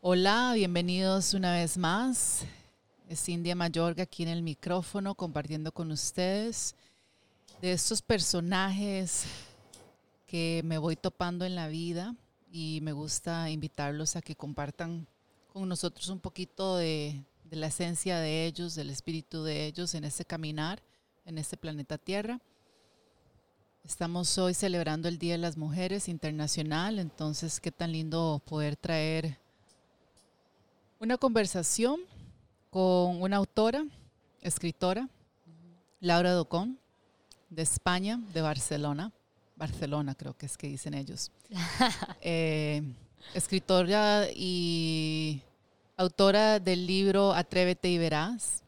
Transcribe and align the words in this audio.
Hola, 0.00 0.52
bienvenidos 0.54 1.34
una 1.34 1.52
vez 1.54 1.76
más. 1.76 2.44
Es 3.08 3.28
India 3.28 3.56
Mayorga 3.56 4.04
aquí 4.04 4.22
en 4.22 4.28
el 4.28 4.42
micrófono 4.42 5.16
compartiendo 5.16 5.72
con 5.72 5.90
ustedes 5.90 6.76
de 7.60 7.72
estos 7.72 8.00
personajes 8.00 9.24
que 10.28 10.62
me 10.64 10.78
voy 10.78 10.94
topando 10.94 11.44
en 11.44 11.56
la 11.56 11.66
vida 11.66 12.14
y 12.52 12.78
me 12.82 12.92
gusta 12.92 13.50
invitarlos 13.50 14.14
a 14.14 14.22
que 14.22 14.36
compartan 14.36 15.08
con 15.52 15.68
nosotros 15.68 16.08
un 16.10 16.20
poquito 16.20 16.76
de, 16.76 17.24
la 17.50 17.66
esencia 17.66 18.20
de 18.20 18.46
ellos, 18.46 18.76
del 18.76 18.90
espíritu 18.90 19.42
de 19.42 19.66
ellos 19.66 19.94
en 19.94 20.04
este 20.04 20.24
caminar, 20.24 20.80
en 21.26 21.38
este 21.38 21.56
planeta 21.56 21.98
Tierra. 21.98 22.38
Estamos 23.84 24.38
hoy 24.38 24.54
celebrando 24.54 25.08
el 25.08 25.18
Día 25.18 25.32
de 25.32 25.38
las 25.38 25.56
Mujeres 25.56 26.08
Internacional, 26.08 27.00
entonces 27.00 27.58
qué 27.58 27.72
tan 27.72 27.90
lindo 27.90 28.40
poder 28.46 28.76
traer 28.76 29.47
una 31.00 31.16
conversación 31.16 32.00
con 32.70 33.22
una 33.22 33.36
autora, 33.36 33.84
escritora, 34.40 35.08
Laura 36.00 36.32
Docón, 36.32 36.78
de 37.50 37.62
España, 37.62 38.20
de 38.34 38.42
Barcelona. 38.42 39.12
Barcelona 39.56 40.14
creo 40.14 40.36
que 40.36 40.46
es 40.46 40.56
que 40.56 40.68
dicen 40.68 40.94
ellos. 40.94 41.30
Eh, 42.20 42.82
escritora 43.32 44.26
y 44.34 45.40
autora 45.96 46.58
del 46.58 46.86
libro 46.86 47.32
Atrévete 47.32 47.88
y 47.88 47.98
verás 47.98 48.64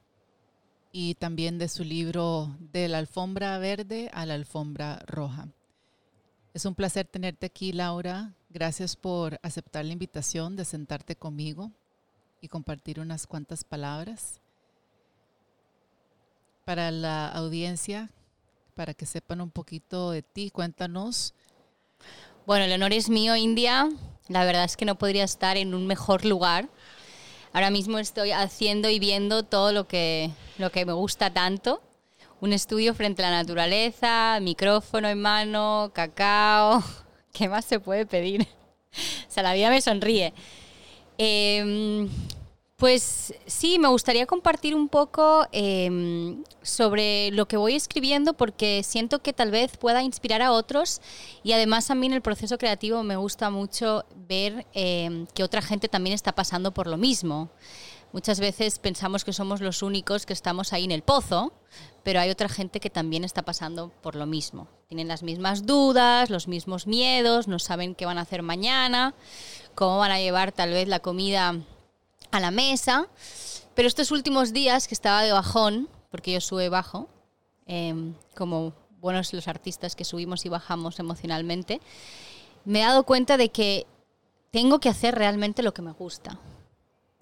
y 0.93 1.15
también 1.17 1.59
de 1.59 1.69
su 1.69 1.85
libro 1.85 2.57
De 2.73 2.89
la 2.89 2.99
alfombra 2.99 3.59
verde 3.59 4.09
a 4.13 4.25
la 4.25 4.35
alfombra 4.35 5.03
roja. 5.07 5.49
Es 6.55 6.65
un 6.65 6.75
placer 6.75 7.07
tenerte 7.07 7.47
aquí, 7.47 7.73
Laura. 7.73 8.33
Gracias 8.49 8.97
por 8.97 9.39
aceptar 9.43 9.85
la 9.85 9.93
invitación 9.93 10.57
de 10.57 10.65
sentarte 10.65 11.17
conmigo 11.17 11.73
y 12.41 12.49
compartir 12.49 13.01
unas 13.01 13.27
cuantas 13.27 13.65
palabras 13.65 14.41
para 16.65 16.91
la 16.91 17.29
audiencia, 17.29 18.11
para 18.75 18.95
que 18.95 19.07
sepan 19.07 19.41
un 19.41 19.51
poquito 19.51 20.11
de 20.11 20.23
ti. 20.23 20.51
Cuéntanos. 20.51 21.35
Bueno, 22.47 22.65
el 22.65 22.73
honor 22.73 22.93
es 22.93 23.09
mío, 23.09 23.37
India. 23.37 23.89
La 24.29 24.45
verdad 24.45 24.65
es 24.65 24.77
que 24.77 24.85
no 24.85 24.97
podría 24.97 25.25
estar 25.25 25.57
en 25.57 25.75
un 25.75 25.87
mejor 25.87 26.25
lugar. 26.25 26.69
Ahora 27.53 27.71
mismo 27.71 27.99
estoy 27.99 28.31
haciendo 28.31 28.89
y 28.89 29.01
viendo 29.01 29.43
todo 29.43 29.73
lo 29.73 29.89
que, 29.89 30.31
lo 30.59 30.71
que 30.71 30.87
me 30.87 30.93
gusta 30.93 31.33
tanto. 31.33 31.83
Un 32.41 32.53
estudio 32.53 32.95
frente 32.95 33.23
a 33.23 33.31
la 33.31 33.39
naturaleza, 33.39 34.39
micrófono 34.41 35.09
en 35.09 35.21
mano, 35.21 35.91
cacao. 35.93 36.83
¿Qué 37.33 37.49
más 37.49 37.65
se 37.65 37.81
puede 37.81 38.07
pedir? 38.07 38.47
O 39.29 39.33
sea, 39.33 39.45
la 39.45 39.55
vida 39.55 39.71
me 39.71 39.81
sonríe. 39.81 40.35
Em, 41.23 42.09
pues 42.77 43.35
sí, 43.45 43.79
me 43.79 43.89
gustaría 43.89 44.25
compartir 44.25 44.75
un 44.75 44.89
poco 44.89 45.47
em, 45.53 46.43
sobre 46.63 47.31
lo 47.33 47.47
que 47.47 47.59
voy 47.59 47.75
escribiendo 47.75 48.33
porque 48.33 48.83
siento 48.83 49.19
que 49.19 49.35
tal 49.35 49.51
vez 49.51 49.77
pueda 49.77 50.03
inspirar 50.03 50.41
a 50.41 50.51
otros 50.53 51.03
y 51.43 51.53
además 51.53 51.91
a 51.91 51.95
mí 51.95 52.07
en 52.07 52.15
el 52.15 52.23
proceso 52.23 52.57
creativo 52.57 53.03
me 53.03 53.17
gusta 53.17 53.51
mucho 53.51 54.07
ver 54.17 54.67
em, 54.73 55.27
que 55.35 55.45
otra 55.45 55.61
gente 55.61 55.91
también 55.91 56.15
está 56.15 56.33
pasando 56.35 56.73
por 56.73 56.87
lo 56.87 56.97
mismo. 56.97 57.51
Muchas 58.13 58.41
veces 58.41 58.79
pensamos 58.79 59.23
que 59.23 59.35
somos 59.35 59.61
los 59.61 59.83
únicos 59.83 60.25
que 60.25 60.33
estamos 60.33 60.73
ahí 60.73 60.85
en 60.85 60.91
el 60.91 61.03
pozo, 61.03 61.53
pero 62.03 62.21
hay 62.21 62.31
otra 62.31 62.49
gente 62.49 62.81
que 62.81 62.91
también 62.91 63.25
está 63.25 63.43
pasando 63.43 63.91
por 64.03 64.17
lo 64.17 64.27
mismo. 64.27 64.69
Tienen 64.89 65.09
las 65.09 65.23
mismas 65.23 65.67
dudas, 65.67 66.31
los 66.31 66.49
mismos 66.49 66.87
miedos, 66.87 67.49
no 67.49 67.59
saben 67.59 67.95
qué 67.95 68.07
van 68.07 68.19
a 68.19 68.23
hacer 68.23 68.43
mañana, 68.43 69.15
cómo 69.75 69.99
van 69.99 70.11
a 70.11 70.21
llevar 70.21 70.53
tal 70.53 70.71
vez 70.71 70.89
la 70.89 71.01
comida 71.01 71.57
a 72.31 72.41
la 72.41 72.51
mesa. 72.51 73.09
Pero 73.75 73.89
estos 73.89 74.11
últimos 74.11 74.53
días 74.53 74.89
que 74.89 74.95
estaba 74.95 75.23
de 75.23 75.33
bajón, 75.33 75.89
porque 76.11 76.33
yo 76.33 76.41
sube 76.41 76.69
bajo, 76.69 77.09
em, 77.67 78.15
como 78.35 78.73
buenos 79.01 79.33
los 79.33 79.49
artistas 79.49 79.95
que 79.95 80.05
subimos 80.05 80.45
y 80.45 80.49
bajamos 80.49 80.99
emocionalmente, 80.99 81.81
me 82.65 82.81
he 82.81 82.85
dado 82.85 83.05
cuenta 83.05 83.37
de 83.37 83.51
que 83.51 83.87
tengo 84.51 84.81
que 84.81 84.89
hacer 84.89 85.15
realmente 85.15 85.63
lo 85.63 85.73
que 85.73 85.83
me 85.83 85.93
gusta, 85.93 86.39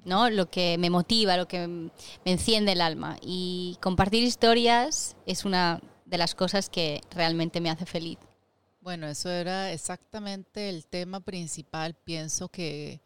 ¿no? 0.08 0.30
Lo 0.30 0.50
que 0.50 0.76
me 0.78 0.91
motiva, 0.91 1.36
lo 1.36 1.46
que 1.46 1.69
me 1.69 1.91
enciende 2.24 2.72
el 2.72 2.80
alma. 2.80 3.19
Y 3.22 3.78
compartir 3.80 4.24
historias 4.24 5.16
es 5.26 5.44
una 5.44 5.80
de 6.06 6.19
las 6.19 6.34
cosas 6.34 6.69
que 6.69 7.00
realmente 7.10 7.60
me 7.60 7.70
hace 7.70 7.86
feliz. 7.86 8.18
Bueno, 8.80 9.06
eso 9.06 9.30
era 9.30 9.72
exactamente 9.72 10.68
el 10.70 10.86
tema 10.86 11.20
principal, 11.20 11.94
pienso 11.94 12.48
que 12.48 13.00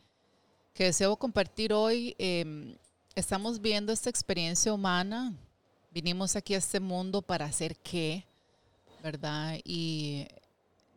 que 0.75 0.85
deseo 0.85 1.17
compartir 1.17 1.73
hoy. 1.73 2.15
Em, 2.19 2.77
estamos 3.15 3.61
viendo 3.61 3.93
esta 3.93 4.11
experiencia 4.11 4.73
humana. 4.73 5.33
Vinimos 5.91 6.37
aquí 6.37 6.55
a 6.55 6.59
este 6.59 6.81
mundo 6.81 7.21
para 7.21 7.45
hacer 7.45 7.77
qué, 7.77 8.25
¿verdad? 9.03 9.59
Y 9.65 10.27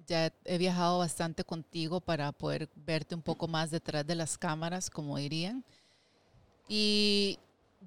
ya 0.08 0.32
he 0.46 0.58
viajado 0.58 1.00
bastante 1.00 1.44
contigo 1.44 2.00
para 2.00 2.32
poder 2.32 2.70
verte 2.76 3.16
un 3.16 3.22
poco 3.22 3.48
más 3.48 3.72
detrás 3.72 4.08
de 4.08 4.16
las 4.16 4.38
cámaras, 4.38 4.90
como 4.90 5.18
dirían. 5.18 5.66
Y 6.68 7.40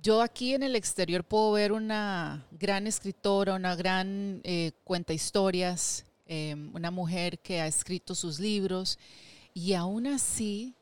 yo 0.02 0.22
aquí 0.22 0.54
en 0.54 0.62
el 0.62 0.76
exterior 0.76 1.24
puedo 1.24 1.52
ver 1.52 1.72
una 1.72 2.46
gran 2.52 2.86
escritora, 2.86 3.54
una 3.54 3.74
gran 3.74 4.40
eh, 4.44 4.72
cuenta 4.84 5.12
historias, 5.12 6.04
em, 6.26 6.74
una 6.74 6.90
mujer 6.90 7.38
que 7.40 7.60
ha 7.60 7.66
escrito 7.66 8.14
sus 8.14 8.38
libros 8.38 8.98
y 9.54 9.74
aún 9.74 10.06
así 10.06 10.74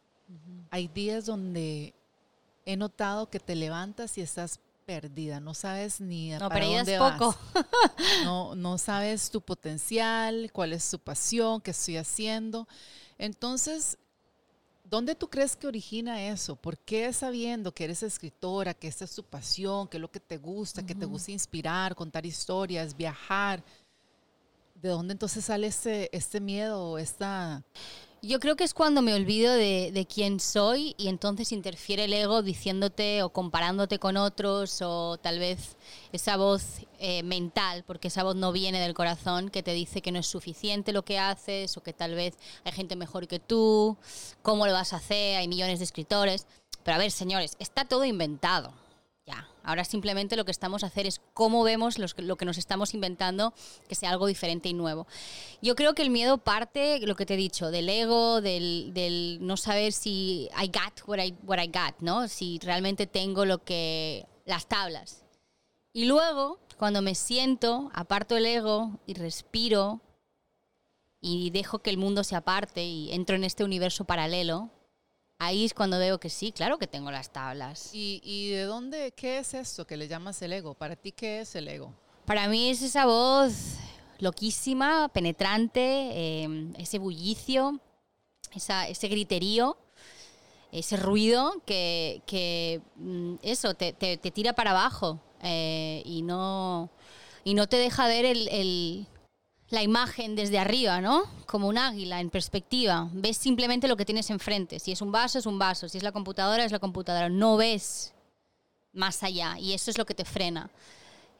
hay 0.70 0.88
días 0.88 1.24
donde 1.26 1.94
he 2.66 2.76
notado 2.76 3.30
que 3.30 3.40
te 3.40 3.54
levantas 3.54 4.18
y 4.18 4.20
estás 4.20 4.60
perdida, 4.84 5.40
no 5.40 5.54
sabes 5.54 6.00
ni 6.00 6.32
a 6.32 6.38
no, 6.38 6.48
para 6.48 6.66
dónde 6.66 6.98
poco. 6.98 7.36
No, 8.24 8.54
no 8.54 8.78
sabes 8.78 9.30
tu 9.30 9.40
potencial, 9.40 10.50
cuál 10.52 10.72
es 10.72 10.88
tu 10.90 10.98
pasión, 10.98 11.60
qué 11.60 11.72
estoy 11.72 11.96
haciendo. 11.96 12.68
Entonces, 13.18 13.98
¿dónde 14.88 15.14
tú 15.14 15.28
crees 15.28 15.56
que 15.56 15.66
origina 15.66 16.22
eso? 16.28 16.56
¿Por 16.56 16.78
qué 16.78 17.12
sabiendo 17.12 17.72
que 17.72 17.84
eres 17.84 18.02
escritora, 18.02 18.74
que 18.74 18.88
esta 18.88 19.04
es 19.04 19.14
tu 19.14 19.22
pasión, 19.22 19.88
que 19.88 19.96
es 19.96 20.00
lo 20.00 20.10
que 20.10 20.20
te 20.20 20.38
gusta, 20.38 20.84
que 20.84 20.94
te 20.94 21.06
gusta 21.06 21.32
inspirar, 21.32 21.94
contar 21.94 22.24
historias, 22.24 22.96
viajar? 22.96 23.62
¿De 24.74 24.88
dónde 24.88 25.12
entonces 25.12 25.44
sale 25.44 25.66
este, 25.66 26.14
este 26.16 26.40
miedo, 26.40 26.98
esta 26.98 27.64
yo 28.26 28.40
creo 28.40 28.56
que 28.56 28.64
es 28.64 28.74
cuando 28.74 29.02
me 29.02 29.14
olvido 29.14 29.54
de, 29.54 30.06
quién 30.12 30.40
soy 30.40 30.94
y 30.98 31.08
entonces 31.08 31.52
interfiere 31.52 32.04
el 32.04 32.12
ego 32.12 32.42
diciéndote 32.42 33.22
o 33.22 33.30
comparándote 33.30 33.98
con 33.98 34.16
otros 34.16 34.80
o 34.82 35.18
tal 35.18 35.38
vez 35.38 35.76
esa 36.12 36.36
voz 36.36 36.86
eh, 36.98 37.22
mental, 37.22 37.84
porque 37.86 38.08
esa 38.08 38.22
voz 38.22 38.36
no 38.36 38.52
viene 38.52 38.80
del 38.80 38.94
corazón, 38.94 39.48
que 39.50 39.62
te 39.62 39.72
dice 39.72 40.02
que 40.02 40.12
no 40.12 40.18
es 40.18 40.26
suficiente 40.26 40.92
lo 40.92 41.04
que 41.04 41.18
haces 41.18 41.76
o 41.76 41.82
que 41.82 41.92
tal 41.92 42.14
vez 42.14 42.36
hay 42.64 42.72
gente 42.72 42.96
mejor 42.96 43.28
que 43.28 43.38
tú, 43.38 43.96
cómo 44.42 44.66
lo 44.66 44.72
vas 44.72 44.92
a 44.92 44.96
hacer, 44.96 45.36
hay 45.36 45.48
millones 45.48 45.78
de 45.78 45.84
escritores. 45.84 46.46
Pero 46.82 46.96
a 46.96 46.98
ver, 46.98 47.10
señores, 47.10 47.56
está 47.58 47.84
todo 47.84 48.04
inventado. 48.04 48.72
Ahora 49.66 49.84
simplemente 49.84 50.36
lo 50.36 50.44
que 50.44 50.52
estamos 50.52 50.84
a 50.84 50.86
hacer 50.86 51.06
es 51.06 51.20
cómo 51.34 51.64
vemos 51.64 51.98
lo 51.98 52.36
que 52.36 52.44
nos 52.44 52.56
estamos 52.56 52.94
inventando 52.94 53.52
que 53.88 53.96
sea 53.96 54.10
algo 54.10 54.28
diferente 54.28 54.68
y 54.68 54.74
nuevo. 54.74 55.08
Yo 55.60 55.74
creo 55.74 55.92
que 55.92 56.02
el 56.02 56.10
miedo 56.10 56.38
parte, 56.38 57.00
lo 57.00 57.16
que 57.16 57.26
te 57.26 57.34
he 57.34 57.36
dicho, 57.36 57.72
del 57.72 57.88
ego, 57.88 58.40
del, 58.40 59.38
no 59.40 59.56
saber 59.56 59.92
si 59.92 60.48
I 60.56 60.68
got 60.68 61.00
what 61.08 61.18
I, 61.18 61.34
what 61.42 61.58
I 61.58 61.66
got, 61.66 61.96
¿no? 61.98 62.28
Si 62.28 62.60
realmente 62.62 63.08
tengo 63.08 63.44
lo 63.44 63.64
que, 63.64 64.26
las 64.44 64.68
tablas. 64.68 65.24
Y 65.92 66.04
luego, 66.04 66.60
cuando 66.76 67.02
me 67.02 67.16
siento, 67.16 67.90
aparto 67.92 68.36
el 68.36 68.46
ego 68.46 69.00
y 69.04 69.14
respiro 69.14 70.00
y 71.20 71.50
dejo 71.50 71.80
que 71.80 71.90
el 71.90 71.98
mundo 71.98 72.22
se 72.22 72.36
aparte 72.36 72.84
y 72.84 73.12
entro 73.12 73.34
en 73.34 73.42
este 73.42 73.64
universo 73.64 74.04
paralelo, 74.04 74.70
ahí 75.38 75.64
es 75.64 75.74
cuando 75.74 75.98
veo 75.98 76.18
que 76.18 76.30
sí, 76.30 76.52
claro 76.52 76.78
que 76.78 76.86
tengo 76.86 77.10
las 77.10 77.30
tablas. 77.30 77.90
¿Y, 77.92 78.50
de 78.50 78.62
dónde, 78.62 79.12
qué 79.12 79.38
es 79.38 79.54
esto 79.54 79.86
que 79.86 79.96
le 79.96 80.08
llamas 80.08 80.40
el 80.42 80.52
ego? 80.52 80.74
¿Para 80.74 80.96
ti 80.96 81.12
qué 81.12 81.40
es 81.40 81.54
el 81.56 81.68
ego? 81.68 81.92
Para 82.24 82.48
mí 82.48 82.70
es 82.70 82.82
esa 82.82 83.06
voz 83.06 83.76
loquísima, 84.18 85.08
penetrante, 85.08 86.42
em, 86.42 86.74
ese 86.76 86.98
bullicio, 86.98 87.80
ese 88.54 89.08
griterío, 89.08 89.76
ese 90.72 90.96
ruido 90.96 91.62
que, 91.66 92.80
mm, 92.96 93.34
eso, 93.42 93.74
te, 93.74 93.92
tira 94.32 94.54
para 94.54 94.70
abajo 94.70 95.20
eh, 95.42 96.02
y, 96.04 96.22
no, 96.22 96.90
y 97.44 97.54
no 97.54 97.68
te 97.68 97.76
deja 97.76 98.08
ver 98.08 98.24
el 98.24 99.06
la 99.68 99.82
imagen 99.82 100.36
desde 100.36 100.58
arriba, 100.58 101.00
¿no? 101.00 101.24
Como 101.46 101.68
un 101.68 101.78
águila 101.78 102.20
en 102.20 102.30
perspectiva. 102.30 103.08
Ves 103.12 103.36
simplemente 103.36 103.88
lo 103.88 103.96
que 103.96 104.04
tienes 104.04 104.30
enfrente. 104.30 104.78
Si 104.78 104.92
es 104.92 105.02
un 105.02 105.10
vaso, 105.10 105.38
es 105.38 105.46
un 105.46 105.58
vaso. 105.58 105.88
Si 105.88 105.98
es 105.98 106.04
la 106.04 106.12
computadora, 106.12 106.64
es 106.64 106.72
la 106.72 106.78
computadora. 106.78 107.28
No 107.28 107.56
ves 107.56 108.14
más 108.92 109.22
allá 109.22 109.58
y 109.58 109.72
eso 109.72 109.90
es 109.90 109.98
lo 109.98 110.06
que 110.06 110.14
te 110.14 110.24
frena. 110.24 110.70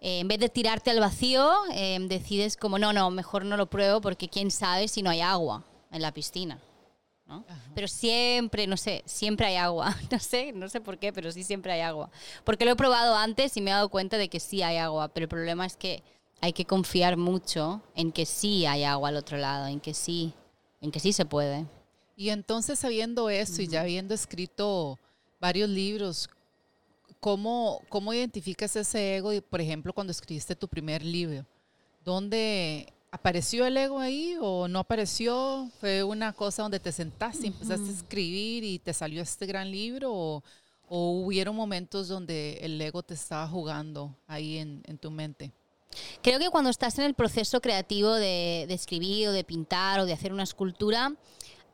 Eh, 0.01 0.21
en 0.21 0.29
vez 0.29 0.39
de 0.39 0.49
tirarte 0.49 0.91
al 0.91 1.01
vacío, 1.01 1.53
eh, 1.73 1.99
decides 2.03 2.57
como, 2.57 2.79
no, 2.79 2.93
no, 2.93 3.11
mejor 3.11 3.45
no 3.45 3.57
lo 3.57 3.67
pruebo 3.67 4.01
porque 4.01 4.29
quién 4.29 4.51
sabe 4.51 4.89
si 4.89 5.03
no 5.03 5.11
hay 5.11 5.21
agua 5.21 5.65
en 5.91 6.03
la 6.03 6.13
piscina. 6.13 6.59
¿no? 7.27 7.45
Pero 7.75 7.89
siempre, 7.89 8.67
no 8.67 8.77
sé, 8.77 9.03
siempre 9.07 9.47
hay 9.47 9.57
agua. 9.57 9.97
No 10.11 10.19
sé, 10.19 10.53
no 10.53 10.69
sé 10.69 10.81
por 10.81 10.99
qué, 10.99 11.13
pero 11.13 11.33
sí 11.33 11.45
siempre 11.45 11.73
hay 11.73 11.81
agua. 11.81 12.11
Porque 12.45 12.65
lo 12.65 12.73
he 12.73 12.77
probado 12.77 13.17
antes 13.17 13.57
y 13.57 13.61
me 13.61 13.71
he 13.71 13.75
dado 13.75 13.89
cuenta 13.89 14.19
de 14.19 14.29
que 14.29 14.41
sí 14.41 14.63
hay 14.63 14.77
agua, 14.77 15.09
pero 15.09 15.25
el 15.25 15.29
problema 15.29 15.65
es 15.67 15.77
que 15.77 16.03
hay 16.41 16.53
que 16.53 16.65
confiar 16.65 17.17
mucho 17.17 17.81
en 17.95 18.13
que 18.13 18.27
sí 18.27 18.67
hay 18.67 18.85
agua 18.85 19.09
al 19.09 19.17
otro 19.17 19.37
lado, 19.37 19.67
en 19.67 19.81
que 19.81 19.95
sí, 19.95 20.33
en 20.81 20.91
que 20.91 21.01
sí 21.01 21.13
se 21.13 21.25
puede. 21.25 21.67
Y 22.17 22.31
entonces 22.31 22.79
sabiendo 22.79 23.29
eso 23.29 23.63
y 23.63 23.69
ya 23.69 23.83
habiendo 23.83 24.15
escrito 24.15 24.99
varios 25.41 25.69
libros, 25.69 26.29
¿cómo, 27.21 27.83
¿cómo 27.89 28.13
identificas 28.13 28.75
ese 28.77 29.17
ego, 29.17 29.31
por 29.51 29.61
ejemplo, 29.61 29.93
cuando 29.93 30.11
escribiste 30.11 30.57
tu 30.57 30.69
primer 30.69 31.05
libro? 31.05 31.45
¿Dónde 32.05 32.93
apareció 33.11 33.67
el 33.67 33.77
ego 33.77 33.99
ahí 33.99 34.37
o 34.41 34.69
no 34.69 34.79
apareció? 34.79 35.69
¿Fue 35.81 36.03
una 36.05 36.33
cosa 36.33 36.63
donde 36.63 36.81
te 36.81 36.93
sentaste 36.93 37.45
y 37.45 37.49
empezaste 37.49 37.89
a 37.89 37.93
escribir 37.93 38.65
y 38.65 38.79
te 38.79 38.95
salió 38.95 39.23
este 39.23 39.47
gran 39.47 39.71
libro? 39.71 40.13
¿O, 40.15 40.43
o 40.89 41.11
hubieron 41.23 41.57
momentos 41.57 42.09
donde 42.09 42.59
el 42.63 42.81
ego 42.81 43.03
te 43.03 43.15
estaba 43.15 43.49
jugando 43.49 44.15
ahí 44.27 44.59
en, 44.59 44.83
en 44.87 44.99
tu 44.99 45.11
mente? 45.11 45.53
Creo 46.23 46.39
que 46.39 46.51
cuando 46.51 46.71
estás 46.71 46.99
en 46.99 47.05
el 47.05 47.15
proceso 47.15 47.61
creativo 47.61 48.15
de, 48.15 48.67
de, 48.69 48.75
escribir 48.75 49.29
o 49.29 49.33
de 49.33 49.45
pintar 49.45 50.01
o 50.01 50.07
de 50.07 50.13
hacer 50.13 50.33
una 50.33 50.43
escultura, 50.43 51.15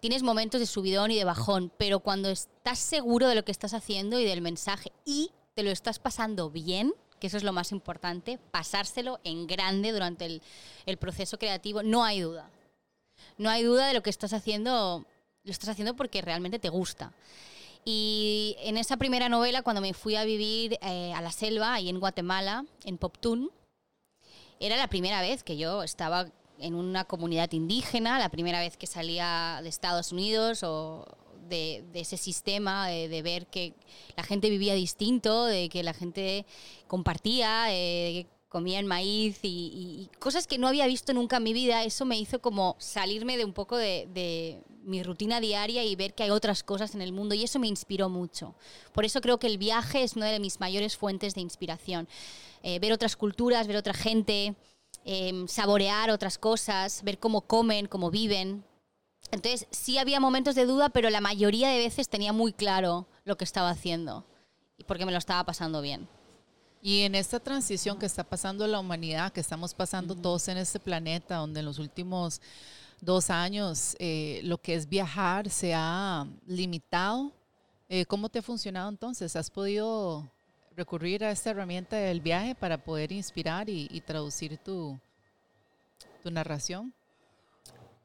tienes 0.01 0.23
momentos 0.23 0.61
de 0.61 0.67
subidón 0.67 1.11
y 1.11 1.17
de 1.17 1.25
bajón, 1.25 1.73
pero 1.79 2.01
cuando 2.01 2.31
estás 2.31 2.79
seguro 2.79 3.29
de 3.29 3.35
lo 3.35 3.45
que 3.45 3.53
estás 3.53 3.75
haciendo 3.75 4.19
y 4.19 4.25
del 4.25 4.41
mensaje 4.41 4.93
y 5.05 5.31
te 5.55 5.63
lo 5.63 5.71
estás 5.71 5.99
pasando 5.99 6.51
bien, 6.51 6.93
que 7.21 7.29
eso 7.29 7.37
es 7.37 7.45
lo 7.45 7.53
más 7.53 7.71
importante, 7.71 8.39
pasárselo 8.51 9.21
en 9.23 9.47
grande 9.47 9.93
durante 9.93 10.25
el, 10.25 10.43
el 10.87 10.97
proceso 10.97 11.39
creativo, 11.39 11.83
no 11.83 12.05
hay 12.05 12.21
duda. 12.21 12.51
No 13.39 13.49
hay 13.49 13.63
duda 13.63 13.87
de 13.87 13.95
lo 13.95 14.03
que 14.03 14.11
estás 14.11 14.33
haciendo, 14.33 15.07
lo 15.45 15.51
estás 15.53 15.69
haciendo 15.69 15.95
porque 15.95 16.21
realmente 16.21 16.59
te 16.59 16.69
gusta. 16.69 17.13
Y 17.85 18.57
en 18.61 18.77
esa 18.77 18.97
primera 18.97 19.29
novela, 19.29 19.63
cuando 19.63 19.83
me 19.83 19.95
fui 19.95 20.17
a 20.17 20.25
vivir 20.25 20.79
eh, 20.83 21.13
a 21.15 21.21
la 21.21 21.33
selva, 21.33 21.75
ahí 21.75 21.89
en 21.89 22.01
Guatemala, 22.01 22.65
en 22.85 22.99
Poptún, 22.99 23.51
era 24.60 24.76
la 24.76 24.88
primera 24.88 25.20
vez 25.20 25.43
que 25.43 25.56
yo 25.56 25.82
estaba 25.82 26.26
en 26.58 26.75
una 26.75 27.04
comunidad 27.04 27.50
indígena, 27.52 28.19
la 28.19 28.28
primera 28.28 28.60
vez 28.60 28.76
que 28.76 28.87
salía 28.87 29.60
de 29.62 29.69
Estados 29.69 30.12
Unidos 30.12 30.62
o 30.62 31.06
de, 31.49 31.84
ese 31.94 32.16
sistema, 32.16 32.88
de, 32.88 33.22
ver 33.22 33.46
que 33.46 33.75
la 34.16 34.22
gente 34.22 34.49
vivía 34.49 34.75
distinto, 34.75 35.44
de 35.44 35.69
que 35.69 35.82
la 35.82 35.93
gente 35.93 36.46
compartía, 36.87 37.66
eh, 37.69 38.26
comían 38.49 38.87
maíz 38.87 39.40
y, 39.43 40.08
cosas 40.19 40.46
que 40.46 40.58
no 40.58 40.69
había 40.69 40.87
visto 40.87 41.12
nunca 41.12 41.38
en 41.38 41.43
mi 41.43 41.52
vida. 41.52 41.84
Eso 41.84 42.04
me 42.04 42.19
hizo 42.19 42.40
como 42.40 42.76
salirme 42.78 43.37
de 43.37 43.44
un 43.44 43.52
poco 43.52 43.76
de 43.76 44.62
mi 44.84 45.02
rutina 45.02 45.40
diaria 45.40 45.84
y 45.84 45.94
ver 45.96 46.14
que 46.14 46.25
hay 46.25 46.31
otras 46.31 46.62
cosas 46.62 46.94
en 46.94 47.02
el 47.02 47.12
mundo 47.12 47.34
y 47.34 47.44
eso 47.44 47.58
me 47.58 47.69
inspiró 47.69 48.08
mucho. 48.08 48.54
Por 48.93 49.04
eso 49.04 49.20
creo 49.20 49.38
que 49.38 49.46
el 49.46 49.58
viaje 49.58 50.02
es 50.02 50.16
una 50.16 50.26
de 50.26 50.40
mis 50.40 50.60
mayores 50.60 50.96
fuentes 50.96 51.34
de 51.34 51.40
inspiración. 51.40 52.08
Eh, 52.62 52.79
ver 52.79 52.93
otras 52.93 53.17
culturas, 53.17 53.67
ver 53.67 53.76
otra 53.76 53.94
gente, 53.94 54.55
eh, 55.05 55.44
saborear 55.49 56.11
otras 56.11 56.38
cosas, 56.38 57.03
ver 57.03 57.19
cómo 57.19 57.43
comen, 57.43 57.87
cómo 57.87 58.11
viven. 58.11 58.64
Entonces 59.31 59.67
sí 59.70 59.99
había 59.99 60.20
momentos 60.20 60.55
de 60.55 60.67
duda, 60.67 60.88
pero 60.91 61.11
la 61.11 61.20
mayoría 61.20 61.70
de 61.70 61.79
veces 61.79 62.09
tenía 62.09 62.32
muy 62.32 62.53
claro 62.53 63.06
lo 63.25 63.37
que 63.37 63.44
estaba 63.44 63.70
haciendo 63.70 64.25
y 64.76 64.85
porque 64.85 65.06
me 65.06 65.12
lo 65.12 65.19
estaba 65.19 65.44
pasando 65.44 65.81
bien. 65.81 66.09
Y 66.82 67.03
en 67.03 67.14
esta 67.14 67.38
transición 67.38 67.99
que 67.99 68.06
está 68.06 68.25
pasando 68.25 68.67
la 68.67 68.81
humanidad, 68.81 69.32
que 69.32 69.41
estamos 69.41 69.73
pasando 69.73 70.17
todos 70.17 70.49
en 70.49 70.59
este 70.59 70.81
planeta, 70.81 71.37
donde 71.37 71.61
en 71.61 71.67
los 71.67 71.79
últimos 71.79 72.41
dos 73.00 73.31
años 73.31 73.97
eh, 73.99 74.41
lo 74.44 74.59
que 74.59 74.75
es 74.75 74.88
viajar 74.88 75.49
se 75.49 75.75
ha 75.75 76.26
limitado, 76.47 77.32
eh, 77.88 78.05
¿cómo 78.06 78.29
te 78.29 78.41
ha 78.41 78.43
funcionado 78.43 78.88
entonces? 78.88 79.37
¿Has 79.37 79.50
podido 79.50 80.29
recurrir 80.77 81.25
a 81.25 81.31
esta 81.31 81.51
herramienta 81.51 81.97
del 81.97 82.21
viaje 82.21 82.55
para 82.55 82.79
poder 82.79 83.13
inspirar 83.13 83.69
y, 83.69 83.89
y 83.91 84.01
traducir 84.01 84.59
tu, 84.59 84.99
tu 86.23 86.31
narración? 86.31 86.95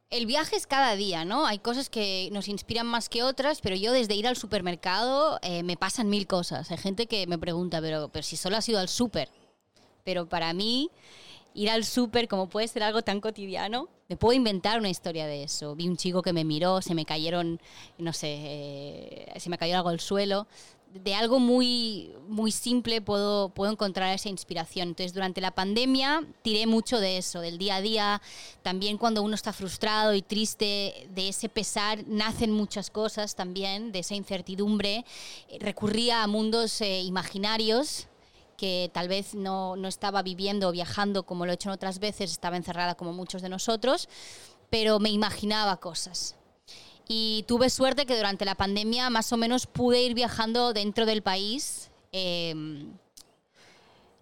El 0.10 0.26
viaje 0.26 0.56
es 0.56 0.68
cada 0.68 0.96
día, 0.96 1.26
¿no? 1.26 1.46
Hay 1.46 1.60
cosas 1.60 1.90
que 1.90 2.30
nos 2.32 2.48
inspiran 2.48 2.88
más 2.88 3.10
que 3.10 3.24
otras, 3.24 3.60
pero 3.60 3.76
yo 3.76 3.92
desde 3.92 4.16
ir 4.16 4.26
al 4.26 4.38
supermercado 4.38 5.38
eh, 5.42 5.64
me 5.64 5.76
pasan 5.76 6.08
mil 6.08 6.28
cosas. 6.28 6.72
Hay 6.72 6.78
gente 6.78 7.08
que 7.08 7.28
me 7.28 7.38
pregunta, 7.38 7.82
pero, 7.82 8.08
pero 8.08 8.24
si 8.24 8.38
solo 8.38 8.56
has 8.56 8.70
ido 8.70 8.80
al 8.80 8.88
súper. 8.88 9.30
Pero 10.06 10.30
para 10.30 10.54
mí, 10.54 10.90
ir 11.54 11.70
al 11.70 11.84
súper, 11.84 12.30
como 12.30 12.48
puede 12.48 12.70
ser 12.70 12.84
algo 12.84 13.02
tan 13.02 13.20
cotidiano, 13.20 13.90
me 14.08 14.16
puedo 14.16 14.32
inventar 14.32 14.80
una 14.80 14.88
historia 14.88 15.28
de 15.28 15.44
eso. 15.44 15.76
Vi 15.76 15.90
un 15.90 15.98
chico 15.98 16.22
que 16.22 16.32
me 16.32 16.46
miró, 16.46 16.82
se 16.82 16.96
me 16.96 17.04
cayeron, 17.04 17.60
no 17.98 18.14
sé, 18.14 18.34
eh, 18.40 19.34
se 19.38 19.50
me 19.50 19.58
cayó 19.58 19.76
algo 19.76 19.90
al 19.90 20.00
suelo 20.00 20.48
de 20.94 21.16
algo 21.16 21.40
muy, 21.40 22.14
muy 22.28 22.52
simple 22.52 23.02
puedo, 23.02 23.50
puedo 23.50 23.72
encontrar 23.72 24.14
esa 24.14 24.30
inspiración. 24.30 24.90
Entonces, 24.90 25.14
durante 25.14 25.42
la 25.42 25.52
pandemia 25.52 26.26
tiré 26.42 26.66
mucho 26.68 27.00
de 27.00 27.18
eso, 27.18 27.42
del 27.42 27.58
día 27.58 27.76
a 27.76 27.82
día. 27.82 28.22
También 28.62 28.98
cuando 28.98 29.22
uno 29.22 29.36
está 29.36 29.54
frustrado 29.54 30.14
y 30.14 30.22
triste, 30.22 31.08
de 31.14 31.30
ese 31.30 31.50
pesar 31.50 32.06
nacen 32.08 32.52
muchas 32.52 32.90
cosas 32.90 33.36
también, 33.36 33.92
de 33.92 34.00
esa 34.00 34.16
incertidumbre. 34.16 35.06
Recurría 35.60 36.24
a 36.24 36.28
mundos 36.28 36.82
eh, 36.82 37.02
imaginarios 37.02 38.08
que 38.58 38.90
tal 38.92 39.08
vez 39.08 39.36
no, 39.36 39.76
no 39.76 39.88
estaba 39.88 40.24
viviendo 40.24 40.70
o 40.70 40.72
viajando 40.72 41.24
como 41.24 41.46
lo 41.46 41.52
he 41.52 41.56
hecho 41.56 41.70
en 41.70 41.74
otras 41.74 42.00
veces, 42.00 42.32
estaba 42.32 42.58
encerrada 42.58 42.96
como 42.96 43.14
muchos 43.14 43.44
de 43.44 43.50
nosotros, 43.50 44.10
pero 44.72 45.00
me 45.00 45.10
imaginaba 45.10 45.78
cosas 45.78 46.37
y 47.08 47.46
tuve 47.48 47.70
suerte 47.70 48.06
que 48.06 48.18
durante 48.18 48.46
la 48.46 48.56
pandemia 48.56 49.10
más 49.10 49.32
o 49.32 49.38
menos 49.38 49.66
pude 49.68 50.02
ir 50.02 50.14
viajando 50.14 50.74
dentro 50.74 51.06
del 51.06 51.22
país 51.22 51.90
eh, 52.12 52.54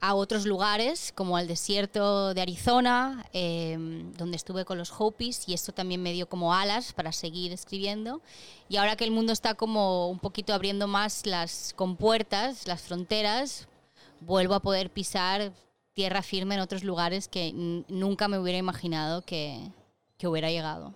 a 0.05 0.13
otros 0.13 0.45
lugares, 0.45 1.11
como 1.15 1.35
al 1.35 1.47
desierto 1.47 2.35
de 2.35 2.41
Arizona, 2.41 3.25
eh, 3.33 3.75
donde 4.17 4.37
estuve 4.37 4.63
con 4.63 4.77
los 4.77 4.93
Hopis, 4.95 5.47
y 5.47 5.55
esto 5.55 5.71
también 5.71 6.03
me 6.03 6.13
dio 6.13 6.29
como 6.29 6.53
alas 6.53 6.93
para 6.93 7.11
seguir 7.11 7.51
escribiendo. 7.51 8.21
Y 8.69 8.77
ahora 8.77 8.95
que 8.95 9.03
el 9.03 9.09
mundo 9.09 9.33
está 9.33 9.55
como 9.55 10.07
un 10.09 10.19
poquito 10.19 10.53
abriendo 10.53 10.87
más 10.87 11.25
las 11.25 11.73
compuertas, 11.75 12.67
las 12.67 12.83
fronteras, 12.83 13.67
vuelvo 14.19 14.53
a 14.53 14.59
poder 14.59 14.91
pisar 14.91 15.51
tierra 15.93 16.21
firme 16.21 16.55
en 16.55 16.61
otros 16.61 16.83
lugares 16.83 17.27
que 17.27 17.51
nunca 17.87 18.27
me 18.27 18.37
hubiera 18.37 18.59
imaginado 18.59 19.23
que, 19.23 19.71
que 20.19 20.27
hubiera 20.27 20.51
llegado. 20.51 20.93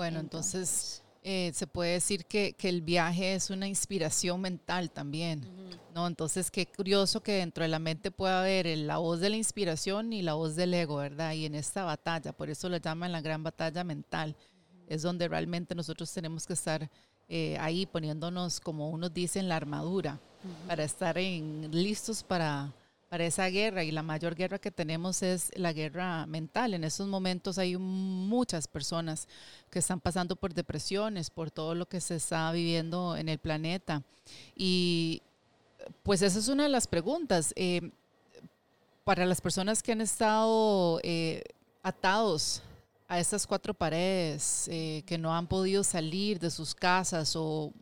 Bueno, 0.00 0.18
entonces, 0.18 1.02
eh, 1.22 1.52
se 1.54 1.66
puede 1.66 1.92
decir 1.92 2.24
que, 2.24 2.54
que, 2.54 2.70
el 2.70 2.80
viaje 2.80 3.34
es 3.34 3.50
una 3.50 3.68
inspiración 3.68 4.40
mental 4.40 4.90
también, 4.90 5.40
uh 5.40 5.42
-huh. 5.44 5.94
¿no? 5.94 6.06
Entonces, 6.06 6.50
qué 6.50 6.64
curioso 6.64 7.22
que 7.22 7.32
dentro 7.32 7.64
de 7.64 7.68
la 7.68 7.78
mente 7.78 8.10
pueda 8.10 8.40
haber 8.40 8.66
el, 8.66 8.86
la 8.86 8.96
voz 8.96 9.20
de 9.20 9.28
la 9.28 9.36
inspiración 9.36 10.14
y 10.14 10.22
la 10.22 10.32
voz 10.32 10.56
del 10.56 10.72
ego, 10.72 10.96
¿verdad? 10.96 11.34
Y 11.34 11.44
en 11.44 11.54
esta 11.54 11.84
batalla, 11.84 12.32
por 12.32 12.48
eso 12.48 12.70
lo 12.70 12.78
llaman 12.78 13.12
la 13.12 13.20
gran 13.20 13.42
batalla 13.42 13.84
mental, 13.84 14.34
uh 14.38 14.42
-huh. 14.42 14.84
es 14.88 15.02
donde 15.02 15.28
realmente 15.28 15.74
nosotros 15.74 16.10
tenemos 16.10 16.46
que 16.46 16.54
estar 16.54 16.90
eh, 17.28 17.58
ahí 17.60 17.84
poniéndonos, 17.84 18.58
como 18.58 18.88
unos 18.88 19.12
dicen, 19.12 19.50
la 19.50 19.56
armadura, 19.56 20.14
uh 20.14 20.48
-huh. 20.48 20.66
para 20.66 20.82
estar 20.82 21.18
en, 21.18 21.68
listos 21.72 22.22
para 22.22 22.72
para 23.10 23.26
esa 23.26 23.46
guerra 23.48 23.82
y 23.82 23.90
la 23.90 24.04
mayor 24.04 24.36
guerra 24.36 24.60
que 24.60 24.70
tenemos 24.70 25.22
es 25.22 25.50
la 25.56 25.72
guerra 25.72 26.26
mental. 26.26 26.74
En 26.74 26.84
estos 26.84 27.08
momentos 27.08 27.58
hay 27.58 27.76
muchas 27.76 28.68
personas 28.68 29.26
que 29.68 29.80
están 29.80 29.98
pasando 29.98 30.36
por 30.36 30.54
depresiones, 30.54 31.28
por 31.28 31.50
todo 31.50 31.74
lo 31.74 31.88
que 31.88 32.00
se 32.00 32.14
está 32.14 32.52
viviendo 32.52 33.16
en 33.16 33.28
el 33.28 33.40
planeta. 33.40 34.04
Y 34.54 35.22
pues 36.04 36.22
esa 36.22 36.38
es 36.38 36.46
una 36.46 36.62
de 36.62 36.68
las 36.68 36.86
preguntas. 36.86 37.52
Eh, 37.56 37.90
para 39.02 39.26
las 39.26 39.40
personas 39.40 39.82
que 39.82 39.90
han 39.90 40.02
estado 40.02 41.00
eh, 41.02 41.42
atados 41.82 42.62
a 43.08 43.18
estas 43.18 43.44
cuatro 43.44 43.74
paredes, 43.74 44.68
eh, 44.68 45.02
que 45.04 45.18
no 45.18 45.34
han 45.34 45.48
podido 45.48 45.82
salir 45.82 46.38
de 46.38 46.48
sus 46.48 46.76
casas 46.76 47.34
o 47.34 47.72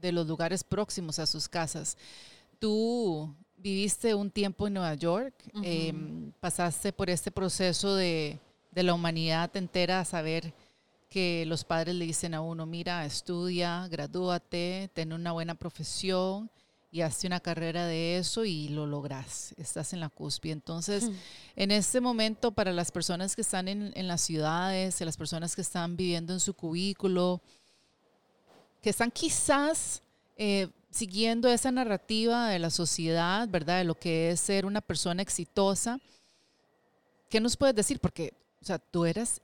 de 0.00 0.10
los 0.10 0.26
lugares 0.26 0.64
próximos 0.64 1.20
a 1.20 1.26
sus 1.26 1.48
casas, 1.48 1.96
tú 2.58 3.32
viviste 3.58 4.14
un 4.14 4.30
tiempo 4.30 4.66
en 4.66 4.74
Nueva 4.74 4.94
York, 4.94 5.34
uh 5.52 5.60
-huh. 5.60 5.62
eh, 5.64 6.32
pasaste 6.40 6.92
por 6.92 7.10
este 7.10 7.30
proceso 7.30 7.94
de, 7.94 8.38
de, 8.70 8.82
la 8.82 8.94
humanidad 8.94 9.54
entera 9.56 10.00
a 10.00 10.04
saber 10.04 10.54
que 11.10 11.44
los 11.46 11.64
padres 11.64 11.94
le 11.94 12.04
dicen 12.04 12.34
a 12.34 12.40
uno, 12.40 12.66
mira, 12.66 13.04
estudia, 13.04 13.88
gradúate, 13.88 14.90
ten 14.92 15.12
una 15.12 15.32
buena 15.32 15.54
profesión 15.54 16.50
y 16.90 17.00
hazte 17.00 17.26
una 17.26 17.40
carrera 17.40 17.86
de 17.86 18.18
eso 18.18 18.44
y 18.44 18.68
lo 18.68 18.86
logras, 18.86 19.54
estás 19.58 19.92
en 19.92 20.00
la 20.00 20.08
cúspide. 20.08 20.52
Entonces, 20.52 21.04
uh 21.04 21.10
-huh. 21.10 21.16
en 21.56 21.70
este 21.70 22.00
momento, 22.00 22.52
para 22.52 22.72
las 22.72 22.90
personas 22.90 23.34
que 23.34 23.42
están 23.42 23.68
en, 23.68 23.92
en 23.94 24.06
las 24.06 24.20
ciudades, 24.20 25.00
las 25.00 25.16
personas 25.16 25.54
que 25.54 25.62
están 25.62 25.96
viviendo 25.96 26.32
en 26.32 26.40
su 26.40 26.54
cubículo, 26.54 27.40
que 28.80 28.90
están 28.90 29.10
quizás... 29.10 30.02
Eh, 30.36 30.68
siguiendo 30.98 31.48
esa 31.48 31.70
narrativa 31.70 32.48
de 32.48 32.58
la 32.58 32.70
sociedad, 32.70 33.48
¿verdad? 33.48 33.78
De 33.78 33.84
lo 33.84 33.94
que 33.94 34.30
es 34.32 34.40
ser 34.40 34.66
una 34.66 34.80
persona 34.80 35.22
exitosa. 35.22 36.00
¿Qué 37.30 37.40
nos 37.40 37.56
puedes 37.56 37.76
decir? 37.76 38.00
Porque, 38.00 38.34
o 38.60 38.64
sea, 38.64 38.78
tú 38.78 39.04
eras 39.04 39.40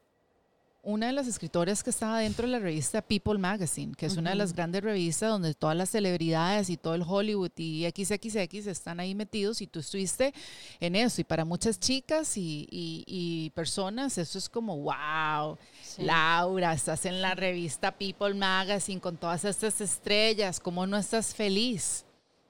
una 0.82 1.06
de 1.06 1.12
las 1.12 1.26
escritoras 1.26 1.82
que 1.82 1.90
estaba 1.90 2.18
dentro 2.18 2.46
de 2.46 2.52
la 2.52 2.58
revista 2.58 3.00
People 3.00 3.38
Magazine, 3.38 3.94
que 3.94 4.06
es 4.06 4.16
una 4.16 4.30
de 4.30 4.36
las 4.36 4.52
grandes 4.52 4.82
revistas 4.82 5.30
donde 5.30 5.54
todas 5.54 5.76
las 5.76 5.90
celebridades 5.90 6.68
y 6.68 6.76
todo 6.76 6.94
el 6.94 7.04
Hollywood 7.06 7.52
y 7.56 7.88
XXX 7.88 8.66
están 8.66 9.00
ahí 9.00 9.14
metidos 9.14 9.62
y 9.62 9.66
tú 9.66 9.78
estuviste 9.78 10.34
en 10.80 10.96
eso. 10.96 11.20
Y 11.20 11.24
para 11.24 11.44
muchas 11.44 11.80
chicas 11.80 12.34
y, 12.36 13.50
personas 13.54 14.18
eso 14.18 14.38
es 14.38 14.48
como, 14.48 14.76
wow, 14.78 15.56
Laura, 15.98 16.72
estás 16.72 17.06
en 17.06 17.22
la 17.22 17.34
revista 17.34 17.92
People 17.92 18.34
Magazine 18.34 19.00
con 19.00 19.16
todas 19.16 19.44
estas 19.44 19.80
estrellas, 19.80 20.60
¿cómo 20.60 20.86
no 20.86 20.96
estás 20.96 21.34
feliz? 21.34 22.04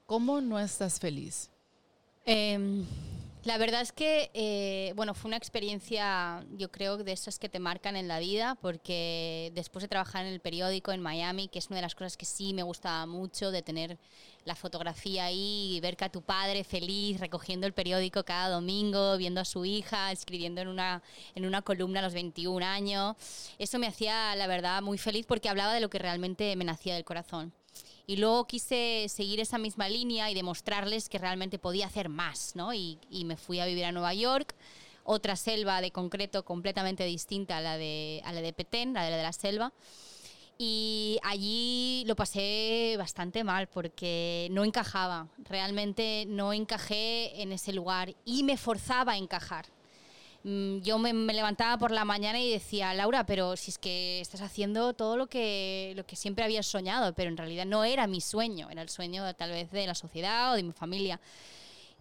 ¿Cómo 0.05 0.41
no 0.41 0.59
estás 0.59 0.99
feliz? 0.99 1.49
Eh, 2.25 2.83
la 3.45 3.59
verdad 3.59 3.81
es 3.81 3.91
que, 3.91 4.31
eh, 4.33 4.91
bueno, 4.95 5.13
fue 5.13 5.29
una 5.29 5.37
experiencia, 5.37 6.43
yo 6.51 6.71
creo, 6.71 6.97
de 6.97 7.11
esas 7.11 7.37
que 7.37 7.47
te 7.47 7.59
marcan 7.59 7.95
en 7.95 8.07
la 8.07 8.17
vida, 8.17 8.55
porque 8.59 9.51
después 9.53 9.83
de 9.83 9.87
trabajar 9.87 10.25
en 10.25 10.33
el 10.33 10.39
periódico 10.39 10.91
en 10.91 10.99
Miami, 10.99 11.47
que 11.47 11.59
es 11.59 11.67
una 11.67 11.75
de 11.75 11.83
las 11.83 11.93
cosas 11.93 12.17
que 12.17 12.25
sí 12.25 12.55
me 12.55 12.63
gustaba 12.63 13.05
mucho, 13.05 13.51
de 13.51 13.61
tener 13.61 13.99
la 14.45 14.55
fotografía 14.55 15.25
ahí 15.25 15.79
ver 15.81 15.95
que 15.95 16.05
a 16.05 16.09
tu 16.09 16.23
padre 16.23 16.63
feliz 16.63 17.19
recogiendo 17.19 17.67
el 17.67 17.73
periódico 17.73 18.23
cada 18.25 18.49
domingo, 18.49 19.15
viendo 19.17 19.41
a 19.41 19.45
su 19.45 19.63
hija, 19.63 20.11
escribiendo 20.11 20.61
en 20.61 20.67
una, 20.67 21.03
en 21.35 21.45
una 21.45 21.61
columna 21.61 21.99
a 21.99 22.03
los 22.03 22.13
21 22.13 22.65
años, 22.65 23.15
eso 23.59 23.77
me 23.77 23.87
hacía, 23.87 24.35
la 24.35 24.47
verdad, 24.47 24.81
muy 24.81 24.97
feliz 24.97 25.27
porque 25.27 25.49
hablaba 25.49 25.73
de 25.73 25.81
lo 25.81 25.89
que 25.91 25.99
realmente 25.99 26.55
me 26.55 26.65
nacía 26.65 26.95
del 26.95 27.05
corazón. 27.05 27.53
Y 28.07 28.17
luego 28.17 28.45
quise 28.45 29.07
seguir 29.09 29.39
esa 29.39 29.57
misma 29.57 29.89
línea 29.89 30.29
y 30.29 30.35
demostrarles 30.35 31.09
que 31.09 31.17
realmente 31.17 31.57
podía 31.57 31.87
hacer 31.87 32.09
más, 32.09 32.55
¿no? 32.55 32.73
Y, 32.73 32.99
me 33.25 33.37
fui 33.37 33.59
a 33.59 33.65
vivir 33.65 33.85
a 33.85 33.91
Nueva 33.91 34.13
York, 34.13 34.55
otra 35.03 35.35
selva 35.35 35.81
de 35.81 35.91
concreto 35.91 36.45
completamente 36.45 37.03
distinta 37.05 37.57
a 37.57 37.61
la 37.61 37.77
de, 37.77 38.21
a 38.25 38.31
la 38.31 38.41
de 38.41 38.53
Petén, 38.53 38.93
la 38.93 39.09
la 39.09 39.17
de 39.17 39.23
la 39.23 39.33
selva. 39.33 39.73
Y 40.57 41.19
allí 41.23 42.03
lo 42.05 42.15
pasé 42.15 42.95
bastante 42.97 43.43
mal 43.43 43.67
porque 43.67 44.47
no 44.51 44.63
encajaba, 44.63 45.27
realmente 45.37 46.25
no 46.27 46.53
encajé 46.53 47.41
en 47.41 47.51
ese 47.51 47.73
lugar 47.73 48.15
y 48.23 48.43
me 48.43 48.55
forzaba 48.55 49.13
a 49.13 49.17
encajar. 49.17 49.74
Mm, 50.47 50.81
yo 50.81 50.99
me, 50.99 51.11
levantaba 51.11 51.75
por 51.79 51.89
la 51.89 52.05
mañana 52.05 52.39
y 52.39 52.51
decía, 52.51 52.93
Laura, 52.93 53.25
pero 53.25 53.57
si 53.57 53.71
es 53.71 53.79
que 53.79 54.21
estás 54.21 54.41
haciendo 54.41 54.93
todo 54.93 55.17
lo 55.17 55.25
que, 55.25 55.93
lo 55.95 56.05
que 56.05 56.15
siempre 56.15 56.43
habías 56.45 56.67
soñado, 56.67 57.15
pero 57.15 57.31
en 57.31 57.37
realidad 57.37 57.65
no 57.65 57.83
era 57.83 58.05
mi 58.05 58.21
sueño, 58.21 58.69
era 58.69 58.83
el 58.83 58.89
sueño 58.89 59.33
tal 59.33 59.49
vez 59.49 59.71
de 59.71 59.87
la 59.87 59.95
sociedad 59.95 60.53
o 60.53 60.55
de 60.55 60.61
mi 60.61 60.71
familia. 60.71 61.19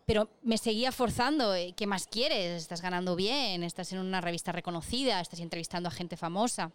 Pero 0.04 0.28
me 0.42 0.58
seguía 0.58 0.92
forzando, 0.92 1.54
eh, 1.54 1.72
¿qué 1.74 1.86
más 1.86 2.06
quieres? 2.06 2.60
Estás 2.60 2.82
ganando 2.82 3.16
bien, 3.16 3.62
estás 3.62 3.90
en 3.92 4.00
una 4.00 4.20
revista 4.20 4.52
reconocida, 4.52 5.22
estás 5.22 5.40
entrevistando 5.40 5.88
a 5.88 5.92
gente 5.92 6.18
famosa. 6.18 6.70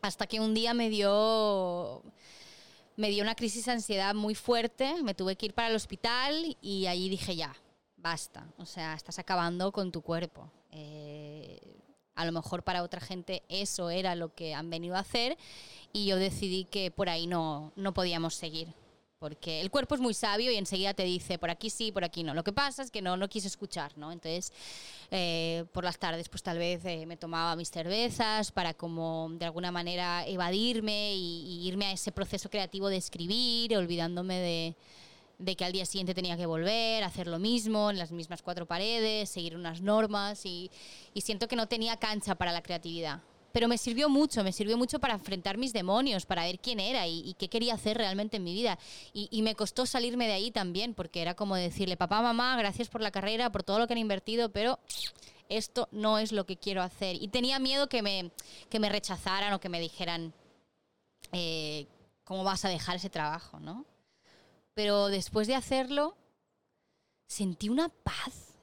Hasta 0.00 0.28
que 0.28 0.38
un 0.38 0.54
día 0.54 0.74
me 0.74 0.90
dio 0.90 2.02
me 2.96 3.10
dio 3.10 3.24
una 3.24 3.34
crisis 3.34 3.64
de 3.64 3.72
ansiedad 3.72 4.14
muy 4.14 4.36
fuerte, 4.36 5.02
me 5.02 5.14
tuve 5.14 5.34
que 5.34 5.46
ir 5.46 5.54
para 5.54 5.66
el 5.70 5.74
hospital 5.74 6.56
y 6.62 6.86
allí 6.86 7.08
dije 7.08 7.34
ya, 7.34 7.52
basta, 7.96 8.46
o 8.58 8.66
sea, 8.66 8.94
estás 8.94 9.18
acabando 9.18 9.72
con 9.72 9.90
tu 9.90 10.00
cuerpo. 10.02 10.48
Eh, 10.74 11.60
a 12.14 12.24
lo 12.24 12.32
mejor 12.32 12.62
para 12.62 12.82
otra 12.82 13.00
gente 13.00 13.42
eso 13.48 13.90
era 13.90 14.14
lo 14.14 14.34
que 14.34 14.54
han 14.54 14.70
venido 14.70 14.96
a 14.96 15.00
hacer 15.00 15.36
y 15.92 16.06
yo 16.06 16.16
decidí 16.16 16.64
que 16.64 16.90
por 16.90 17.08
ahí 17.08 17.26
no, 17.26 17.72
no 17.76 17.94
podíamos 17.94 18.34
seguir. 18.34 18.68
Porque 19.18 19.62
el 19.62 19.70
cuerpo 19.70 19.94
es 19.94 20.02
muy 20.02 20.12
sabio 20.12 20.52
y 20.52 20.56
enseguida 20.56 20.92
te 20.92 21.04
dice 21.04 21.38
por 21.38 21.48
aquí 21.48 21.70
sí, 21.70 21.92
por 21.92 22.04
aquí 22.04 22.22
no. 22.22 22.34
Lo 22.34 22.44
que 22.44 22.52
pasa 22.52 22.82
es 22.82 22.90
que 22.90 23.00
no, 23.00 23.16
no 23.16 23.28
quise 23.28 23.48
escuchar, 23.48 23.96
¿no? 23.96 24.12
Entonces, 24.12 24.52
eh, 25.10 25.64
por 25.72 25.82
las 25.82 25.98
tardes, 25.98 26.28
pues 26.28 26.42
tal 26.42 26.58
vez 26.58 26.84
eh, 26.84 27.06
me 27.06 27.16
tomaba 27.16 27.56
mis 27.56 27.70
cervezas 27.70 28.52
para 28.52 28.74
como 28.74 29.30
de 29.38 29.46
alguna 29.46 29.72
manera 29.72 30.26
evadirme 30.26 31.14
y 31.14 31.66
irme 31.66 31.86
a 31.86 31.92
ese 31.92 32.12
proceso 32.12 32.50
creativo 32.50 32.88
de 32.88 32.98
escribir, 32.98 33.74
olvidándome 33.76 34.34
de, 34.40 34.76
de 35.44 35.56
que 35.56 35.64
al 35.64 35.72
día 35.72 35.86
siguiente 35.86 36.14
tenía 36.14 36.36
que 36.36 36.46
volver, 36.46 37.04
hacer 37.04 37.26
lo 37.26 37.38
mismo, 37.38 37.90
en 37.90 37.98
las 37.98 38.12
mismas 38.12 38.42
cuatro 38.42 38.66
paredes, 38.66 39.28
seguir 39.28 39.56
unas 39.56 39.80
normas 39.80 40.44
y, 40.46 40.70
siento 41.16 41.48
que 41.48 41.56
no 41.56 41.68
tenía 41.68 41.96
cancha 41.98 42.34
para 42.34 42.52
la 42.52 42.62
creatividad. 42.62 43.22
Pero 43.52 43.68
me 43.68 43.78
sirvió 43.78 44.08
mucho, 44.08 44.42
me 44.42 44.52
sirvió 44.52 44.76
mucho 44.76 44.98
para 44.98 45.14
enfrentar 45.14 45.58
mis 45.58 45.72
demonios, 45.72 46.26
para 46.26 46.42
ver 46.44 46.58
quién 46.58 46.80
era 46.80 47.06
y, 47.06 47.34
qué 47.38 47.48
quería 47.48 47.74
hacer 47.74 47.96
realmente 47.96 48.38
en 48.38 48.44
mi 48.44 48.52
vida. 48.52 48.78
Y, 49.12 49.42
me 49.42 49.54
costó 49.54 49.86
salirme 49.86 50.26
de 50.26 50.32
ahí 50.32 50.50
también, 50.50 50.94
porque 50.94 51.22
era 51.22 51.34
como 51.34 51.54
decirle, 51.54 51.96
papá, 51.96 52.20
mamá, 52.20 52.56
gracias 52.56 52.88
por 52.88 53.00
la 53.00 53.10
carrera, 53.12 53.52
por 53.52 53.62
todo 53.62 53.78
lo 53.78 53.86
que 53.86 53.92
han 53.92 53.98
invertido, 53.98 54.48
pero 54.48 54.80
esto 55.48 55.88
no 55.92 56.18
es 56.18 56.32
lo 56.32 56.46
que 56.46 56.56
quiero 56.56 56.82
hacer. 56.82 57.16
Y 57.22 57.28
tenía 57.28 57.58
miedo 57.60 57.88
que 57.88 58.02
me, 58.02 58.32
que 58.70 58.80
me 58.80 58.88
rechazaran 58.88 59.52
o 59.52 59.60
que 59.60 59.68
me 59.68 59.78
dijeran, 59.78 60.32
eh, 61.30 61.86
¿cómo 62.24 62.42
vas 62.42 62.64
a 62.64 62.68
dejar 62.68 62.96
ese 62.96 63.10
trabajo? 63.10 63.60
¿no? 63.60 63.84
Pero 64.74 65.08
después 65.08 65.46
de 65.46 65.54
hacerlo 65.54 66.16
sentí 67.26 67.68
una 67.68 67.88
paz 67.88 68.58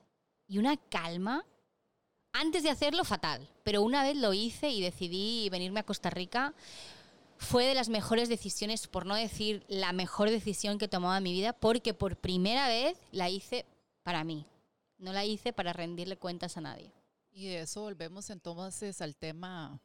y 0.48 0.58
una 0.58 0.77
calma. 0.77 1.46
Antes 2.34 2.63
de 2.63 2.70
hacerlo, 2.70 3.03
fatal, 3.03 3.48
pero 3.63 3.82
una 3.82 4.03
vez 4.03 4.15
lo 4.15 4.34
hice 4.34 4.70
y 4.70 4.82
decidí 4.82 5.50
venirme 5.50 5.82
a 5.82 5.86
Costa 5.86 6.10
Rica, 6.10 6.53
fue 7.38 7.65
de 7.65 7.74
las 7.74 7.89
mejores 7.89 8.30
decisiones, 8.30 8.88
por 8.88 9.06
no 9.06 9.15
decir 9.15 9.65
la 9.68 9.91
mejor 9.91 10.30
decisión 10.30 10.77
que 10.77 10.86
he 10.86 10.89
tomado 10.89 11.18
en 11.18 11.24
mi 11.24 11.34
vida, 11.34 11.53
porque 11.53 11.94
por 11.94 12.15
primera 12.15 12.68
vez 12.68 12.98
la 13.12 13.30
hice 13.30 13.65
para 14.03 14.24
mí, 14.24 14.46
no 14.98 15.12
la 15.12 15.25
hice 15.25 15.51
para 15.51 15.74
rendirle 15.74 16.18
cuentas 16.18 16.56
a 16.56 16.62
nadie. 16.62 16.94
Y 17.32 17.48
de 17.48 17.62
eso 17.62 17.82
volvemos 17.82 18.30
entonces 18.30 19.01
al 19.01 19.15
tema 19.15 19.80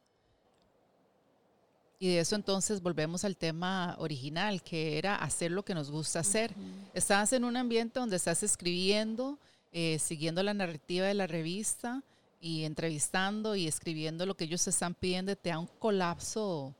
y 1.98 2.08
de 2.08 2.20
eso 2.20 2.36
entonces 2.36 2.82
volvemos 2.82 3.24
al 3.24 3.36
tema 3.36 3.96
original, 3.98 4.62
que 4.62 4.98
era 4.98 5.16
hacer 5.16 5.50
lo 5.50 5.64
que 5.64 5.74
nos 5.74 5.90
gusta 5.90 6.20
hacer. 6.20 6.52
Estás 6.92 7.32
en 7.32 7.44
un 7.44 7.56
ambiente 7.56 8.00
donde 8.00 8.16
estás 8.16 8.42
escribiendo, 8.42 9.38
eh, 9.72 9.98
siguiendo 9.98 10.42
la 10.42 10.54
narrativa 10.54 11.06
de 11.06 11.14
la 11.14 11.26
revista 11.26 12.02
y 12.40 12.64
entrevistando 12.64 13.56
y 13.56 13.66
escribiendo 13.66 14.26
lo 14.26 14.36
que 14.36 14.44
ellos 14.44 14.66
están 14.68 14.94
pidiendo, 14.94 15.34
te 15.36 15.50
da 15.50 15.58
un 15.58 15.68
colapso 15.78 16.74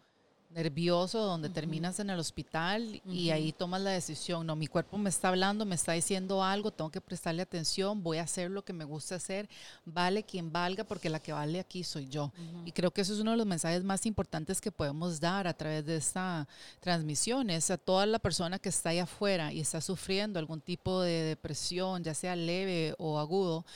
nervioso 0.57 1.21
donde 1.21 1.51
terminas 1.51 2.01
en 2.01 2.09
el 2.09 2.19
hospital 2.19 3.03
y 3.05 3.29
ahí 3.29 3.53
tomas 3.53 3.83
la 3.83 3.91
decisión, 3.91 4.47
no, 4.47 4.57
mi 4.57 4.67
cuerpo 4.67 4.97
me 4.97 5.11
está 5.11 5.29
hablando, 5.29 5.67
me 5.67 5.75
está 5.75 5.93
diciendo 5.93 6.43
algo, 6.43 6.71
tengo 6.71 6.91
que 6.91 7.03
prestarle 7.03 7.43
atención, 7.43 8.03
voy 8.03 8.17
a 8.17 8.23
hacer 8.23 8.51
lo 8.51 8.65
que 8.65 8.73
me 8.73 8.87
gusta 8.87 9.17
hacer, 9.17 9.51
vale 9.85 10.23
quien 10.23 10.51
valga 10.51 10.83
porque 10.85 11.11
la 11.11 11.21
que 11.21 11.35
vale 11.35 11.61
aquí 11.61 11.85
soy 11.85 12.09
yo. 12.09 12.33
Y 12.65 12.73
creo 12.73 12.91
que 12.91 13.03
eso 13.03 13.13
es 13.13 13.21
uno 13.21 13.33
de 13.33 13.37
los 13.37 13.45
mensajes 13.45 13.85
más 13.85 14.07
importantes 14.07 14.63
que 14.63 14.73
podemos 14.73 15.21
dar 15.21 15.47
a 15.47 15.53
través 15.53 15.85
de 15.85 15.97
esta 15.97 16.49
transmisión, 16.81 17.51
es 17.51 17.71
a 17.71 17.77
toda 17.77 18.07
la 18.07 18.19
persona 18.19 18.59
que 18.59 18.71
está 18.71 18.89
ahí 18.89 18.99
afuera 18.99 19.53
y 19.53 19.61
está 19.61 19.83
sufriendo 19.83 20.39
algún 20.39 20.63
tipo 20.63 21.03
de 21.03 21.23
depresión, 21.23 22.03
ya 22.03 22.15
sea 22.15 22.35
leve 22.35 22.95
o 22.97 23.19
agudo, 23.19 23.67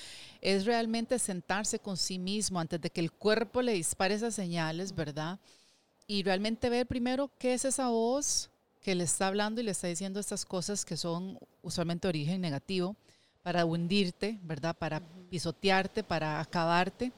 es 0.41 0.65
realmente 0.65 1.19
sentarse 1.19 1.79
con 1.79 1.99
sí 1.99 2.19
mismo 2.19 2.59
antes 2.59 2.81
de 2.81 2.89
que 2.89 3.03
el 3.03 3.13
cuerpo 3.13 3.61
le 3.61 3.75
dispare 3.75 4.15
esas 4.15 4.35
señales, 4.35 4.95
¿verdad? 4.95 5.39
Y 6.11 6.25
realmente 6.25 6.69
ver 6.69 6.89
primero 6.89 7.31
qué 7.39 7.55
es 7.55 7.65
esa 7.65 7.87
voz 7.87 8.51
que 8.83 8.97
le 8.97 9.05
está 9.05 9.29
hablando 9.29 9.61
y 9.61 9.65
le 9.65 9.71
está 9.71 9.87
diciendo 9.87 10.19
estas 10.19 10.45
cosas 10.45 10.85
que 10.85 10.97
son 10.97 11.39
usualmente 11.63 12.09
de 12.09 12.09
origen 12.09 12.41
negativo 12.41 12.97
para 13.45 13.65
hundirte, 13.65 14.37
¿verdad? 14.43 14.77
Para 14.77 15.01
pisotearte, 15.31 16.03
para 16.03 16.41
acabarte. 16.41 17.13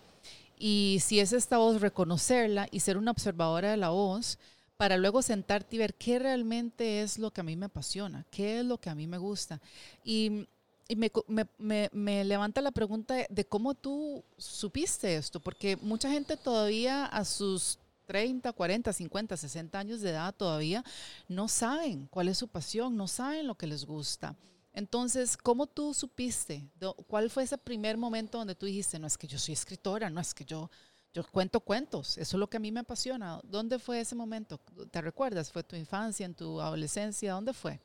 Y 0.58 0.98
si 1.00 1.20
es 1.20 1.32
esta 1.32 1.56
voz, 1.56 1.80
reconocerla 1.80 2.68
y 2.70 2.80
ser 2.80 2.98
una 2.98 3.12
observadora 3.12 3.70
de 3.70 3.78
la 3.78 3.88
voz 3.88 4.38
para 4.76 4.98
luego 4.98 5.22
sentarte 5.22 5.76
y 5.76 5.78
ver 5.78 5.94
qué 5.94 6.18
realmente 6.18 7.00
es 7.00 7.18
lo 7.18 7.30
que 7.30 7.40
a 7.40 7.44
mí 7.44 7.56
me 7.56 7.66
apasiona, 7.66 8.26
qué 8.30 8.60
es 8.60 8.66
lo 8.66 8.76
que 8.76 8.90
a 8.90 8.94
mí 8.94 9.06
me 9.06 9.16
gusta. 9.16 9.58
Y, 10.04 10.46
me, 10.94 11.10
me, 11.56 11.88
me, 11.92 12.24
levanta 12.24 12.60
la 12.60 12.72
pregunta 12.72 13.14
de 13.26 13.44
cómo 13.46 13.72
tú 13.72 14.22
supiste 14.36 15.16
esto, 15.16 15.40
porque 15.40 15.78
mucha 15.78 16.10
gente 16.10 16.36
todavía 16.36 17.06
a 17.06 17.24
sus 17.24 17.78
30, 18.06 18.52
40, 18.52 18.92
50, 18.92 19.36
60 19.36 19.78
años 19.78 20.00
de 20.00 20.10
edad 20.10 20.34
todavía 20.34 20.84
no 21.28 21.48
saben 21.48 22.06
cuál 22.08 22.28
es 22.28 22.38
su 22.38 22.48
pasión, 22.48 22.96
no 22.96 23.08
saben 23.08 23.46
lo 23.46 23.54
que 23.54 23.66
les 23.66 23.84
gusta. 23.84 24.36
Entonces, 24.72 25.36
¿cómo 25.36 25.66
tú 25.66 25.92
supiste? 25.92 26.66
¿Cuál 27.06 27.30
fue 27.30 27.42
ese 27.42 27.58
primer 27.58 27.96
momento 27.96 28.38
donde 28.38 28.54
tú 28.54 28.66
dijiste, 28.66 28.98
no 28.98 29.06
es 29.06 29.18
que 29.18 29.26
yo 29.26 29.38
soy 29.38 29.52
escritora, 29.52 30.08
no 30.08 30.20
es 30.20 30.32
que 30.32 30.44
yo, 30.44 30.70
yo 31.12 31.24
cuento 31.24 31.60
cuentos, 31.60 32.16
eso 32.16 32.36
es 32.36 32.40
lo 32.40 32.48
que 32.48 32.56
a 32.56 32.60
mí 32.60 32.72
me 32.72 32.80
apasiona? 32.80 33.40
¿Dónde 33.44 33.78
fue 33.78 34.00
ese 34.00 34.14
momento? 34.14 34.58
¿Te 34.90 35.02
recuerdas? 35.02 35.52
¿Fue 35.52 35.62
tu 35.62 35.76
infancia, 35.76 36.24
en 36.24 36.34
tu 36.34 36.60
adolescencia? 36.60 37.34
¿Dónde 37.34 37.52
fue? 37.52 37.80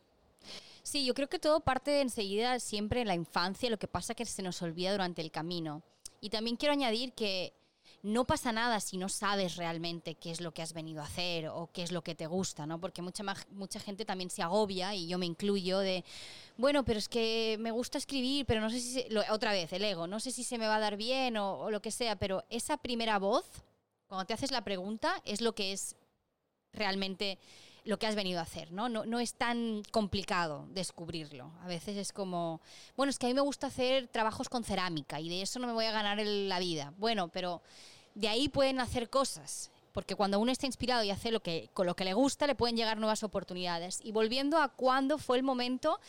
Sí, 0.82 1.06
yo 1.06 1.14
creo 1.14 1.28
que 1.28 1.40
todo 1.40 1.60
parte 1.60 1.92
de 1.92 2.02
enseguida 2.02 2.58
siempre 2.62 3.02
en 3.02 3.08
la 3.08 3.16
infancia, 3.16 3.70
lo 3.70 3.78
que 3.78 3.90
pasa 3.90 4.14
es 4.14 4.18
que 4.18 4.26
se 4.26 4.42
nos 4.42 4.62
olvida 4.62 4.94
durante 4.94 5.22
el 5.22 5.32
camino. 5.32 5.84
Y 6.22 6.30
también 6.30 6.56
quiero 6.56 6.72
añadir 6.72 7.12
que 7.14 7.54
no 8.08 8.26
pasa 8.26 8.54
nada 8.54 8.80
si 8.80 8.98
no 8.98 9.10
sabes 9.10 9.58
realmente 9.58 10.16
qué 10.16 10.32
es 10.32 10.40
lo 10.40 10.54
que 10.54 10.62
has 10.62 10.72
venido 10.74 11.02
a 11.02 11.06
hacer 11.06 11.50
o 11.50 11.70
qué 11.74 11.84
es 11.84 11.92
lo 11.92 12.02
que 12.02 12.16
te 12.16 12.26
gusta, 12.26 12.66
¿no? 12.66 12.80
Porque 12.80 13.02
mucha, 13.02 13.24
mucha 13.52 13.80
gente 13.82 14.06
también 14.06 14.30
se 14.30 14.42
agobia, 14.42 14.96
y 14.96 15.08
yo 15.08 15.18
me 15.18 15.26
incluyo, 15.26 15.80
de, 15.80 16.06
bueno, 16.56 16.86
pero 16.86 17.00
es 17.00 17.10
que 17.10 17.58
me 17.60 17.72
gusta 17.72 17.98
escribir, 17.98 18.46
pero 18.46 18.62
no 18.62 18.70
sé 18.70 18.80
si, 18.80 19.06
otra 19.30 19.52
vez, 19.52 19.74
el 19.74 19.84
ego, 19.84 20.08
no 20.08 20.22
sé 20.22 20.32
si 20.32 20.46
se 20.46 20.58
me 20.58 20.68
va 20.68 20.78
a 20.78 20.80
dar 20.80 20.96
bien 20.96 21.36
o, 21.36 21.70
lo 21.70 21.82
que 21.82 21.92
sea, 21.92 22.16
pero 22.16 22.46
esa 22.50 22.78
primera 22.78 23.20
voz 23.20 23.46
Cuando 24.08 24.26
te 24.26 24.34
haces 24.34 24.52
la 24.52 24.64
pregunta 24.64 25.22
es 25.26 25.42
lo 25.42 25.54
que 25.54 25.74
es 25.74 25.98
realmente 26.72 27.40
lo 27.84 28.00
que 28.00 28.08
has 28.08 28.16
venido 28.16 28.40
a 28.40 28.44
hacer, 28.44 28.72
¿no? 28.72 28.88
¿no? 28.88 29.06
No 29.06 29.20
es 29.20 29.34
tan 29.34 29.84
complicado 29.92 30.66
descubrirlo. 30.70 31.52
A 31.62 31.68
veces 31.68 31.98
es 31.98 32.14
como, 32.14 32.62
bueno, 32.96 33.10
es 33.10 33.20
que 33.20 33.26
a 33.26 33.30
mí 33.30 33.34
me 33.34 33.42
gusta 33.42 33.68
hacer 33.68 34.08
trabajos 34.08 34.48
con 34.48 34.64
cerámica 34.64 35.20
y 35.20 35.28
de 35.28 35.42
eso 35.42 35.60
no 35.60 35.68
me 35.68 35.74
voy 35.74 35.86
a 35.86 35.92
ganar 35.92 36.20
la 36.26 36.60
vida. 36.60 36.94
Bueno, 36.98 37.28
pero 37.30 37.62
de 38.18 38.28
ahí 38.28 38.50
pueden 38.50 38.80
hacer 38.80 39.10
cosas 39.10 39.72
porque 39.98 40.14
cuando 40.14 40.40
uno 40.40 40.52
está 40.52 40.68
inspirado 40.68 41.04
y 41.04 41.10
hace 41.10 41.32
lo 41.32 41.40
que, 41.40 41.72
con 41.74 41.88
lo 41.88 41.96
que 41.96 42.06
le 42.06 42.14
gusta, 42.14 42.46
le 42.46 42.54
pueden 42.54 42.78
llegar 42.78 43.00
nuevas 43.00 43.24
oportunidades. 43.24 44.00
Y 44.04 44.12
volviendo 44.12 44.60
a 44.60 44.70
cuándo 44.70 45.18
fue 45.18 45.38
el 45.38 45.44
momento, 45.44 46.00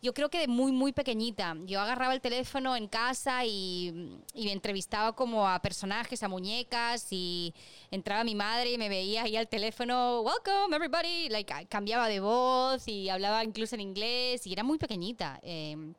yo 0.00 0.14
creo 0.14 0.30
que 0.30 0.38
de 0.38 0.46
muy, 0.46 0.70
muy 0.70 0.92
pequeñita. 0.92 1.56
Yo 1.66 1.80
agarraba 1.80 2.14
el 2.14 2.20
teléfono 2.20 2.76
en 2.76 2.86
casa 2.86 3.44
y, 3.44 4.22
me 4.32 4.52
entrevistaba 4.52 5.16
como 5.16 5.48
a 5.48 5.60
personajes, 5.60 6.22
a 6.22 6.28
muñecas, 6.28 7.08
y 7.10 7.52
entraba 7.90 8.22
mi 8.22 8.36
madre 8.36 8.74
y 8.74 8.78
me 8.78 8.88
veía 8.88 9.24
ahí 9.24 9.36
al 9.36 9.48
teléfono, 9.48 10.20
welcome 10.20 10.76
everybody, 10.76 11.28
like, 11.28 11.66
cambiaba 11.66 12.06
de 12.06 12.20
voz 12.20 12.86
y 12.86 13.08
hablaba 13.08 13.42
incluso 13.42 13.74
en 13.74 13.80
inglés, 13.80 14.46
y 14.46 14.52
era 14.52 14.62
muy 14.62 14.78
pequeñita. 14.78 15.40
Eh, 15.42 15.94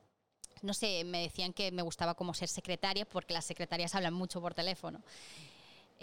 no 0.61 0.73
sé, 0.73 1.03
me 1.03 1.23
decían 1.23 1.51
que 1.51 1.73
me 1.73 1.81
gustaba 1.81 2.13
como 2.13 2.33
ser 2.33 2.47
secretaria 2.47 3.03
porque 3.03 3.33
las 3.33 3.43
secretarias 3.43 3.95
hablan 3.95 4.13
mucho 4.13 4.39
por 4.39 4.53
teléfono. 4.53 5.01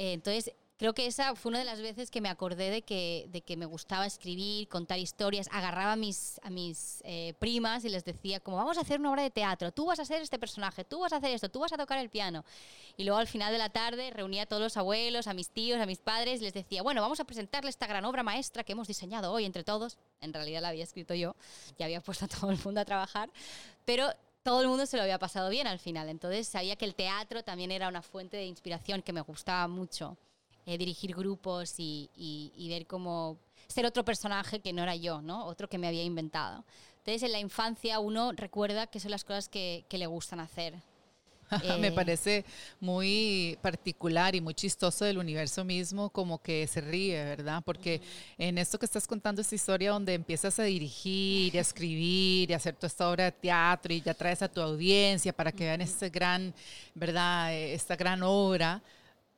Eh, 0.01 0.15
entonces, 0.15 0.55
creo 0.79 0.95
que 0.95 1.07
esa 1.07 1.35
fue 1.35 1.51
una 1.51 1.59
de 1.59 1.67
las 1.67 1.83
veces 1.83 2.11
que 2.11 2.23
me 2.23 2.31
acordé 2.31 2.71
de 2.71 2.81
que, 2.81 3.27
de 3.29 3.43
que 3.43 3.59
me 3.59 3.67
gustaba 3.67 4.07
escribir, 4.07 4.67
contar 4.67 4.99
historias. 4.99 5.47
Agarraba 5.53 5.93
a 5.93 5.97
mis, 5.97 6.41
a 6.43 6.49
mis 6.49 7.03
eh, 7.05 7.35
primas 7.39 7.85
y 7.85 7.91
les 7.91 8.03
decía, 8.07 8.41
como 8.41 8.57
vamos 8.57 8.79
a 8.79 8.81
hacer 8.81 8.99
una 8.99 9.11
obra 9.11 9.23
de 9.23 9.31
teatro, 9.31 9.73
tú 9.73 9.85
vas 9.85 10.01
a 10.01 10.07
ser 10.07 10.23
este 10.23 10.39
personaje, 10.39 10.87
tú 10.87 11.01
vas 11.01 11.13
a 11.13 11.17
hacer 11.17 11.33
esto, 11.33 11.51
tú 11.51 11.61
vas 11.61 11.75
a 11.75 11.77
tocar 11.77 11.99
el 11.99 12.09
piano. 12.09 12.47
Y 12.97 13.05
luego 13.05 13.19
al 13.19 13.27
final 13.27 13.53
de 13.53 13.59
la 13.59 13.69
tarde 13.69 14.11
reunía 14.11 14.45
a 14.45 14.47
todos 14.47 14.63
los 14.63 14.79
abuelos, 14.79 15.27
a 15.27 15.35
mis 15.35 15.51
tíos, 15.51 15.79
a 15.79 15.85
mis 15.85 15.99
padres 15.99 16.41
y 16.41 16.45
les 16.45 16.55
decía, 16.55 16.81
bueno, 16.81 17.03
vamos 17.03 17.21
a 17.21 17.25
presentarle 17.25 17.69
esta 17.69 17.87
gran 17.87 18.07
obra 18.07 18.23
maestra 18.23 18.65
que 18.65 18.73
hemos 18.73 18.89
diseñado 18.89 19.35
hoy 19.35 19.45
entre 19.45 19.65
todos. 19.65 19.99
En 20.23 20.33
realidad 20.33 20.63
la 20.63 20.69
había 20.69 20.85
escrito 20.85 21.13
yo, 21.13 21.37
ya 21.79 21.85
había 21.85 22.01
puesto 22.01 22.25
a 22.25 22.29
todo 22.29 22.51
el 22.51 22.59
mundo 22.65 22.81
a 22.81 22.87
trabajar, 22.87 23.29
pero 23.85 24.09
todo 24.43 24.63
el 24.63 24.69
mundo 24.69 24.87
se 24.87 24.97
lo 24.97 25.03
había 25.03 25.19
pasado 25.19 25.51
bien 25.51 25.67
al 25.67 25.79
final. 25.79 26.09
Entonces 26.09 26.49
sabía 26.49 26.77
que 26.77 26.85
el 26.85 26.95
teatro 26.95 27.43
también 27.43 27.71
era 27.71 27.89
una 27.89 28.03
fuente 28.03 28.37
de 28.37 28.47
inspiración 28.47 29.03
que 29.03 29.13
me 29.13 29.21
gustaba 29.21 29.69
mucho. 29.69 30.17
Eh, 30.67 30.77
dirigir 30.77 31.17
grupos 31.17 31.75
y, 31.79 32.69
ver 32.69 32.87
cómo 32.87 33.39
ser 33.67 33.87
otro 33.87 34.05
personaje 34.05 34.61
que 34.61 34.73
no 34.73 34.83
era 34.83 34.95
yo, 34.95 35.23
¿no? 35.23 35.47
Otro 35.47 35.69
que 35.69 35.79
me 35.79 35.89
había 35.89 36.05
inventado. 36.05 36.65
Entonces, 36.99 37.23
en 37.23 37.33
la 37.33 37.41
infancia 37.41 37.99
uno 37.99 38.33
recuerda 38.33 38.87
que 38.87 39.01
son 39.01 39.11
las 39.11 39.25
cosas 39.25 39.49
que, 39.49 39.85
le 39.91 40.07
gustan 40.07 40.39
hacer. 40.39 40.75
Me 41.81 41.89
eh, 41.89 41.93
parece 41.93 42.45
muy 42.81 43.59
particular 43.63 44.35
y 44.35 44.41
muy 44.41 44.55
chistoso 44.55 45.05
del 45.05 45.19
universo 45.19 45.65
mismo, 45.65 46.11
como 46.11 46.41
que 46.41 46.67
se 46.67 46.81
ríe, 46.81 47.25
¿verdad? 47.25 47.63
Porque 47.65 48.01
en 48.39 48.59
esto 48.59 48.79
que 48.79 48.87
estás 48.87 49.07
contando, 49.07 49.41
esta 49.41 49.55
historia 49.55 49.91
donde 49.91 50.15
empiezas 50.15 50.59
a 50.59 50.65
dirigir, 50.65 51.55
y 51.55 51.59
a 51.59 51.61
escribir, 51.61 52.51
y 52.51 52.53
a 52.53 52.57
hacer 52.57 52.75
toda 52.75 52.89
esta 52.89 53.11
obra 53.11 53.25
de 53.25 53.33
teatro, 53.33 53.93
y 53.93 54.01
ya 54.01 54.15
traes 54.15 54.43
a 54.43 54.49
tu 54.49 54.61
audiencia 54.61 55.33
para 55.33 55.53
que 55.53 55.65
vean 55.65 55.81
este 55.81 56.09
gran, 56.09 56.55
¿verdad? 56.95 57.55
Esta 57.55 57.97
gran 57.97 58.23
obra 58.23 58.83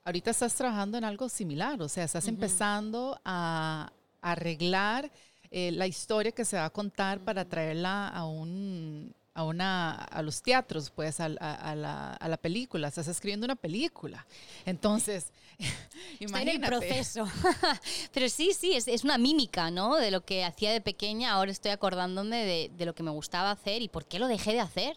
ahorita 0.05 0.31
estás 0.31 0.55
trabajando 0.55 0.99
en 0.99 1.05
algo 1.05 1.29
similar, 1.29 1.81
o 1.81 1.89
sea, 1.89 2.05
estás 2.05 2.27
empezando 2.29 3.21
a, 3.25 3.93
arreglar 4.25 5.11
eh, 5.51 5.73
la 5.73 5.89
historia 5.89 6.31
que 6.31 6.45
se 6.45 6.57
va 6.57 6.67
a 6.67 6.71
contar 6.71 7.19
para 7.25 7.45
traerla 7.45 8.09
a 8.09 8.25
un 8.25 9.13
a 9.35 9.45
una 9.45 9.95
a 9.95 10.23
los 10.23 10.43
teatros 10.43 10.91
pues 10.91 11.21
a, 11.21 11.29
la, 11.29 12.15
a, 12.15 12.29
la, 12.29 12.37
película. 12.37 12.89
Estás 12.89 13.09
escribiendo 13.09 13.45
una 13.45 13.57
película. 13.57 14.27
Entonces 14.67 15.33
imagínate 16.21 16.57
en 16.57 16.65
el 16.65 16.69
proceso. 16.69 17.27
Pero 18.13 18.29
sí 18.29 18.53
sí 18.53 18.75
es, 18.75 18.89
es, 18.89 19.05
una 19.05 19.19
mímica 19.19 19.71
no 19.71 19.97
de 19.97 20.11
lo 20.11 20.25
que 20.25 20.45
hacía 20.45 20.73
de 20.73 20.81
pequeña 20.81 21.33
ahora 21.33 21.51
estoy 21.51 21.71
acordándome 21.71 22.45
de, 22.45 22.71
de, 22.77 22.87
lo 22.87 22.95
que 22.95 23.03
me 23.03 23.11
gustaba 23.11 23.51
hacer 23.51 23.83
y 23.83 23.89
por 23.89 24.05
qué 24.05 24.19
lo 24.19 24.29
dejé 24.29 24.53
de 24.53 24.61
hacer 24.61 24.97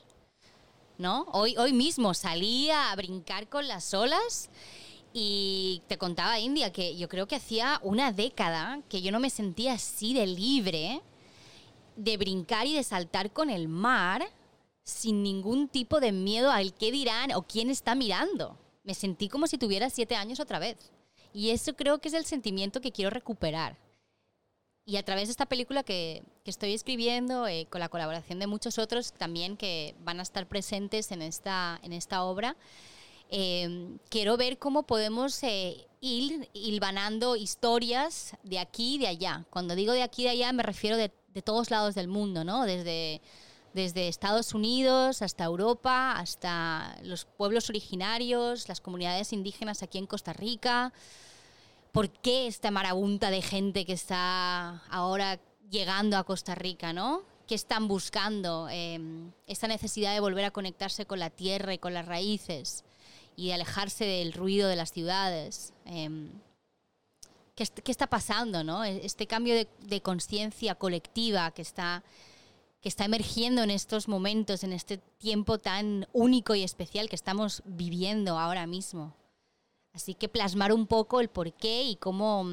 no 0.97 1.27
hoy 1.31 1.55
hoy 1.57 1.73
mismo 1.73 2.13
salía 2.13 2.91
a 2.91 2.95
brincar 2.95 3.47
con 3.47 3.67
las 3.67 3.93
olas 3.93 4.49
y 5.17 5.81
te 5.87 5.97
contaba, 5.97 6.39
India, 6.39 6.73
que 6.73 6.97
yo 6.97 7.07
creo 7.07 7.25
que 7.25 7.37
hacía 7.37 7.79
una 7.83 8.11
década 8.11 8.81
que 8.89 9.01
yo 9.01 9.13
no 9.13 9.21
me 9.21 9.29
sentía 9.29 9.75
así 9.75 10.13
de 10.13 10.27
libre 10.27 11.01
de 11.95 12.17
brincar 12.17 12.67
y 12.67 12.73
de 12.73 12.83
saltar 12.83 13.31
con 13.31 13.49
el 13.49 13.67
mar 13.67 14.27
sin 14.83 15.23
ningún 15.23 15.67
tipo 15.67 15.99
de 15.99 16.11
miedo 16.11 16.51
al 16.51 16.73
qué 16.73 16.91
dirán 16.91 17.31
o 17.33 17.43
quién 17.43 17.69
está 17.69 17.95
mirando. 17.95 18.57
Me 18.83 18.93
sentí 18.93 19.29
como 19.29 19.47
si 19.47 19.57
tuviera 19.57 19.89
siete 19.89 20.15
años 20.15 20.39
otra 20.39 20.59
vez. 20.59 20.77
Y 21.33 21.49
eso 21.49 21.75
creo 21.75 21.99
que 21.99 22.07
es 22.07 22.13
el 22.13 22.25
sentimiento 22.25 22.81
que 22.81 22.91
quiero 22.91 23.09
recuperar. 23.09 23.77
Y 24.85 24.97
a 24.97 25.03
través 25.03 25.27
de 25.27 25.31
esta 25.31 25.47
película 25.47 25.83
que, 25.83 26.21
que 26.43 26.51
estoy 26.51 26.73
escribiendo, 26.73 27.47
eh, 27.47 27.65
con 27.69 27.79
la 27.79 27.89
colaboración 27.89 28.39
de 28.39 28.47
muchos 28.47 28.77
otros 28.77 29.13
también 29.13 29.57
que 29.57 29.95
van 30.03 30.19
a 30.19 30.23
estar 30.23 30.47
presentes 30.47 31.11
en 31.11 31.23
esta, 31.23 31.79
en 31.81 31.91
esta 31.91 32.23
obra, 32.23 32.55
Em, 33.29 33.97
quiero 34.09 34.37
ver 34.37 34.59
cómo 34.59 34.83
podemos 34.83 35.41
eh, 35.43 35.87
ir 35.99 36.47
hilvanando 36.53 37.35
historias 37.35 38.35
de 38.43 38.59
aquí 38.59 38.95
y 38.95 38.97
de 38.99 39.07
allá. 39.07 39.45
Cuando 39.49 39.75
digo 39.75 39.93
de 39.93 40.03
aquí 40.03 40.21
y 40.21 40.25
de 40.25 40.31
allá 40.31 40.53
me 40.53 40.63
refiero 40.63 40.95
de, 40.97 41.11
todos 41.41 41.71
lados 41.71 41.95
del 41.95 42.07
mundo, 42.07 42.43
¿no? 42.43 42.63
Desde, 42.63 43.21
desde 43.73 44.07
Estados 44.07 44.53
Unidos 44.53 45.21
hasta 45.21 45.43
Europa, 45.43 46.13
hasta 46.13 46.97
los 47.03 47.25
pueblos 47.25 47.69
originarios, 47.69 48.67
las 48.69 48.81
comunidades 48.81 49.33
indígenas 49.33 49.83
aquí 49.83 49.97
en 49.97 50.07
Costa 50.07 50.33
Rica. 50.33 50.93
¿Por 51.91 52.09
qué 52.09 52.47
esta 52.47 52.71
marabunta 52.71 53.29
de 53.29 53.41
gente 53.41 53.85
que 53.85 53.93
está 53.93 54.83
ahora 54.89 55.39
llegando 55.69 56.17
a 56.17 56.23
Costa 56.23 56.55
Rica, 56.55 56.93
¿no? 56.93 57.23
¿Qué 57.47 57.55
están 57.55 57.87
buscando? 57.87 58.67
Em, 58.69 59.31
esta 59.45 59.67
necesidad 59.67 60.13
de 60.13 60.19
volver 60.19 60.45
a 60.45 60.51
conectarse 60.51 61.05
con 61.05 61.19
la 61.19 61.29
tierra 61.29 61.73
y 61.73 61.77
con 61.77 61.93
las 61.93 62.05
raíces 62.05 62.83
y 63.35 63.51
alejarse 63.51 64.05
del 64.05 64.33
ruido 64.33 64.67
de 64.67 64.75
las 64.75 64.91
ciudades. 64.91 65.73
Em, 65.85 66.31
¿qué, 67.55 67.65
¿qué, 67.65 67.91
está 67.91 68.07
pasando? 68.07 68.63
¿no? 68.63 68.83
E, 68.83 69.05
este 69.05 69.27
cambio 69.27 69.55
de, 69.55 69.67
de 69.79 70.01
conciencia 70.01 70.75
colectiva 70.75 71.51
que 71.51 71.61
está, 71.61 72.03
que 72.81 72.89
está 72.89 73.05
emergiendo 73.05 73.63
en 73.63 73.71
estos 73.71 74.07
momentos, 74.07 74.63
en 74.63 74.73
este 74.73 74.97
tiempo 74.97 75.57
tan 75.57 76.07
único 76.13 76.53
y 76.53 76.63
especial 76.63 77.09
que 77.09 77.15
estamos 77.15 77.63
viviendo 77.65 78.37
ahora 78.37 78.67
mismo. 78.67 79.15
Así 79.93 80.13
que 80.13 80.27
plasmar 80.27 80.73
un 80.73 80.87
poco 80.87 81.21
el 81.21 81.29
porqué 81.29 81.83
y 81.83 81.95
cómo, 81.95 82.45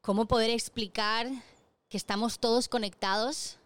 cómo 0.00 0.26
poder 0.26 0.50
explicar 0.50 1.28
que 1.88 1.96
estamos 1.96 2.40
todos 2.40 2.68
conectados 2.68 3.56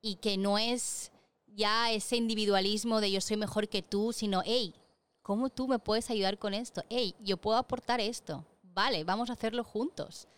y 0.00 0.16
que 0.16 0.36
no 0.36 0.58
es 0.58 1.12
ya 1.46 1.90
ese 1.92 2.16
individualismo 2.16 3.00
de 3.00 3.12
yo 3.12 3.20
soy 3.20 3.36
mejor 3.36 3.68
que 3.68 3.82
tú, 3.82 4.12
sino, 4.12 4.42
hey, 4.44 4.74
¿cómo 5.22 5.48
tú 5.48 5.68
me 5.68 5.78
puedes 5.78 6.10
ayudar 6.10 6.38
con 6.38 6.54
esto? 6.54 6.82
Hey, 6.90 7.14
yo 7.20 7.36
puedo 7.36 7.56
aportar 7.56 8.00
esto. 8.00 8.44
Vale, 8.74 9.04
vamos 9.04 9.28
a 9.28 9.34
hacerlo 9.34 9.64
juntos 9.64 10.28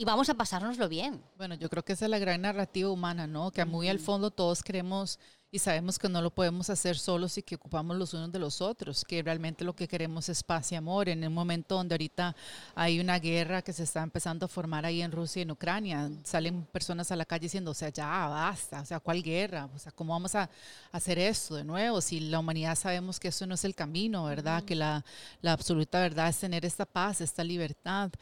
y 0.00 0.04
vamos 0.04 0.28
a 0.28 0.34
pasárnoslo 0.34 0.88
bien. 0.88 1.20
Bueno, 1.36 1.56
yo 1.56 1.68
creo 1.68 1.84
que 1.84 1.92
esa 1.92 2.04
es 2.04 2.10
la 2.10 2.20
gran 2.20 2.40
narrativa 2.40 2.88
humana, 2.88 3.26
¿no? 3.26 3.50
Que 3.50 3.64
muy 3.64 3.88
al 3.88 3.98
fondo 3.98 4.30
todos 4.30 4.62
queremos 4.62 5.18
y 5.50 5.58
sabemos 5.58 5.98
que 5.98 6.08
no 6.08 6.22
lo 6.22 6.30
podemos 6.30 6.68
hacer 6.70 6.96
solos 6.98 7.36
y 7.38 7.42
que 7.42 7.54
ocupamos 7.54 7.96
los 7.96 8.12
unos 8.14 8.30
de 8.30 8.38
los 8.38 8.60
otros, 8.60 9.02
que 9.04 9.22
realmente 9.22 9.64
lo 9.64 9.74
que 9.74 9.88
queremos 9.88 10.28
es 10.28 10.44
paz 10.44 10.70
y 10.70 10.76
amor. 10.76 11.08
En 11.08 11.26
un 11.26 11.32
momento 11.32 11.74
donde 11.74 11.94
ahorita 11.94 12.36
hay 12.76 13.00
una 13.00 13.18
guerra 13.18 13.62
que 13.62 13.72
se 13.72 13.82
está 13.82 14.02
empezando 14.02 14.46
a 14.46 14.48
formar 14.48 14.86
ahí 14.86 15.02
en 15.02 15.10
Rusia 15.10 15.40
y 15.40 15.42
en 15.42 15.50
Ucrania, 15.50 16.10
salen 16.22 16.64
personas 16.66 17.10
a 17.10 17.16
la 17.16 17.24
calle 17.24 17.46
diciendo, 17.46 17.70
o 17.72 17.74
sea, 17.74 17.88
ya 17.88 18.06
basta, 18.28 18.82
o 18.82 18.84
sea, 18.84 19.00
¿cuál 19.00 19.20
guerra? 19.20 19.68
O 19.74 19.78
sea, 19.80 19.90
¿cómo 19.90 20.12
vamos 20.12 20.34
a 20.36 20.48
hacer 20.92 21.18
esto 21.18 21.56
de 21.56 21.64
nuevo? 21.64 22.00
Si 22.00 22.20
la 22.20 22.38
humanidad 22.38 22.76
sabemos 22.76 23.18
que 23.18 23.28
eso 23.28 23.46
no 23.46 23.54
es 23.54 23.64
el 23.64 23.74
camino, 23.74 24.24
¿verdad? 24.26 24.62
Que 24.62 24.76
la, 24.76 25.04
la 25.40 25.54
absoluta 25.54 25.98
verdad 26.00 26.28
es 26.28 26.38
tener 26.38 26.64
esta 26.66 26.84
paz, 26.84 27.20
esta 27.20 27.42
libertad. 27.42 28.12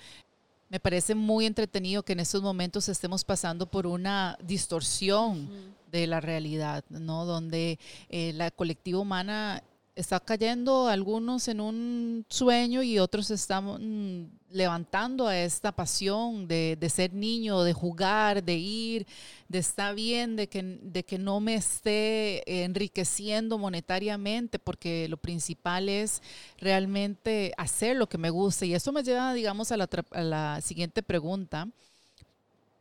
Me 0.69 0.81
parece 0.81 1.15
muy 1.15 1.47
entretenido 1.47 2.03
que 2.03 2.13
en 2.13 2.21
estos 2.21 2.43
momentos 2.43 2.89
estemos 2.89 3.25
pasando 3.25 3.67
por 3.67 3.87
una 3.87 4.37
distorsión 4.43 5.49
de 5.93 6.07
la 6.07 6.21
realidad, 6.21 6.85
¿no? 6.89 7.25
Donde 7.25 7.79
eh, 8.09 8.33
la 8.35 8.51
colectiva 8.51 8.99
humana 8.99 9.63
está 9.95 10.21
cayendo 10.21 10.89
algunos 10.89 11.49
en 11.49 11.61
un 11.61 12.27
sueño 12.29 12.83
y 12.83 12.99
otros 12.99 13.31
están 13.31 14.31
levantando 14.57 15.29
a 15.29 15.39
esta 15.39 15.71
pasión 15.71 16.49
de, 16.49 16.79
ser 16.93 17.13
niño, 17.13 17.63
de 17.63 17.73
jugar, 17.73 18.43
de 18.43 18.55
ir, 18.55 19.07
de 19.49 19.59
estar 19.59 19.95
bien, 19.95 20.35
de 20.35 20.49
que, 20.49 20.63
de 20.63 21.05
que 21.05 21.19
no 21.19 21.41
me 21.41 21.55
esté 21.55 22.65
enriqueciendo 22.65 23.59
monetariamente, 23.59 24.59
porque 24.59 25.09
lo 25.09 25.19
principal 25.19 25.89
es 25.89 26.23
realmente 26.59 27.53
hacer 27.57 27.97
lo 27.97 28.09
que 28.09 28.19
me 28.19 28.31
gusta. 28.31 28.65
Y 28.65 28.75
eso 28.75 28.93
me 28.93 29.03
lleva, 29.03 29.35
digamos, 29.35 29.71
a 29.73 29.77
la, 29.77 29.89
a 30.11 30.23
la 30.23 30.61
siguiente 30.63 31.03
pregunta 31.03 31.69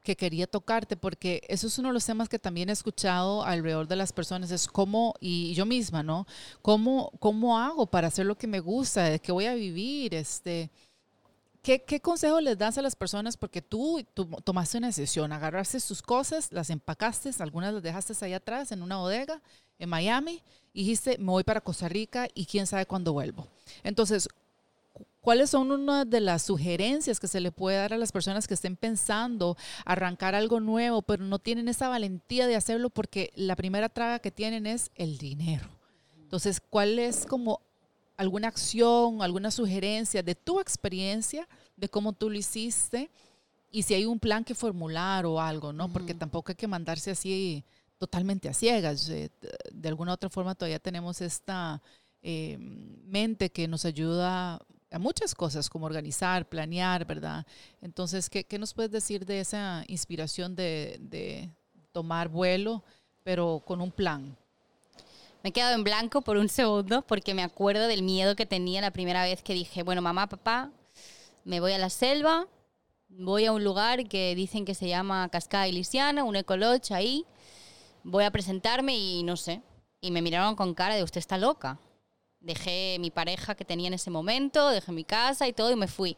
que 0.05 0.15
quería 0.15 0.47
tocarte, 0.47 0.95
porque 0.95 1.41
eso 1.49 1.67
es 1.67 1.77
uno 1.79 1.89
de 1.89 1.95
los 1.95 2.05
temas 2.05 2.29
que 2.29 2.39
también 2.39 2.69
he 2.69 2.71
escuchado 2.71 3.43
alrededor 3.43 3.87
de 3.87 3.97
las 3.97 4.13
personas, 4.13 4.51
es 4.51 4.67
cómo, 4.67 5.15
y 5.19 5.53
yo 5.55 5.65
misma, 5.65 6.03
¿no? 6.03 6.25
¿Cómo, 6.61 7.11
cómo 7.19 7.57
hago 7.57 7.87
para 7.87 8.07
hacer 8.07 8.25
lo 8.25 8.37
que 8.37 8.47
me 8.47 8.59
gusta? 8.61 9.03
¿De 9.05 9.19
qué 9.19 9.31
voy 9.33 9.47
a 9.47 9.55
vivir? 9.55 10.13
Este, 10.13 10.69
¿qué, 11.65 11.81
¿Qué 11.81 11.99
consejo 11.99 12.39
les 12.39 12.57
das 12.57 12.77
a 12.77 12.83
las 12.83 12.95
personas? 12.95 13.35
Porque 13.35 13.59
tú, 13.59 14.05
tú 14.13 14.27
tomaste 14.43 14.77
una 14.77 14.87
decisión, 14.87 15.33
agarraste 15.33 15.81
tus 15.81 16.03
cosas, 16.03 16.51
las 16.51 16.69
empacaste, 16.69 17.31
algunas 17.39 17.73
las 17.73 17.81
dejaste 17.81 18.13
ahí 18.23 18.33
atrás 18.33 18.71
en 18.71 18.83
una 18.83 18.97
bodega 18.97 19.41
en 19.79 19.89
Miami, 19.89 20.43
y 20.73 20.81
dijiste, 20.81 21.17
me 21.17 21.31
voy 21.31 21.43
para 21.43 21.61
Costa 21.61 21.89
Rica 21.89 22.27
y 22.35 22.45
quién 22.45 22.67
sabe 22.67 22.85
cuándo 22.85 23.11
vuelvo. 23.11 23.47
Entonces, 23.83 24.29
¿Cuáles 25.19 25.49
son 25.49 25.71
una 25.71 26.05
de 26.05 26.21
las 26.21 26.43
sugerencias 26.43 27.19
que 27.19 27.27
se 27.27 27.39
le 27.39 27.51
puede 27.51 27.77
dar 27.77 27.93
a 27.93 27.97
las 27.97 28.11
personas 28.11 28.47
que 28.47 28.53
estén 28.53 28.75
pensando 28.75 29.57
arrancar 29.83 30.35
algo 30.35 30.59
nuevo, 30.59 31.01
pero 31.01 31.23
no 31.23 31.39
tienen 31.39 31.67
esa 31.67 31.89
valentía 31.89 32.45
de 32.45 32.55
hacerlo 32.55 32.91
porque 32.91 33.33
la 33.33 33.55
primera 33.55 33.89
traga 33.89 34.19
que 34.19 34.29
tienen 34.29 34.67
es 34.67 34.91
el 34.93 35.17
dinero? 35.17 35.67
Entonces, 36.21 36.61
¿cuál 36.61 36.99
es 36.99 37.25
como 37.25 37.61
alguna 38.17 38.47
acción, 38.47 39.21
alguna 39.21 39.51
sugerencia 39.51 40.23
de 40.23 40.35
tu 40.35 40.59
experiencia, 40.59 41.47
de 41.75 41.89
cómo 41.89 42.13
tú 42.13 42.29
lo 42.29 42.37
hiciste 42.37 43.09
y 43.71 43.83
si 43.83 43.93
hay 43.93 44.05
un 44.05 44.19
plan 44.19 44.43
que 44.43 44.55
formular 44.55 45.25
o 45.25 45.41
algo, 45.41 45.73
¿no? 45.73 45.91
Porque 45.91 46.13
tampoco 46.13 46.51
hay 46.51 46.55
que 46.55 46.67
mandarse 46.67 47.11
así 47.11 47.65
totalmente 47.97 48.47
a 48.47 48.53
ciegas. 48.53 49.07
De, 49.07 49.29
alguna 49.83 50.13
otra 50.13 50.29
forma 50.29 50.55
todavía 50.55 50.79
tenemos 50.79 51.19
esta 51.21 51.81
eh, 52.21 52.57
mente 52.57 53.51
que 53.51 53.67
nos 53.67 53.83
ayuda 53.83 54.61
a 54.91 54.99
muchas 54.99 55.35
cosas, 55.35 55.69
como 55.69 55.87
organizar, 55.87 56.47
planear, 56.47 57.05
¿verdad? 57.05 57.45
Entonces, 57.81 58.29
¿qué, 58.29 58.45
qué 58.45 58.57
nos 58.57 58.73
puedes 58.73 58.91
decir 58.91 59.25
de 59.25 59.41
esa 59.41 59.83
inspiración 59.87 60.55
de, 60.55 60.97
de, 61.01 61.49
tomar 61.91 62.29
vuelo, 62.29 62.83
pero 63.23 63.61
con 63.65 63.81
un 63.81 63.91
plan? 63.91 64.37
Me 65.45 65.49
he 65.49 65.53
quedado 65.53 65.75
en 65.75 65.83
blanco 65.83 66.23
por 66.23 66.37
un 66.37 66.49
segundo 66.49 67.03
porque 67.03 67.35
me 67.35 67.43
acuerdo 67.43 67.87
del 67.87 68.01
miedo 68.01 68.35
que 68.35 68.47
tenía 68.47 68.81
la 68.81 68.89
primera 68.89 69.21
vez 69.21 69.43
que 69.43 69.53
dije, 69.53 69.83
bueno, 69.83 70.01
mamá, 70.01 70.27
papá, 70.27 70.71
me 71.43 71.59
voy 71.59 71.73
a 71.73 71.77
la 71.77 71.91
selva, 71.91 72.47
voy 73.09 73.45
a 73.45 73.51
un 73.51 73.63
lugar 73.63 74.07
que 74.07 74.33
dicen 74.33 74.65
que 74.65 74.73
se 74.73 74.87
llama 74.87 75.29
Cascada 75.29 75.67
Ilisiana, 75.67 76.23
un 76.23 76.35
ecoloch 76.35 76.89
ahí, 76.89 77.27
voy 78.03 78.23
a 78.23 78.31
presentarme 78.31 78.97
y 78.97 79.21
no 79.21 79.37
sé. 79.37 79.61
Y 80.01 80.09
me 80.09 80.23
miraron 80.23 80.55
con 80.55 80.73
cara 80.73 80.95
de 80.95 81.03
usted 81.03 81.19
está 81.19 81.37
loca 81.37 81.77
dejé 82.39 82.97
mi 82.99 83.11
pareja 83.11 83.53
que 83.53 83.65
tenía 83.65 83.87
en 83.87 83.93
ese 83.93 84.09
momento, 84.09 84.69
dejé 84.69 84.91
mi 84.91 85.03
casa 85.03 85.47
y 85.47 85.53
todo 85.53 85.71
y 85.71 85.75
me 85.75 85.87
fui. 85.87 86.17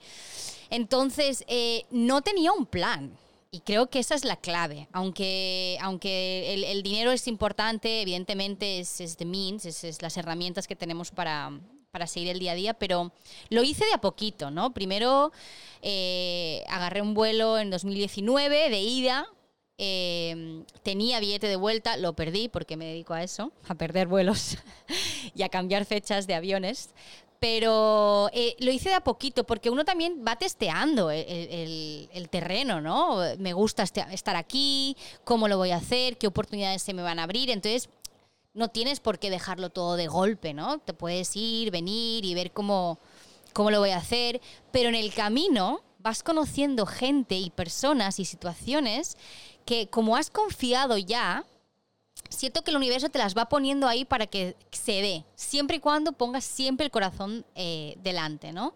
Entonces, 0.70 1.44
eh, 1.48 1.86
no 1.92 2.22
tenía 2.22 2.54
un 2.54 2.66
plan. 2.66 3.12
Y 3.58 3.62
creo 3.62 3.88
que 3.88 3.98
esa 3.98 4.14
es 4.14 4.24
la 4.24 4.36
clave. 4.36 4.88
Aunque, 4.92 5.80
aunque 5.82 6.54
el, 6.54 6.84
dinero 6.84 7.12
es 7.12 7.28
importante, 7.28 8.04
evidentemente 8.04 8.80
es, 8.80 9.02
es 9.02 9.18
the 9.18 9.26
means, 9.26 9.66
es, 9.66 10.00
las 10.04 10.16
herramientas 10.16 10.68
que 10.68 10.76
tenemos 10.76 11.10
para, 11.10 11.60
para 11.90 12.06
seguir 12.06 12.30
el 12.30 12.38
día 12.38 12.52
a 12.52 12.56
día, 12.56 12.74
pero 12.76 13.12
lo 13.50 13.64
hice 13.64 13.84
de 13.86 13.94
a 13.94 13.98
poquito, 13.98 14.52
¿no? 14.52 14.76
Primero 14.76 15.32
eh, 15.82 16.64
agarré 16.70 17.02
un 17.02 17.16
vuelo 17.16 17.58
en 17.58 17.72
2019 17.72 18.70
de 18.70 18.80
ida 18.80 19.28
Em, 19.80 20.66
tenía 20.82 21.20
billete 21.20 21.48
de 21.48 21.56
vuelta, 21.56 21.98
lo 21.98 22.14
perdí 22.14 22.50
porque 22.50 22.78
me 22.78 22.86
dedico 22.86 23.14
a 23.14 23.22
eso, 23.22 23.52
a 23.68 23.76
perder 23.76 24.08
vuelos 24.08 24.58
y 25.36 25.44
a 25.44 25.50
cambiar 25.50 25.86
fechas 25.86 26.26
de 26.26 26.34
aviones. 26.34 26.90
Pero 27.40 28.30
eh, 28.34 28.56
lo 28.60 28.72
hice 28.72 28.90
de 28.90 28.96
a 28.96 29.04
poquito 29.04 29.44
porque 29.44 29.70
uno 29.70 29.86
también 29.86 30.24
va 30.28 30.38
testeando 30.38 31.12
el, 31.12 32.10
el, 32.12 32.30
terreno, 32.30 32.82
¿no? 32.82 33.20
Me 33.38 33.54
gusta 33.54 33.84
este, 33.84 34.04
estar 34.12 34.36
aquí, 34.36 34.98
cómo 35.24 35.48
lo 35.48 35.58
voy 35.58 35.72
a 35.72 35.78
hacer, 35.78 36.18
qué 36.18 36.26
oportunidades 36.28 36.82
se 36.82 36.94
me 36.94 37.04
van 37.04 37.20
a 37.20 37.24
abrir. 37.24 37.52
Entonces, 37.52 37.90
no 38.54 38.70
tienes 38.70 39.00
por 39.00 39.20
qué 39.20 39.30
dejarlo 39.30 39.70
todo 39.70 39.96
de 39.98 40.08
golpe, 40.08 40.54
¿no? 40.54 40.80
Te 40.80 40.94
puedes 40.94 41.36
ir, 41.36 41.70
venir 41.70 42.26
y 42.26 42.34
ver 42.34 42.52
cómo, 42.52 42.98
cómo 43.54 43.70
lo 43.70 43.80
voy 43.80 43.92
a 43.92 43.98
hacer. 43.98 44.42
Pero 44.72 44.90
en 44.90 44.96
el 44.96 45.14
camino 45.14 45.84
vas 46.00 46.24
conociendo 46.24 46.88
gente 46.88 47.36
y 47.36 47.52
personas 47.52 48.20
y 48.20 48.26
situaciones 48.26 49.16
que 49.66 49.90
como 49.90 50.16
has 50.16 50.32
confiado 50.32 50.98
ya, 50.98 51.46
siento 52.30 52.64
que 52.64 52.72
el 52.72 52.78
universo 52.78 53.10
te 53.10 53.20
las 53.20 53.36
va 53.36 53.50
poniendo 53.50 53.88
ahí 53.88 54.06
para 54.06 54.28
que 54.28 54.56
se 54.72 55.02
dé, 55.02 55.26
siempre 55.36 55.78
y 55.78 55.80
cuando 55.80 56.12
pongas 56.12 56.44
siempre 56.44 56.86
el 56.86 56.92
corazón 56.92 57.46
eh, 57.56 57.96
delante, 58.04 58.52
¿no? 58.52 58.74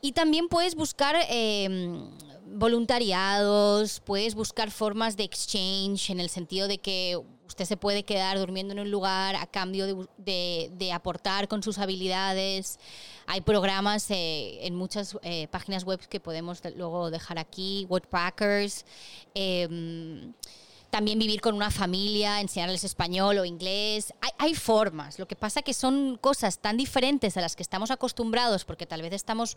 Y 0.00 0.12
también 0.12 0.48
puedes 0.48 0.76
buscar 0.76 1.16
em, 1.28 2.08
voluntariados, 2.46 4.00
puedes 4.00 4.34
buscar 4.34 4.70
formas 4.70 5.16
de 5.16 5.24
exchange 5.24 6.10
en 6.10 6.20
el 6.20 6.30
sentido 6.30 6.68
de 6.68 6.78
que 6.78 7.20
usted 7.48 7.64
se 7.64 7.76
puede 7.76 8.04
quedar 8.04 8.38
durmiendo 8.38 8.72
en 8.74 8.80
un 8.80 8.90
lugar 8.90 9.34
a 9.34 9.46
cambio 9.46 10.08
de, 10.16 10.90
aportar 10.92 11.48
con 11.48 11.62
sus 11.62 11.78
habilidades. 11.78 12.78
Hay 13.26 13.40
programas 13.40 14.10
eh, 14.10 14.58
en 14.66 14.76
muchas 14.76 15.18
eh, 15.22 15.48
páginas 15.48 15.84
web 15.84 16.00
que 16.08 16.20
podemos 16.20 16.62
luego 16.76 17.10
dejar 17.10 17.38
aquí, 17.38 17.86
Wordpackers. 17.88 18.84
Em, 19.34 20.32
también 20.90 21.18
vivir 21.18 21.40
con 21.40 21.54
una 21.54 21.70
familia, 21.70 22.40
enseñarles 22.40 22.82
español 22.84 23.38
o 23.38 23.44
inglés. 23.44 24.12
Hay, 24.38 24.54
formas. 24.54 25.18
Lo 25.18 25.28
que 25.28 25.36
pasa 25.36 25.62
que 25.62 25.74
son 25.74 26.16
cosas 26.20 26.58
tan 26.58 26.76
diferentes 26.76 27.36
a 27.36 27.40
las 27.40 27.54
que 27.54 27.62
estamos 27.62 27.90
acostumbrados 27.90 28.64
porque 28.64 28.86
tal 28.86 29.02
vez 29.02 29.12
estamos 29.12 29.56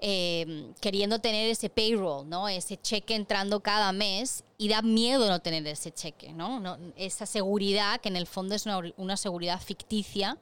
eh, 0.00 0.72
queriendo 0.80 1.20
tener 1.20 1.50
ese 1.50 1.68
payroll, 1.68 2.28
¿no? 2.28 2.48
Ese 2.48 2.78
cheque 2.78 3.14
entrando 3.14 3.60
cada 3.60 3.92
mes 3.92 4.44
y 4.56 4.68
da 4.68 4.80
miedo 4.82 5.28
no 5.28 5.40
tener 5.40 5.66
ese 5.66 5.92
cheque, 5.92 6.32
¿no? 6.32 6.78
esa 6.96 7.26
seguridad 7.26 8.00
que 8.00 8.08
en 8.08 8.16
el 8.16 8.26
fondo 8.26 8.54
es 8.54 8.64
una, 8.66 9.16
seguridad 9.16 9.60
ficticia 9.60 10.38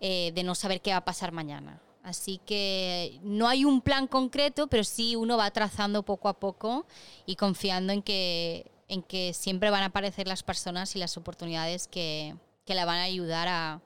eh, 0.00 0.32
de 0.34 0.42
no 0.42 0.54
saber 0.54 0.80
qué 0.80 0.90
va 0.90 0.98
a 0.98 1.04
pasar 1.04 1.32
mañana. 1.32 1.80
Así 2.02 2.38
que 2.44 3.18
no 3.22 3.48
hay 3.48 3.64
un 3.64 3.80
plan 3.80 4.06
concreto, 4.06 4.66
pero 4.66 4.84
sí 4.84 5.16
uno 5.16 5.38
va 5.38 5.50
trazando 5.50 6.02
poco 6.02 6.28
a 6.28 6.34
poco 6.34 6.84
y 7.24 7.36
confiando 7.36 7.94
en 7.94 8.02
que, 8.02 8.70
en 8.88 9.02
que 9.02 9.32
siempre 9.34 9.70
van 9.70 9.82
a 9.82 9.86
aparecer 9.86 10.26
las 10.28 10.42
personas 10.42 10.94
y 10.96 10.98
las 10.98 11.16
oportunidades 11.16 11.88
que, 11.88 12.36
que 12.64 12.74
la 12.74 12.84
van 12.84 12.98
a 12.98 13.04
ayudar 13.04 13.48
a, 13.48 13.82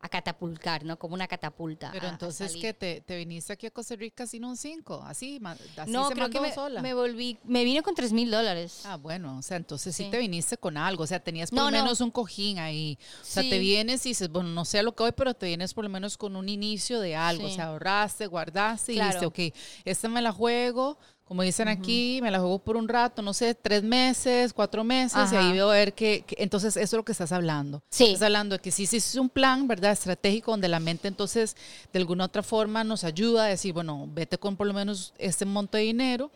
a 0.00 0.08
catapultar, 0.08 0.84
¿no? 0.84 0.96
Como 0.96 1.14
una 1.14 1.26
catapulta. 1.26 1.90
Pero 1.92 2.06
entonces 2.06 2.54
que 2.54 2.72
te, 2.72 3.00
te, 3.00 3.16
viniste 3.16 3.52
aquí 3.52 3.66
a 3.66 3.70
Costa 3.70 3.96
Rica 3.96 4.26
sin 4.26 4.44
un 4.44 4.56
5, 4.56 5.02
así, 5.04 5.40
así 5.76 5.90
no, 5.90 6.08
creo 6.10 6.30
que 6.30 6.40
me, 6.40 6.54
sola. 6.54 6.80
me 6.80 6.94
volví, 6.94 7.36
me 7.42 7.64
vine 7.64 7.82
con 7.82 7.96
3 7.96 8.12
mil 8.12 8.30
dólares. 8.30 8.82
Ah, 8.84 8.96
bueno, 8.96 9.38
o 9.38 9.42
sea, 9.42 9.56
entonces 9.56 9.96
sí. 9.96 10.08
te 10.08 10.18
viniste 10.18 10.56
con 10.56 10.76
algo, 10.76 11.02
o 11.02 11.06
sea, 11.06 11.18
tenías 11.18 11.50
por 11.50 11.64
lo 11.64 11.70
menos 11.70 12.00
un 12.00 12.12
cojín 12.12 12.60
ahí. 12.60 12.96
O 13.20 13.24
sea, 13.24 13.42
te 13.42 13.58
vienes 13.58 14.06
y 14.06 14.10
dices, 14.10 14.28
bueno, 14.28 14.50
no 14.50 14.64
sé 14.64 14.78
a 14.78 14.82
lo 14.84 14.94
que 14.94 15.02
voy, 15.02 15.12
pero 15.12 15.34
te 15.34 15.46
vienes 15.46 15.74
por 15.74 15.82
lo 15.82 15.90
menos 15.90 16.16
con 16.16 16.36
un 16.36 16.48
inicio 16.48 17.00
de 17.00 17.16
algo, 17.16 17.48
o 17.48 17.50
sea, 17.50 17.66
ahorraste, 17.66 18.26
guardaste 18.26 18.92
y 18.92 19.00
dijiste, 19.00 19.26
ok, 19.26 19.38
esta 19.84 20.08
me 20.08 20.22
la 20.22 20.30
juego, 20.30 20.96
como 21.28 21.42
dicen 21.42 21.68
aquí, 21.68 22.20
me 22.22 22.30
la 22.30 22.38
juego 22.38 22.58
por 22.58 22.78
un 22.78 22.88
rato, 22.88 23.20
no 23.20 23.34
sé, 23.34 23.54
tres 23.54 23.82
meses, 23.82 24.54
cuatro 24.54 24.82
meses, 24.82 25.30
y 25.30 25.36
ahí 25.36 25.52
veo 25.52 25.70
a 25.70 25.74
ver 25.74 25.92
que, 25.92 26.24
entonces 26.38 26.74
eso 26.78 26.96
es 26.96 26.98
lo 26.98 27.04
que 27.04 27.12
estás 27.12 27.32
hablando. 27.32 27.82
Sí. 27.90 28.06
Estás 28.06 28.22
hablando 28.22 28.56
de 28.56 28.62
que 28.62 28.70
sí, 28.70 28.86
sí 28.86 28.96
es 28.96 29.14
un 29.14 29.28
plan, 29.28 29.68
¿verdad? 29.68 29.92
Estratégico 29.92 30.52
donde 30.52 30.68
la 30.68 30.80
mente 30.80 31.06
entonces 31.06 31.54
de 31.92 31.98
alguna 31.98 32.24
otra 32.24 32.42
forma 32.42 32.82
nos 32.82 33.04
ayuda 33.04 33.44
a 33.44 33.48
decir, 33.48 33.74
bueno, 33.74 34.08
vete 34.10 34.38
con 34.38 34.56
por 34.56 34.66
lo 34.66 34.72
menos 34.72 35.12
este 35.18 35.44
monto 35.44 35.76
de 35.76 35.84
dinero, 35.84 36.30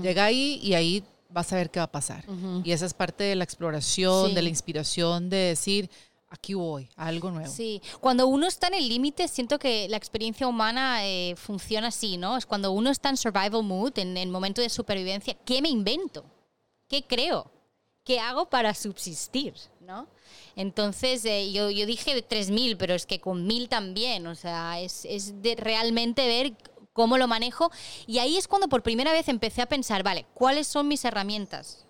llega 0.00 0.24
ahí 0.24 0.60
y 0.62 0.74
ahí 0.74 1.02
vas 1.28 1.52
a 1.52 1.56
ver 1.56 1.68
qué 1.68 1.80
va 1.80 1.84
a 1.84 1.92
pasar. 1.92 2.24
Y 2.62 2.70
esa 2.70 2.86
es 2.86 2.94
parte 2.94 3.24
de 3.24 3.34
la 3.34 3.42
exploración, 3.42 4.32
de 4.32 4.42
la 4.42 4.48
inspiración, 4.48 5.28
de 5.28 5.38
decir, 5.38 5.90
aquí 6.36 6.54
voy, 6.54 6.88
a 6.96 7.06
algo 7.06 7.30
nuevo. 7.30 7.50
Sí, 7.50 7.82
cuando 8.00 8.26
uno 8.26 8.46
está 8.46 8.68
en 8.68 8.74
el 8.74 8.88
límite, 8.88 9.28
siento 9.28 9.58
que 9.58 9.88
la 9.88 9.96
experiencia 9.96 10.46
humana 10.46 11.06
eh, 11.06 11.34
funciona 11.36 11.88
así, 11.88 12.16
¿no? 12.16 12.36
Es 12.36 12.46
cuando 12.46 12.70
uno 12.72 12.90
está 12.90 13.08
en 13.08 13.16
survival 13.16 13.62
mood, 13.62 13.98
en 13.98 14.16
el 14.16 14.28
momento 14.28 14.62
de 14.62 14.68
supervivencia, 14.68 15.34
¿qué 15.44 15.60
me 15.60 15.68
invento? 15.68 16.24
¿Qué 16.88 17.02
creo? 17.02 17.50
¿Qué 18.04 18.20
hago 18.20 18.48
para 18.48 18.72
subsistir? 18.74 19.54
¿no? 19.86 20.08
Entonces, 20.56 21.24
eh, 21.24 21.52
yo, 21.52 21.70
yo 21.70 21.86
dije 21.86 22.12
3.000, 22.28 22.76
pero 22.76 22.94
es 22.94 23.06
que 23.06 23.20
con 23.20 23.48
1.000 23.48 23.68
también, 23.68 24.26
o 24.26 24.34
sea, 24.34 24.80
es, 24.80 25.04
es 25.04 25.40
de 25.42 25.54
realmente 25.54 26.26
ver 26.26 26.54
cómo 26.92 27.16
lo 27.18 27.28
manejo. 27.28 27.70
Y 28.06 28.18
ahí 28.18 28.36
es 28.36 28.48
cuando 28.48 28.68
por 28.68 28.82
primera 28.82 29.12
vez 29.12 29.28
empecé 29.28 29.62
a 29.62 29.66
pensar, 29.66 30.02
vale, 30.02 30.26
¿cuáles 30.34 30.66
son 30.66 30.88
mis 30.88 31.04
herramientas? 31.04 31.86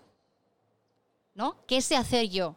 ¿No? 1.33 1.57
¿Qué 1.67 1.81
sé 1.81 1.95
hacer 1.95 2.29
yo? 2.29 2.55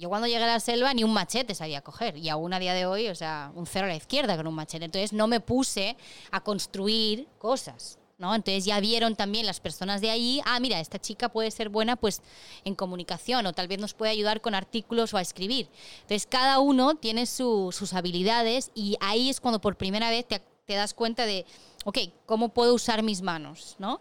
Yo 0.00 0.08
cuando 0.08 0.26
llegué 0.26 0.42
a 0.42 0.46
la 0.46 0.60
selva 0.60 0.94
ni 0.94 1.04
un 1.04 1.12
machete 1.12 1.54
sabía 1.54 1.82
coger 1.82 2.16
y 2.16 2.30
aún 2.30 2.54
a 2.54 2.58
día 2.58 2.72
de 2.72 2.86
hoy, 2.86 3.08
o 3.08 3.14
sea, 3.14 3.52
un 3.54 3.66
cero 3.66 3.84
a 3.84 3.88
la 3.90 3.96
izquierda 3.96 4.34
con 4.34 4.46
un 4.46 4.54
machete. 4.54 4.86
Entonces 4.86 5.12
no 5.12 5.26
me 5.26 5.40
puse 5.40 5.94
a 6.30 6.40
construir 6.40 7.28
cosas. 7.36 7.98
¿no? 8.16 8.34
Entonces 8.34 8.64
ya 8.64 8.80
vieron 8.80 9.14
también 9.14 9.44
las 9.44 9.60
personas 9.60 10.00
de 10.00 10.08
ahí, 10.08 10.40
ah, 10.46 10.58
mira, 10.58 10.80
esta 10.80 10.98
chica 10.98 11.28
puede 11.28 11.50
ser 11.50 11.68
buena 11.68 11.96
pues 11.96 12.22
en 12.64 12.74
comunicación 12.74 13.44
o 13.44 13.52
tal 13.52 13.68
vez 13.68 13.78
nos 13.78 13.92
puede 13.92 14.12
ayudar 14.12 14.40
con 14.40 14.54
artículos 14.54 15.12
o 15.12 15.18
a 15.18 15.20
escribir. 15.20 15.68
Entonces 16.02 16.26
cada 16.26 16.60
uno 16.60 16.94
tiene 16.94 17.26
sus 17.26 17.92
habilidades 17.92 18.70
y 18.74 18.96
ahí 19.00 19.28
es 19.28 19.38
cuando 19.38 19.60
por 19.60 19.76
primera 19.76 20.08
vez 20.08 20.26
te, 20.26 20.40
te 20.64 20.74
das 20.74 20.94
cuenta 20.94 21.26
de, 21.26 21.44
ok, 21.84 21.98
¿cómo 22.24 22.48
puedo 22.48 22.72
usar 22.72 23.02
mis 23.02 23.20
manos? 23.20 23.76
¿no? 23.78 24.00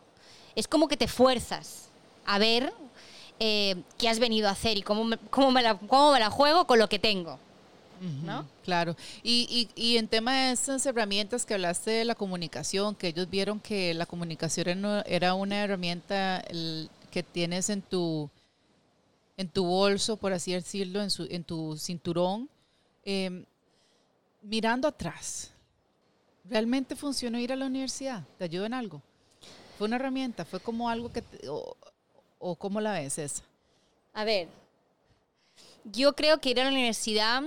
Es 0.56 0.66
como 0.70 0.88
que 0.88 0.96
te 0.96 1.10
fuerzas 1.10 1.90
a 2.26 2.40
ver 2.40 2.74
eh, 3.40 3.76
qué 3.98 4.10
has 4.10 4.20
venido 4.20 4.48
a 4.48 4.52
hacer 4.52 4.78
y 4.78 4.82
cómo 4.82 5.04
me, 5.04 5.18
cómo, 5.30 5.52
me 5.52 5.62
la, 5.62 5.78
cómo 5.78 6.12
me 6.12 6.20
la 6.20 6.30
juego 6.30 6.66
con 6.66 6.80
lo 6.80 6.90
que 6.90 7.00
tengo. 7.00 7.40
¿no? 8.24 8.46
Claro. 8.64 8.96
Y, 9.24 9.70
y, 9.76 9.82
y, 9.82 9.98
en 9.98 10.08
tema 10.08 10.34
de 10.34 10.52
esas 10.54 10.86
herramientas 10.86 11.46
que 11.46 11.54
hablaste 11.54 11.92
de 11.92 12.06
la 12.06 12.16
comunicación, 12.16 12.96
que 12.96 13.10
ellos 13.10 13.30
vieron 13.30 13.60
que 13.60 13.94
la 13.94 14.06
comunicación 14.06 14.86
era 15.06 15.34
una 15.34 15.64
herramienta 15.64 16.44
que 17.12 17.24
tienes 17.24 17.70
en 17.70 17.82
tu, 17.82 18.30
en 19.38 19.50
tu 19.50 19.66
bolso, 19.66 20.18
por 20.18 20.34
así 20.34 20.54
decirlo, 20.54 21.02
en, 21.02 21.10
su, 21.10 21.28
en 21.30 21.44
tu 21.44 21.78
cinturón, 21.78 22.50
em, 23.04 23.46
mirando 24.42 24.88
atrás, 24.88 25.52
¿realmente 26.46 26.96
funcionó 26.96 27.40
ir 27.40 27.52
a 27.52 27.56
la 27.56 27.66
universidad? 27.66 28.24
¿Te 28.38 28.46
ayudó 28.46 28.66
en 28.66 28.74
algo? 28.74 29.02
¿Fue 29.78 29.88
una 29.88 29.96
herramienta? 29.96 30.46
¿Fue 30.46 30.60
como 30.60 30.90
algo 30.90 31.12
que... 31.12 31.24
o, 31.50 31.76
o 32.40 32.56
cómo 32.56 32.82
la 32.82 32.94
ves 32.94 33.20
esa? 33.20 33.44
A 34.14 34.24
ver, 34.24 34.48
yo 35.84 36.14
creo 36.14 36.40
que 36.40 36.50
ir 36.50 36.60
a 36.60 36.64
la 36.64 36.72
universidad 36.72 37.44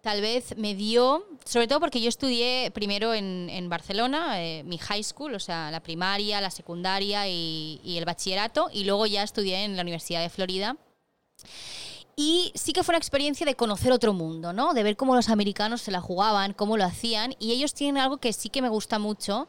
tal 0.00 0.20
vez 0.20 0.56
me 0.56 0.76
dio, 0.76 1.26
sobre 1.44 1.66
todo 1.66 1.80
porque 1.80 2.00
yo 2.00 2.08
estudié 2.08 2.70
primero 2.70 3.12
en, 3.12 3.68
Barcelona, 3.68 4.40
eh, 4.40 4.62
mi 4.62 4.78
high 4.78 5.02
school, 5.02 5.34
o 5.34 5.40
sea, 5.40 5.68
la 5.72 5.80
primaria, 5.80 6.40
la 6.40 6.52
secundaria 6.52 7.26
y, 7.26 7.80
y, 7.82 7.98
el 7.98 8.04
bachillerato, 8.04 8.70
y 8.72 8.84
luego 8.84 9.06
ya 9.06 9.24
estudié 9.24 9.64
en 9.64 9.74
la 9.74 9.82
Universidad 9.82 10.22
de 10.22 10.28
Florida. 10.28 10.76
Y 12.18 12.50
sí 12.54 12.72
que 12.72 12.82
fue 12.82 12.92
una 12.92 12.98
experiencia 12.98 13.44
de 13.44 13.56
conocer 13.56 13.92
otro 13.92 14.14
mundo, 14.14 14.54
¿no? 14.54 14.72
De 14.72 14.82
ver 14.82 14.96
cómo 14.96 15.14
los 15.14 15.28
americanos 15.28 15.82
se 15.82 15.90
la 15.90 16.00
jugaban, 16.00 16.54
cómo 16.54 16.78
lo 16.78 16.84
hacían. 16.84 17.34
Y 17.38 17.52
ellos 17.52 17.74
tienen 17.74 18.00
algo 18.00 18.16
que 18.16 18.32
sí 18.32 18.48
que 18.48 18.62
me 18.62 18.70
gusta 18.70 18.98
mucho, 18.98 19.48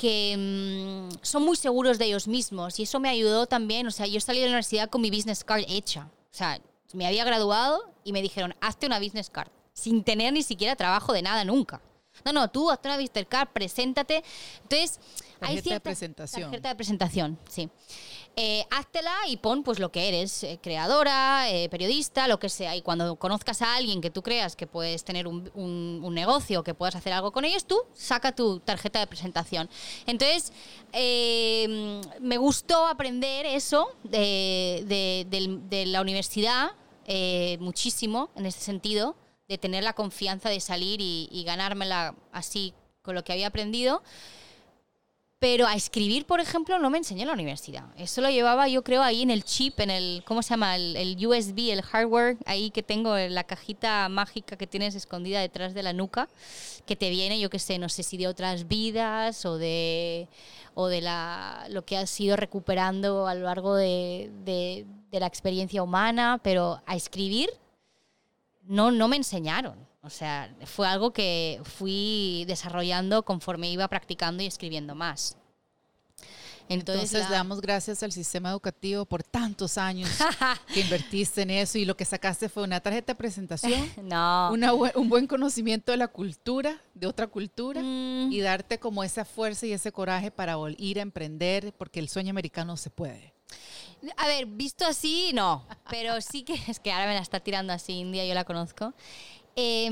que 0.00 0.34
mmm, 0.38 1.14
son 1.20 1.44
muy 1.44 1.56
seguros 1.56 1.98
de 1.98 2.06
ellos 2.06 2.26
mismos. 2.26 2.80
Y 2.80 2.84
eso 2.84 2.98
me 3.00 3.10
ayudó 3.10 3.46
también. 3.46 3.86
O 3.86 3.90
sea, 3.90 4.06
yo 4.06 4.20
salí 4.20 4.38
de 4.38 4.46
la 4.46 4.52
universidad 4.52 4.88
con 4.88 5.02
mi 5.02 5.10
business 5.10 5.44
card 5.44 5.64
hecha. 5.68 6.08
O 6.32 6.34
sea, 6.34 6.58
me 6.94 7.06
había 7.06 7.24
graduado 7.24 7.82
y 8.02 8.12
me 8.12 8.22
dijeron, 8.22 8.54
hazte 8.60 8.86
una 8.86 8.98
business 8.98 9.28
card 9.28 9.50
sin 9.74 10.02
tener 10.02 10.32
ni 10.32 10.42
siquiera 10.42 10.74
trabajo 10.74 11.12
de 11.12 11.22
nada 11.22 11.44
nunca. 11.44 11.80
No, 12.24 12.32
no, 12.32 12.48
tú 12.50 12.70
hazte 12.70 12.88
una 12.88 12.96
visitor 12.96 13.26
card, 13.26 13.48
preséntate. 13.52 14.22
Entonces, 14.62 14.98
tarjeta 15.38 15.46
hay 15.46 15.52
cierta, 15.54 15.74
de 15.74 15.80
presentación. 15.80 16.42
Tarjeta 16.42 16.68
de 16.68 16.74
presentación, 16.74 17.38
sí. 17.48 17.68
Eh, 18.36 18.64
háztela 18.70 19.12
y 19.26 19.36
pon 19.36 19.64
pues 19.64 19.80
lo 19.80 19.90
que 19.90 20.08
eres, 20.08 20.44
eh, 20.44 20.58
creadora, 20.62 21.50
eh, 21.50 21.68
periodista, 21.68 22.28
lo 22.28 22.38
que 22.38 22.48
sea. 22.48 22.76
Y 22.76 22.82
cuando 22.82 23.16
conozcas 23.16 23.60
a 23.60 23.74
alguien 23.74 24.00
que 24.00 24.10
tú 24.10 24.22
creas 24.22 24.54
que 24.54 24.66
puedes 24.66 25.04
tener 25.04 25.26
un, 25.26 25.50
un, 25.54 26.00
un 26.02 26.14
negocio, 26.14 26.62
que 26.62 26.72
puedas 26.72 26.94
hacer 26.94 27.12
algo 27.12 27.32
con 27.32 27.44
ellos, 27.44 27.64
tú 27.64 27.76
saca 27.92 28.32
tu 28.32 28.60
tarjeta 28.60 29.00
de 29.00 29.06
presentación. 29.06 29.68
Entonces, 30.06 30.52
eh, 30.92 32.00
me 32.20 32.38
gustó 32.38 32.86
aprender 32.86 33.46
eso 33.46 33.88
de, 34.04 34.84
de, 34.86 35.26
de, 35.28 35.58
de 35.68 35.86
la 35.86 36.00
universidad 36.00 36.72
muchísimo 37.58 38.30
en 38.36 38.46
ese 38.46 38.60
sentido 38.60 39.16
de 39.50 39.58
tener 39.58 39.82
la 39.82 39.94
confianza 39.94 40.48
de 40.48 40.60
salir 40.60 41.00
y, 41.00 41.42
ganármela 41.44 42.14
así 42.30 42.72
con 43.02 43.16
lo 43.16 43.24
que 43.24 43.32
había 43.32 43.48
aprendido. 43.48 44.00
Pero 45.40 45.66
a 45.66 45.74
escribir, 45.74 46.24
por 46.26 46.38
ejemplo, 46.38 46.78
no 46.78 46.90
me 46.90 46.98
enseñó 46.98 47.22
en 47.22 47.28
la 47.28 47.34
universidad. 47.34 47.86
Eso 47.96 48.20
lo 48.20 48.28
llevaba, 48.30 48.68
yo 48.68 48.84
creo, 48.84 49.02
ahí 49.02 49.22
en 49.22 49.30
el 49.30 49.42
chip, 49.42 49.80
en 49.80 49.90
el, 49.90 50.22
¿cómo 50.24 50.42
se 50.42 50.50
llama? 50.50 50.76
El, 50.76 51.16
USB, 51.26 51.72
el 51.72 51.82
hardware, 51.82 52.36
ahí 52.44 52.70
que 52.70 52.82
tengo, 52.84 53.16
la 53.16 53.42
cajita 53.42 54.08
mágica 54.08 54.56
que 54.56 54.66
tienes 54.68 54.94
escondida 54.94 55.40
detrás 55.40 55.74
de 55.74 55.82
la 55.82 55.94
nuca, 55.94 56.28
que 56.86 56.94
te 56.94 57.10
viene, 57.10 57.40
yo 57.40 57.50
qué 57.50 57.58
sé, 57.58 57.78
no 57.78 57.88
sé 57.88 58.02
si 58.02 58.18
de 58.18 58.28
otras 58.28 58.68
vidas 58.68 59.44
o 59.46 59.56
de, 59.56 60.28
o 60.74 60.86
de 60.86 61.00
la, 61.00 61.66
lo 61.70 61.84
que 61.84 61.96
has 61.96 62.20
ido 62.20 62.36
recuperando 62.36 63.26
a 63.26 63.34
lo 63.34 63.46
largo 63.46 63.74
de, 63.74 64.30
de 64.44 65.20
la 65.20 65.26
experiencia 65.26 65.82
humana, 65.82 66.38
pero 66.42 66.82
a 66.86 66.94
escribir 66.94 67.50
no, 68.70 68.92
no 68.92 69.08
me 69.08 69.16
enseñaron. 69.16 69.76
O 70.02 70.08
sea, 70.08 70.54
fue 70.64 70.86
algo 70.86 71.12
que 71.12 71.60
fui 71.64 72.44
desarrollando 72.46 73.24
conforme 73.24 73.70
iba 73.70 73.86
practicando 73.88 74.42
y 74.42 74.46
escribiendo 74.46 74.94
más. 74.94 75.36
Entonces, 76.68 77.12
Entonces 77.12 77.22
la... 77.24 77.28
le 77.30 77.34
damos 77.34 77.60
gracias 77.60 78.00
al 78.04 78.12
sistema 78.12 78.50
educativo 78.50 79.04
por 79.04 79.24
tantos 79.24 79.76
años 79.76 80.08
que 80.72 80.82
invertiste 80.82 81.42
en 81.42 81.50
eso 81.50 81.78
y 81.78 81.84
lo 81.84 81.96
que 81.96 82.04
sacaste 82.04 82.48
fue 82.48 82.62
una 82.62 82.78
tarjeta 82.78 83.12
de 83.12 83.16
presentación, 83.16 83.90
no. 84.04 84.52
una, 84.52 84.72
un 84.72 85.08
buen 85.08 85.26
conocimiento 85.26 85.90
de 85.90 85.98
la 85.98 86.06
cultura, 86.06 86.80
de 86.94 87.08
otra 87.08 87.26
cultura 87.26 87.82
mm. 87.82 88.30
y 88.30 88.40
darte 88.40 88.78
como 88.78 89.02
esa 89.02 89.24
fuerza 89.24 89.66
y 89.66 89.72
ese 89.72 89.90
coraje 89.90 90.30
para 90.30 90.56
ir 90.78 91.00
a 91.00 91.02
emprender 91.02 91.74
porque 91.76 91.98
el 91.98 92.08
sueño 92.08 92.30
americano 92.30 92.76
se 92.76 92.88
puede. 92.88 93.34
A 94.16 94.26
ver, 94.26 94.46
visto 94.46 94.84
así, 94.86 95.32
no. 95.34 95.66
Pero 95.88 96.20
sí 96.20 96.42
que 96.42 96.54
es 96.68 96.80
que 96.80 96.92
ahora 96.92 97.06
me 97.06 97.14
la 97.14 97.20
está 97.20 97.40
tirando 97.40 97.72
así 97.72 97.92
India, 97.92 98.24
yo 98.24 98.34
la 98.34 98.44
conozco. 98.44 98.94
Eh, 99.56 99.88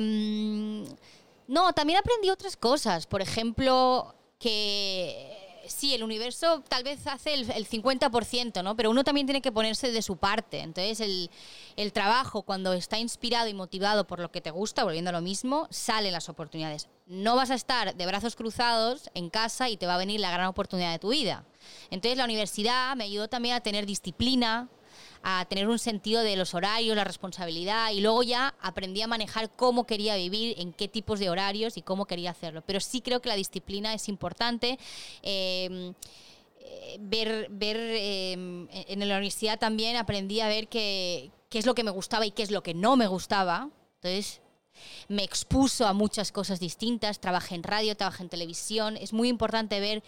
no, 1.48 1.72
también 1.72 1.98
aprendí 1.98 2.30
otras 2.30 2.56
cosas. 2.56 3.06
Por 3.06 3.22
ejemplo, 3.22 4.14
que 4.38 5.47
sí, 5.68 5.94
el 5.94 6.02
universo 6.02 6.62
tal 6.68 6.82
vez 6.82 7.06
hace 7.06 7.34
el, 7.34 7.50
el, 7.50 7.68
50%, 7.68 8.62
¿no? 8.62 8.76
Pero 8.76 8.90
uno 8.90 9.04
también 9.04 9.26
tiene 9.26 9.40
que 9.40 9.52
ponerse 9.52 9.92
de 9.92 10.02
su 10.02 10.16
parte. 10.16 10.60
Entonces, 10.60 11.00
el, 11.00 11.30
el, 11.76 11.92
trabajo, 11.92 12.42
cuando 12.42 12.72
está 12.72 12.98
inspirado 12.98 13.48
y 13.48 13.54
motivado 13.54 14.06
por 14.06 14.20
lo 14.20 14.30
que 14.30 14.40
te 14.40 14.50
gusta, 14.50 14.84
volviendo 14.84 15.10
a 15.10 15.12
lo 15.12 15.20
mismo, 15.20 15.66
salen 15.70 16.12
las 16.12 16.28
oportunidades. 16.28 16.88
No 17.06 17.36
vas 17.36 17.50
a 17.50 17.54
estar 17.54 17.94
de 17.94 18.06
brazos 18.06 18.36
cruzados 18.36 19.10
en 19.14 19.30
casa 19.30 19.68
y 19.68 19.76
te 19.76 19.86
va 19.86 19.94
a 19.94 19.98
venir 19.98 20.20
la 20.20 20.30
gran 20.30 20.46
oportunidad 20.46 20.92
de 20.92 20.98
tu 20.98 21.10
vida. 21.10 21.44
Entonces, 21.90 22.18
la 22.18 22.24
universidad 22.24 22.96
me 22.96 23.04
ayudó 23.04 23.28
también 23.28 23.54
a 23.54 23.60
tener 23.60 23.86
disciplina, 23.86 24.68
a 25.22 25.44
tener 25.46 25.68
un 25.68 25.78
sentido 25.78 26.22
de 26.22 26.36
los 26.36 26.54
horarios, 26.54 26.96
la 26.96 27.04
responsabilidad 27.04 27.90
y 27.92 28.00
luego 28.00 28.22
ya 28.22 28.54
aprendí 28.60 29.02
a 29.02 29.06
manejar 29.06 29.50
cómo 29.50 29.86
quería 29.86 30.16
vivir, 30.16 30.54
en 30.58 30.72
qué 30.72 30.88
tipos 30.88 31.20
de 31.20 31.30
horarios 31.30 31.76
y 31.76 31.82
cómo 31.82 32.06
quería 32.06 32.30
hacerlo. 32.30 32.62
Pero 32.66 32.80
sí 32.80 33.00
creo 33.00 33.20
que 33.20 33.28
la 33.28 33.36
disciplina 33.36 33.94
es 33.94 34.08
importante. 34.08 34.78
Eh, 35.22 35.92
ver, 37.00 37.48
ver 37.50 37.76
eh, 37.76 38.32
en 38.32 39.08
la 39.08 39.16
universidad 39.16 39.58
también 39.58 39.96
aprendí 39.96 40.40
a 40.40 40.48
ver 40.48 40.68
qué, 40.68 41.30
qué 41.48 41.58
es 41.58 41.66
lo 41.66 41.74
que 41.74 41.84
me 41.84 41.90
gustaba 41.90 42.26
y 42.26 42.30
qué 42.30 42.42
es 42.42 42.50
lo 42.50 42.62
que 42.62 42.74
no 42.74 42.96
me 42.96 43.06
gustaba. 43.06 43.70
Entonces, 43.96 44.40
me 45.08 45.24
expuso 45.24 45.86
a 45.86 45.92
muchas 45.92 46.32
cosas 46.32 46.60
distintas, 46.60 47.20
trabajé 47.20 47.54
en 47.54 47.62
radio, 47.62 47.96
trabajé 47.96 48.22
en 48.22 48.28
televisión. 48.28 48.96
Es 48.96 49.12
muy 49.12 49.28
importante 49.28 49.80
ver 49.80 50.02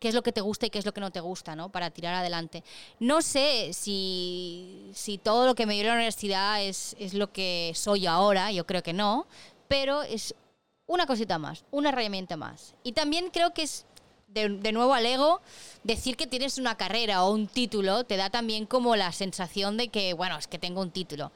qué 0.00 0.08
es 0.08 0.14
lo 0.14 0.22
que 0.22 0.32
te 0.32 0.40
gusta 0.40 0.66
y 0.66 0.70
qué 0.70 0.78
es 0.78 0.86
lo 0.86 0.92
que 0.92 1.00
no 1.00 1.12
te 1.12 1.20
gusta, 1.20 1.54
¿no? 1.54 1.68
Para 1.68 1.90
tirar 1.90 2.14
adelante. 2.14 2.64
No 2.98 3.22
sé 3.22 3.72
si, 3.72 4.90
si 4.94 5.18
todo 5.18 5.46
lo 5.46 5.54
que 5.54 5.66
me 5.66 5.74
dio 5.74 5.84
la 5.84 5.92
universidad 5.92 6.64
es, 6.64 6.96
es 6.98 7.14
lo 7.14 7.30
que 7.32 7.72
soy 7.76 8.06
ahora, 8.06 8.50
yo 8.50 8.66
creo 8.66 8.82
que 8.82 8.94
no, 8.94 9.26
pero 9.68 10.02
es 10.02 10.34
una 10.86 11.06
cosita 11.06 11.38
más, 11.38 11.64
una 11.70 11.90
herramienta 11.90 12.36
más. 12.36 12.74
Y 12.82 12.92
también 12.92 13.28
creo 13.30 13.52
que 13.52 13.62
es, 13.62 13.84
de, 14.28 14.48
de, 14.48 14.72
nuevo 14.72 14.94
al 14.94 15.04
ego, 15.04 15.42
decir 15.84 16.16
que 16.16 16.26
tienes 16.26 16.56
una 16.56 16.76
carrera 16.76 17.24
o 17.24 17.32
un 17.32 17.46
título 17.46 18.04
te 18.04 18.16
da 18.16 18.30
también 18.30 18.64
como 18.64 18.96
la 18.96 19.12
sensación 19.12 19.76
de 19.76 19.88
que, 19.88 20.14
bueno, 20.14 20.38
es 20.38 20.46
que 20.46 20.58
tengo 20.58 20.80
un 20.80 20.90
título 20.90 21.30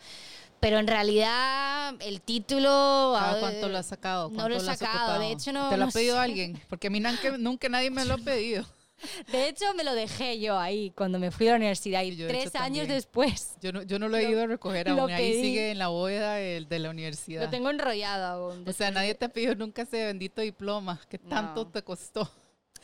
pero 0.65 0.79
en 0.79 0.87
realidad 0.87 1.95
el 2.01 2.23
título... 2.23 3.15
¿Cada 3.19 3.39
¿Cuánto 3.39 3.69
lo 3.69 3.77
has 3.77 3.85
sacado? 3.85 4.31
No 4.31 4.49
lo 4.49 4.57
he 4.57 4.61
sacado, 4.61 5.19
de 5.19 5.31
hecho 5.31 5.53
no... 5.53 5.69
¿Te 5.69 5.77
lo 5.77 5.85
no 5.85 5.91
ha 5.91 5.93
pedido 5.93 6.15
sé. 6.15 6.21
alguien? 6.23 6.59
Porque 6.71 6.87
a 6.87 6.91
mí 6.91 7.01
nunca, 7.01 7.37
nunca 7.37 7.69
nadie 7.69 7.91
me 7.91 8.03
lo 8.07 8.15
ha 8.15 8.19
pedido. 8.19 8.65
De 9.31 9.49
hecho, 9.49 9.67
me 9.75 9.85
lo 9.85 9.95
dejé 9.95 10.41
yo 10.41 10.59
ahí 10.59 10.91
cuando 10.97 11.19
me 11.19 11.31
fui 11.31 11.49
a 11.49 11.51
la 11.51 11.57
universidad 11.57 12.03
y, 12.03 12.17
yo, 12.17 12.29
tres 12.29 12.55
años 12.55 12.89
después. 12.89 13.57
Yo 13.61 13.73
no, 13.73 13.83
yo 13.83 13.99
no 13.99 14.09
lo 14.09 14.17
he 14.17 14.23
ido 14.31 14.43
a 14.43 14.47
recoger 14.47 14.89
aún, 14.89 15.11
ahí 15.11 15.35
sigue 15.35 15.73
en 15.73 15.79
la 15.79 15.89
bóveda 15.89 16.37
de, 16.37 16.65
de, 16.67 16.79
la 16.79 16.89
universidad. 16.89 17.43
Lo 17.43 17.51
tengo 17.51 17.69
enrollado 17.69 18.25
aún. 18.25 18.67
O 18.67 18.73
sea, 18.73 18.91
nadie 18.91 19.15
te 19.15 19.27
ha 19.27 19.29
pedido 19.29 19.55
nunca 19.57 19.83
ese 19.83 20.07
bendito 20.07 20.41
diploma 20.41 20.99
que 21.11 21.19
tanto 21.19 21.65
No. 21.65 21.71
te 21.71 21.83
costó. 21.83 22.31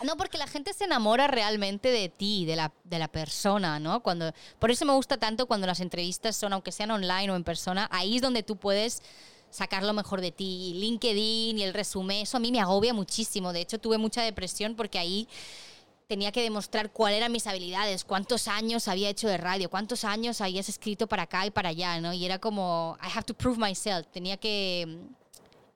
No, 0.05 0.17
porque 0.17 0.39
la 0.39 0.47
gente 0.47 0.73
se 0.73 0.85
enamora 0.85 1.27
realmente 1.27 1.91
de 1.91 2.09
ti, 2.09 2.47
de 2.47 2.57
la, 2.57 2.73
de 2.85 2.99
la 2.99 3.09
persona, 3.09 3.79
¿no? 3.79 4.03
Cuando, 4.03 4.33
por 4.59 4.71
eso 4.71 4.85
me 4.85 4.95
gusta 4.95 5.19
tanto 5.19 5.47
cuando 5.47 5.67
las 5.67 5.81
entrevistas 5.81 6.37
son, 6.37 6.53
aunque 6.53 6.73
sean 6.73 6.91
online 6.91 7.31
o 7.31 7.37
en 7.37 7.45
persona, 7.45 7.89
ahí 7.93 8.17
es 8.17 8.23
donde 8.23 8.43
tú 8.43 8.57
puedes 8.57 9.03
sacar 9.51 9.83
lo 9.83 9.93
mejor 9.93 10.21
de 10.21 10.33
ti. 10.33 10.73
LinkedIn 10.77 11.59
y 11.59 11.63
el 11.63 11.75
resumen, 11.75 12.23
eso 12.23 12.37
a 12.37 12.41
mí 12.41 12.51
me 12.51 12.61
agobia 12.61 12.95
muchísimo. 12.95 13.53
De 13.53 13.61
hecho, 13.61 13.79
tuve 13.79 13.99
mucha 13.99 14.23
depresión 14.23 14.75
porque 14.75 14.99
ahí 14.99 15.29
tenía 16.07 16.33
que 16.33 16.43
demostrar 16.43 16.91
cuáles 16.91 17.19
eran 17.19 17.31
mis 17.31 17.47
habilidades, 17.47 18.05
cuántos 18.05 18.49
años 18.49 18.89
había 18.89 19.09
hecho 19.11 19.29
de 19.29 19.37
radio, 19.37 19.71
cuántos 19.71 20.05
años 20.05 20.41
habías 20.41 20.69
escrito 20.69 21.07
para 21.07 21.25
acá 21.25 21.47
y 21.47 21.51
para 21.51 21.69
allá, 21.69 22.01
¿no? 22.01 22.13
Y 22.13 22.25
era 22.25 22.39
como, 22.39 22.97
I 23.01 23.17
have 23.17 23.25
to 23.25 23.35
prove 23.35 23.59
myself. 23.59 24.07
Tenía 24.09 24.37
que, 24.37 24.99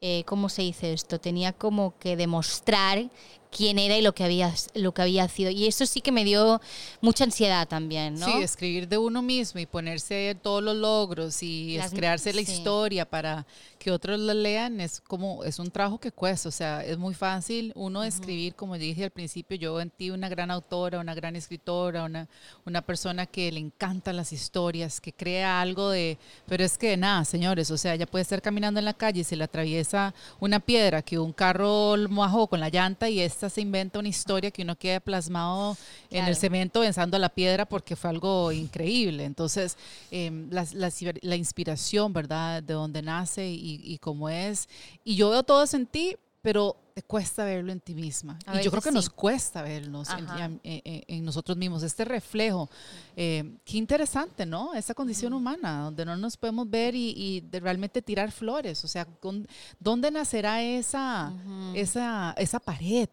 eh, 0.00 0.24
¿cómo 0.26 0.48
se 0.48 0.62
dice 0.62 0.92
esto? 0.92 1.20
Tenía 1.20 1.52
como 1.52 1.96
que 1.98 2.16
demostrar 2.16 3.08
quién 3.56 3.78
era 3.78 3.96
y 3.96 4.02
lo 4.02 4.14
que 4.14 4.24
había, 4.24 4.52
lo 4.74 4.92
que 4.92 5.02
había 5.02 5.28
sido. 5.28 5.50
Y 5.50 5.66
eso 5.66 5.86
sí 5.86 6.00
que 6.00 6.10
me 6.12 6.24
dio 6.24 6.60
mucha 7.00 7.24
ansiedad 7.24 7.68
también, 7.68 8.14
¿no? 8.14 8.26
Sí, 8.26 8.42
escribir 8.42 8.88
de 8.88 8.98
uno 8.98 9.22
mismo 9.22 9.60
y 9.60 9.66
ponerse 9.66 10.36
todos 10.42 10.62
los 10.62 10.76
logros 10.76 11.42
y 11.42 11.76
Las- 11.78 11.92
crearse 11.92 12.32
la 12.32 12.40
historia 12.40 13.04
para 13.08 13.46
que 13.78 13.90
otros 13.90 14.18
lo 14.18 14.32
lean 14.32 14.80
es 14.80 15.00
como, 15.00 15.44
es 15.44 15.58
un 15.58 15.70
trabajo 15.70 15.98
que 15.98 16.10
cuesta, 16.10 16.48
o 16.48 16.52
sea, 16.52 16.82
es 16.84 16.96
muy 16.96 17.12
fácil 17.14 17.70
uno 17.74 18.02
escribir, 18.02 18.54
como 18.54 18.78
dije 18.78 19.04
al 19.04 19.10
principio, 19.10 19.56
yo 19.58 19.78
en 19.80 19.90
ti 19.90 20.10
una 20.10 20.28
gran 20.30 20.50
autora, 20.50 20.98
una 21.00 21.14
gran 21.14 21.36
escritora, 21.36 22.04
una, 22.04 22.26
una 22.64 22.80
persona 22.80 23.26
que 23.26 23.52
le 23.52 23.60
encantan 23.60 24.16
las 24.16 24.32
historias, 24.32 25.00
que 25.02 25.12
crea 25.12 25.60
algo 25.60 25.90
de, 25.90 26.16
pero 26.46 26.64
es 26.64 26.78
que 26.78 26.96
nada, 26.96 27.24
señores, 27.26 27.70
o 27.70 27.76
sea, 27.76 27.92
ella 27.94 28.06
puede 28.06 28.22
estar 28.22 28.40
caminando 28.40 28.78
en 28.78 28.86
la 28.86 28.94
calle 28.94 29.20
y 29.20 29.24
se 29.24 29.36
le 29.36 29.44
atraviesa 29.44 30.14
una 30.40 30.60
piedra 30.60 31.02
que 31.02 31.18
un 31.18 31.32
carro 31.34 31.94
mojó 32.08 32.46
con 32.46 32.60
la 32.60 32.70
llanta 32.70 33.10
y 33.10 33.20
esta 33.20 33.43
se 33.50 33.60
inventa 33.60 33.98
una 33.98 34.08
historia 34.08 34.50
que 34.50 34.62
uno 34.62 34.76
queda 34.76 35.00
plasmado 35.00 35.76
en 36.10 36.18
el 36.18 36.24
Claro. 36.26 36.40
cemento 36.40 36.80
pensando 36.80 37.16
a 37.16 37.20
la 37.20 37.28
piedra 37.28 37.64
porque 37.66 37.96
fue 37.96 38.10
algo 38.10 38.52
increíble. 38.52 39.24
Entonces, 39.24 39.76
em, 40.10 40.48
la, 40.50 40.66
la- 40.72 40.90
la 41.22 41.36
inspiración, 41.36 42.12
¿verdad? 42.12 42.62
De 42.62 42.74
dónde 42.74 43.02
nace 43.02 43.48
y, 43.48 43.80
y 43.84 43.98
cómo 43.98 44.28
es. 44.28 44.68
Y 45.04 45.16
yo 45.16 45.30
veo 45.30 45.42
todo 45.42 45.62
eso 45.62 45.76
en 45.76 45.86
ti, 45.86 46.16
pero 46.42 46.76
te 46.92 47.02
cuesta 47.02 47.42
verlo 47.44 47.72
en 47.72 47.80
ti 47.80 47.94
misma. 47.94 48.38
A 48.46 48.60
y 48.60 48.64
yo 48.64 48.70
creo 48.70 48.82
que 48.82 48.92
nos 48.92 49.06
sí. 49.06 49.10
cuesta 49.16 49.62
vernos 49.62 50.08
en- 50.10 50.60
en- 50.62 51.04
en 51.08 51.24
nosotros 51.24 51.56
mismos, 51.56 51.82
este 51.82 52.04
reflejo. 52.04 52.68
Eh, 53.16 53.56
qué 53.64 53.78
interesante, 53.78 54.44
¿no? 54.46 54.74
Esa 54.74 54.94
condición 54.94 55.32
humana, 55.32 55.80
donde 55.84 56.04
no 56.04 56.16
nos 56.16 56.36
podemos 56.36 56.68
ver 56.70 56.94
y, 56.94 57.14
y 57.16 57.40
de 57.40 57.58
realmente 57.60 58.00
tirar 58.02 58.30
flores. 58.30 58.84
O 58.84 58.88
sea, 58.88 59.06
con- 59.06 59.48
¿dónde 59.80 60.10
nacerá 60.10 60.62
esa, 60.62 61.32
esa, 61.74 62.32
esa 62.38 62.60
pared? 62.60 63.08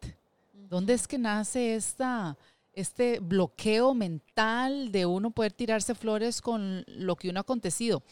¿Dónde 0.72 0.94
es 0.94 1.06
que 1.06 1.18
nace 1.18 1.76
esta, 1.76 2.38
este 2.72 3.20
bloqueo 3.20 3.94
mental 3.94 4.90
de 4.90 5.06
uno 5.06 5.30
poder 5.30 5.52
tirarse 5.52 5.94
flores 5.94 6.42
con 6.42 6.86
lo 6.88 7.18
que 7.18 7.30
uno 7.30 7.40
ha 7.40 7.42
acontecido? 7.42 8.04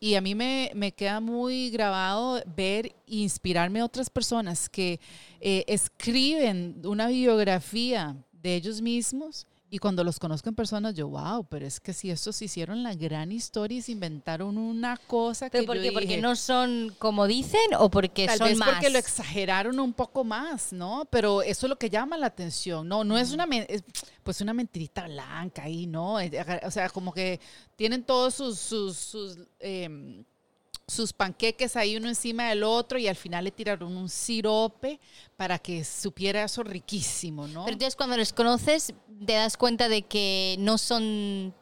Y 0.00 0.14
a 0.14 0.22
mí 0.22 0.34
me, 0.34 0.70
me 0.74 0.92
queda 0.92 1.20
muy 1.20 1.68
grabado 1.68 2.42
ver 2.56 2.86
e 2.86 2.94
inspirarme 3.16 3.80
a 3.80 3.84
otras 3.84 4.08
personas 4.08 4.70
que 4.70 5.00
eh, 5.38 5.66
escriben 5.68 6.80
una 6.82 7.08
biografía 7.08 8.16
de 8.32 8.54
ellos 8.54 8.80
mismos 8.80 9.46
y 9.70 9.78
cuando 9.78 10.02
los 10.04 10.18
conozco 10.18 10.48
en 10.48 10.54
persona 10.54 10.90
yo, 10.92 11.08
wow, 11.08 11.46
pero 11.48 11.66
es 11.66 11.80
que 11.80 11.92
si 11.92 12.10
estos 12.10 12.40
hicieron 12.40 12.82
la 12.82 12.94
gran 12.94 13.32
historia 13.32 13.78
y 13.78 13.82
se 13.82 13.92
inventaron 13.92 14.56
una 14.56 14.96
cosa 14.96 15.50
¿Pero 15.50 15.62
que 15.62 15.66
por 15.66 15.76
yo 15.76 15.82
qué? 15.82 15.92
¿Porque 15.92 16.06
dije, 16.08 16.20
no 16.20 16.36
son 16.36 16.94
como 16.98 17.26
dicen 17.26 17.60
o 17.78 17.90
porque 17.90 18.26
Tal 18.26 18.38
son 18.38 18.48
vez 18.48 18.58
más? 18.58 18.70
porque 18.70 18.90
lo 18.90 18.98
exageraron 18.98 19.78
un 19.78 19.92
poco 19.92 20.24
más, 20.24 20.72
¿no? 20.72 21.06
Pero 21.10 21.42
eso 21.42 21.66
es 21.66 21.70
lo 21.70 21.76
que 21.78 21.90
llama 21.90 22.16
la 22.16 22.26
atención. 22.26 22.88
No, 22.88 23.04
no 23.04 23.18
es 23.18 23.32
una, 23.32 23.44
es, 23.68 23.84
pues 24.22 24.40
una 24.40 24.54
mentirita 24.54 25.06
blanca 25.06 25.64
ahí, 25.64 25.86
¿no? 25.86 26.18
Eh, 26.20 26.30
O 26.64 26.70
sea, 26.70 26.88
como 26.88 27.12
que 27.12 27.38
tienen 27.76 28.04
todos 28.04 28.34
sus, 28.34 28.58
sus, 28.58 28.96
sus, 28.96 29.38
em, 29.58 30.24
sus 30.88 31.12
panqueques 31.12 31.76
ahí 31.76 31.96
uno 31.96 32.08
encima 32.08 32.48
del 32.48 32.64
otro 32.64 32.98
y 32.98 33.06
al 33.08 33.14
final 33.16 33.44
le 33.44 33.50
tiraron 33.50 33.96
un 33.96 34.08
sirope 34.08 34.98
para 35.36 35.58
que 35.58 35.84
supiera 35.84 36.42
eso 36.42 36.62
riquísimo, 36.62 37.46
¿no? 37.46 37.64
Pero 37.66 37.74
entonces 37.74 37.94
cuando 37.94 38.16
los 38.16 38.32
conoces 38.32 38.94
te 39.26 39.34
das 39.34 39.56
cuenta 39.58 39.88
de 39.90 40.02
que 40.02 40.56
no 40.58 40.78
son 40.78 41.54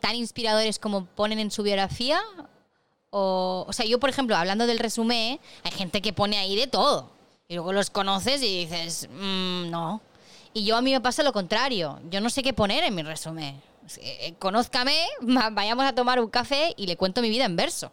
tan 0.00 0.14
inspiradores 0.14 0.78
como 0.78 1.06
ponen 1.06 1.38
en 1.38 1.50
su 1.50 1.62
biografía. 1.62 2.20
O, 3.10 3.64
o 3.66 3.72
sea, 3.72 3.86
yo 3.86 3.98
por 3.98 4.10
ejemplo, 4.10 4.36
hablando 4.36 4.66
del 4.66 4.78
resumen, 4.78 5.40
hay 5.62 5.72
gente 5.72 6.02
que 6.02 6.12
pone 6.12 6.36
ahí 6.38 6.54
de 6.54 6.66
todo. 6.66 7.10
Y 7.48 7.54
luego 7.54 7.72
los 7.72 7.88
conoces 7.90 8.42
y 8.42 8.66
dices, 8.66 9.08
"Mm, 9.10 9.70
no. 9.70 10.02
Y 10.52 10.64
yo 10.64 10.76
a 10.76 10.82
mí 10.82 10.92
me 10.92 11.00
pasa 11.00 11.22
lo 11.22 11.32
contrario. 11.32 11.98
Yo 12.10 12.20
no 12.20 12.28
sé 12.28 12.42
qué 12.42 12.52
poner 12.52 12.84
en 12.84 12.94
mi 12.94 13.02
resumen. 13.02 13.60
Eh, 13.98 14.34
Conózcame, 14.38 14.96
va- 15.22 15.48
vayamos 15.52 15.86
a 15.86 15.94
tomar 15.94 16.20
un 16.20 16.28
café 16.28 16.74
y 16.76 16.86
le 16.86 16.96
cuento 16.96 17.22
mi 17.22 17.30
vida 17.30 17.44
en 17.46 17.56
verso. 17.56 17.90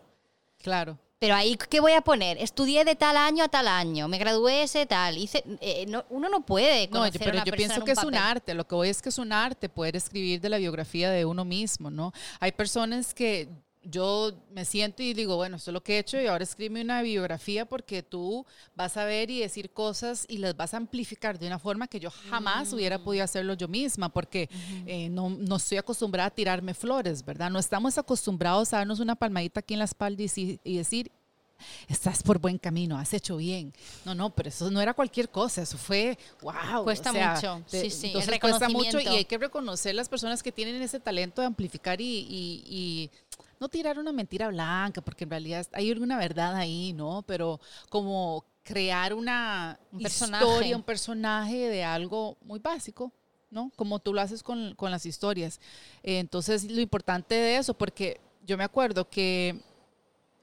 Claro. 0.63 0.97
Pero 1.19 1.35
ahí, 1.35 1.55
¿qué 1.69 1.79
voy 1.79 1.93
a 1.93 2.01
poner? 2.01 2.37
Estudié 2.37 2.83
de 2.83 2.95
tal 2.95 3.15
año 3.15 3.45
a 3.45 3.47
tal 3.47 3.67
año, 3.69 4.09
me 4.09 4.17
gradué 4.17 4.63
ese 4.63 4.85
tal. 4.85 5.17
Hice, 5.17 5.41
eh, 5.61 5.85
no- 5.87 6.03
uno 6.09 6.27
no 6.27 6.41
puede 6.45 6.89
No, 6.89 7.03
a 7.03 7.11
pero 7.11 7.31
una 7.31 7.45
yo 7.45 7.53
pienso 7.53 7.79
en 7.79 7.85
que 7.85 7.91
es 7.93 8.03
un 8.03 8.15
arte. 8.15 8.53
Lo 8.53 8.67
que 8.67 8.75
voy 8.75 8.89
es 8.89 9.01
que 9.01 9.07
es 9.09 9.17
un 9.17 9.31
arte 9.31 9.69
poder 9.69 9.95
escribir 9.95 10.41
de 10.41 10.49
la 10.49 10.57
biografía 10.57 11.09
de 11.11 11.23
uno 11.23 11.45
mismo, 11.45 11.89
¿no? 11.89 12.11
Hay 12.41 12.51
personas 12.51 13.13
que 13.13 13.47
yo 13.83 14.31
me 14.53 14.65
siento 14.65 15.03
y 15.03 15.13
digo, 15.13 15.35
bueno, 15.35 15.57
esto 15.57 15.71
es 15.71 15.73
lo 15.73 15.83
que 15.83 15.95
he 15.95 15.99
hecho 15.99 16.19
y 16.21 16.27
ahora 16.27 16.43
escribe 16.43 16.81
una 16.81 17.01
biografía 17.01 17.65
porque 17.65 18.01
tú 18.03 18.45
vas 18.75 18.95
a 18.97 19.05
ver 19.05 19.29
y 19.29 19.39
decir 19.41 19.69
cosas 19.71 20.25
y 20.29 20.37
las 20.37 20.55
vas 20.55 20.73
a 20.73 20.77
amplificar 20.77 21.37
de 21.37 21.47
una 21.47 21.59
forma 21.59 21.87
que 21.87 21.99
yo 21.99 22.09
jamás 22.09 22.71
hubiera 22.73 22.97
Mm. 22.97 23.03
podido 23.03 23.23
hacerlo 23.23 23.53
yo 23.55 23.67
misma 23.67 24.09
porque 24.09 24.49
eh, 24.85 25.09
no, 25.09 25.29
no 25.29 25.57
estoy 25.57 25.77
acostumbrada 25.77 26.27
a 26.27 26.31
tirarme 26.31 26.73
flores, 26.73 27.25
¿verdad? 27.25 27.49
No 27.49 27.59
estamos 27.59 27.97
acostumbrados 27.97 28.73
a 28.73 28.77
darnos 28.77 28.99
una 28.99 29.15
palmadita 29.15 29.59
aquí 29.59 29.73
en 29.73 29.79
la 29.79 29.85
espalda 29.85 30.23
y, 30.23 30.59
y 30.63 30.77
decir, 30.77 31.11
estás 31.87 32.23
por 32.23 32.39
buen 32.39 32.57
camino, 32.57 32.97
has 32.97 33.13
hecho 33.13 33.37
bien. 33.37 33.73
No, 34.03 34.13
no, 34.13 34.29
pero 34.31 34.49
eso 34.49 34.69
no 34.69 34.81
era 34.81 34.93
cualquier 34.93 35.29
cosa, 35.29 35.61
eso 35.61 35.77
fue, 35.77 36.17
wow. 36.41 36.83
Cuesta 36.83 37.13
mucho, 37.13 37.63
sí, 37.67 37.89
sí, 37.89 38.07
el 38.07 38.15
Entonces 38.19 38.39
cuesta 38.39 38.67
mucho 38.69 38.99
y 38.99 39.07
hay 39.07 39.25
que 39.25 39.37
reconocer 39.37 39.95
las 39.95 40.09
personas 40.09 40.43
que 40.43 40.51
tienen 40.51 40.81
ese 40.81 40.99
talento 40.99 41.41
de 41.41 41.47
amplificar 41.47 42.01
y, 42.01 42.05
y- 42.05 42.63
y 42.67 43.09
no 43.63 43.69
tirar 43.69 43.97
una 43.97 44.11
mentira 44.11 44.49
blanca, 44.49 45.01
porque 45.01 45.23
en 45.23 45.29
realidad 45.29 45.65
hay 45.71 45.89
alguna 45.89 46.17
verdad 46.17 46.53
ahí, 46.53 46.91
¿no? 46.91 47.23
Pero 47.25 47.61
como 47.89 48.43
crear 48.61 49.13
una 49.13 49.79
Un 49.89 50.01
personaje. 50.01 50.45
historia, 50.45 50.75
un 50.75 50.83
personaje 50.83 51.69
de 51.69 51.83
algo 51.83 52.37
muy 52.41 52.59
básico. 52.59 53.11
¿no? 53.49 53.71
Como 53.75 53.99
tú 53.99 54.15
lo 54.15 54.19
haces 54.19 54.41
con, 54.41 54.73
con 54.73 54.89
las 54.89 55.05
historias. 55.05 55.61
Eh, 56.01 56.17
entonces, 56.17 56.63
lo 56.63 56.81
importante 56.81 57.35
de 57.35 57.57
eso, 57.57 57.75
porque 57.75 58.19
yo 58.47 58.57
me 58.57 58.63
acuerdo 58.63 59.07
que 59.07 59.61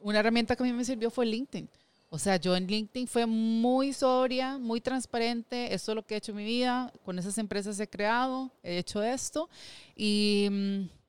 una 0.00 0.20
herramienta 0.20 0.54
que 0.54 0.62
a 0.62 0.66
mí 0.66 0.72
me 0.72 0.84
sirvió 0.84 1.10
fue 1.10 1.26
LinkedIn. 1.26 1.68
O 2.08 2.20
sea, 2.20 2.36
yo 2.36 2.54
en 2.54 2.68
LinkedIn 2.68 3.08
fue 3.08 3.26
muy 3.26 3.92
sobria, 3.92 4.58
muy 4.58 4.80
transparente. 4.80 5.74
Esto 5.74 5.90
es 5.90 5.96
lo 5.96 6.06
que 6.06 6.14
he 6.14 6.18
hecho 6.18 6.30
en 6.30 6.36
mi 6.38 6.44
vida. 6.44 6.92
Con 7.04 7.18
esas 7.18 7.36
empresas 7.36 7.80
he 7.80 7.88
creado, 7.88 8.52
he 8.62 8.78
hecho 8.78 9.02
esto. 9.02 9.48
Y, 9.96 10.46
mm, 10.48 10.99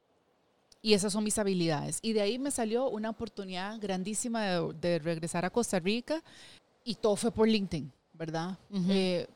y 0.82 0.94
esas 0.94 1.13
son 1.13 1.24
mis 1.24 1.38
habilidades. 1.38 2.00
Y 2.02 2.13
de 2.13 2.22
ahí 2.22 2.39
me 2.39 2.52
salió 2.52 2.89
una 2.89 3.10
oportunidad 3.10 3.80
grandísima 3.80 4.44
de, 4.46 4.74
de 4.82 5.00
regresar 5.00 5.46
a 5.46 5.50
Costa 5.50 5.80
Rica. 5.80 6.22
Y 6.84 6.96
todo 6.96 7.15
fue 7.15 7.32
por 7.32 7.48
LinkedIn, 7.48 7.91
¿verdad? 8.13 8.58
Ujú. 8.72 8.86
Eh, 8.89 9.28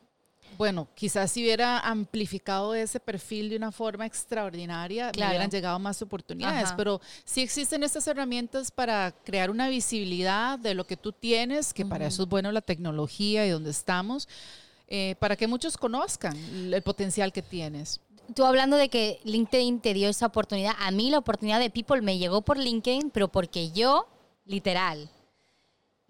bueno, 0.58 0.88
quizás 0.94 1.30
si 1.30 1.42
hubiera 1.42 1.78
amplificado 1.80 2.74
ese 2.74 2.98
perfil 2.98 3.50
de 3.50 3.56
una 3.56 3.70
forma 3.70 4.06
extraordinaria, 4.06 5.10
Claro. 5.12 5.28
me 5.28 5.34
hubieran 5.36 5.50
llegado 5.50 5.78
más 5.78 6.00
oportunidades. 6.02 6.64
Ajá. 6.68 6.76
Pero 6.76 7.00
sí 7.24 7.42
existen 7.42 7.82
estas 7.84 8.06
herramientas 8.08 8.70
para 8.70 9.12
crear 9.24 9.50
una 9.50 9.68
visibilidad 9.68 10.58
de 10.58 10.74
lo 10.74 10.84
que 10.86 10.96
tú 10.96 11.12
tienes, 11.12 11.72
que 11.74 11.84
para 11.84 12.06
eso 12.06 12.24
es 12.24 12.28
bueno 12.28 12.50
la 12.52 12.62
tecnología 12.62 13.46
y 13.46 13.50
donde 13.50 13.70
estamos, 13.70 14.28
eh, 14.88 15.14
para 15.18 15.36
que 15.36 15.46
muchos 15.46 15.76
conozcan 15.76 16.36
el 16.36 16.82
potencial 16.82 17.32
que 17.32 17.42
tienes. 17.42 18.00
Tú 18.34 18.44
hablando 18.44 18.76
de 18.76 18.88
que 18.88 19.20
LinkedIn 19.24 19.80
te 19.80 19.94
dio 19.94 20.08
esa 20.08 20.26
oportunidad, 20.26 20.74
a 20.78 20.90
mí 20.90 21.10
la 21.10 21.18
oportunidad 21.18 21.60
de 21.60 21.70
People 21.70 22.02
me 22.02 22.18
llegó 22.18 22.42
por 22.42 22.58
LinkedIn, 22.58 23.10
pero 23.10 23.28
porque 23.28 23.70
yo, 23.70 24.06
literal, 24.44 25.08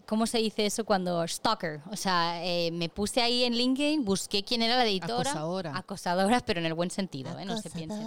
¿cómo 0.06 0.26
se 0.26 0.38
dice 0.38 0.66
eso 0.66 0.84
cuando 0.84 1.26
stalker? 1.26 1.80
O 1.90 1.96
sea, 1.96 2.44
eh, 2.44 2.70
me 2.70 2.88
puse 2.88 3.20
ahí 3.20 3.44
en 3.44 3.54
LinkedIn, 3.54 4.04
busqué 4.04 4.42
quién 4.42 4.62
era 4.62 4.76
la 4.76 4.84
editora. 4.84 5.30
Acosadora. 5.30 5.76
Acosadora, 5.76 6.40
pero 6.40 6.60
en 6.60 6.66
el 6.66 6.74
buen 6.74 6.90
sentido, 6.90 7.38
¿eh? 7.38 7.44
no 7.44 7.58
se 7.58 7.70
piensen. 7.70 8.06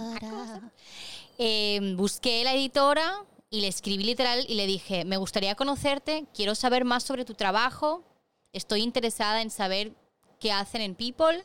Eh, 1.38 1.94
busqué 1.96 2.44
la 2.44 2.54
editora 2.54 3.24
y 3.48 3.60
le 3.60 3.68
escribí 3.68 4.04
literal 4.04 4.44
y 4.48 4.54
le 4.54 4.66
dije, 4.66 5.04
me 5.04 5.16
gustaría 5.16 5.54
conocerte, 5.54 6.26
quiero 6.34 6.54
saber 6.54 6.84
más 6.84 7.02
sobre 7.02 7.24
tu 7.24 7.34
trabajo, 7.34 8.04
estoy 8.52 8.82
interesada 8.82 9.42
en 9.42 9.50
saber 9.50 9.92
qué 10.38 10.52
hacen 10.52 10.80
en 10.82 10.94
People 10.94 11.42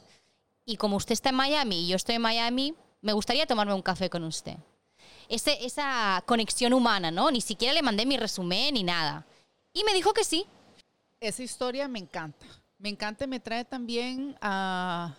y 0.65 0.77
como 0.77 0.97
usted 0.97 1.13
está 1.13 1.29
en 1.29 1.35
Miami 1.35 1.83
y 1.85 1.87
yo 1.87 1.95
estoy 1.95 2.15
en 2.15 2.21
Miami, 2.21 2.73
me 3.01 3.13
gustaría 3.13 3.45
tomarme 3.45 3.73
un 3.73 3.81
café 3.81 4.09
con 4.09 4.23
usted. 4.23 4.55
Ese- 5.29 5.63
esa 5.65 6.23
conexión 6.25 6.73
humana, 6.73 7.11
¿no? 7.11 7.29
Ni 7.31 7.41
siquiera 7.41 7.73
le 7.73 7.81
mandé 7.81 8.05
mi 8.05 8.17
resumen 8.17 8.73
ni 8.73 8.83
nada. 8.83 9.25
Y 9.73 9.83
me 9.83 9.93
dijo 9.93 10.13
que 10.13 10.23
sí. 10.23 10.45
Esa 11.19 11.43
historia 11.43 11.87
me 11.87 11.99
encanta. 11.99 12.45
Me 12.77 12.89
encanta 12.89 13.25
y 13.25 13.27
me 13.27 13.39
trae 13.39 13.65
también 13.65 14.35
a- 14.41 15.15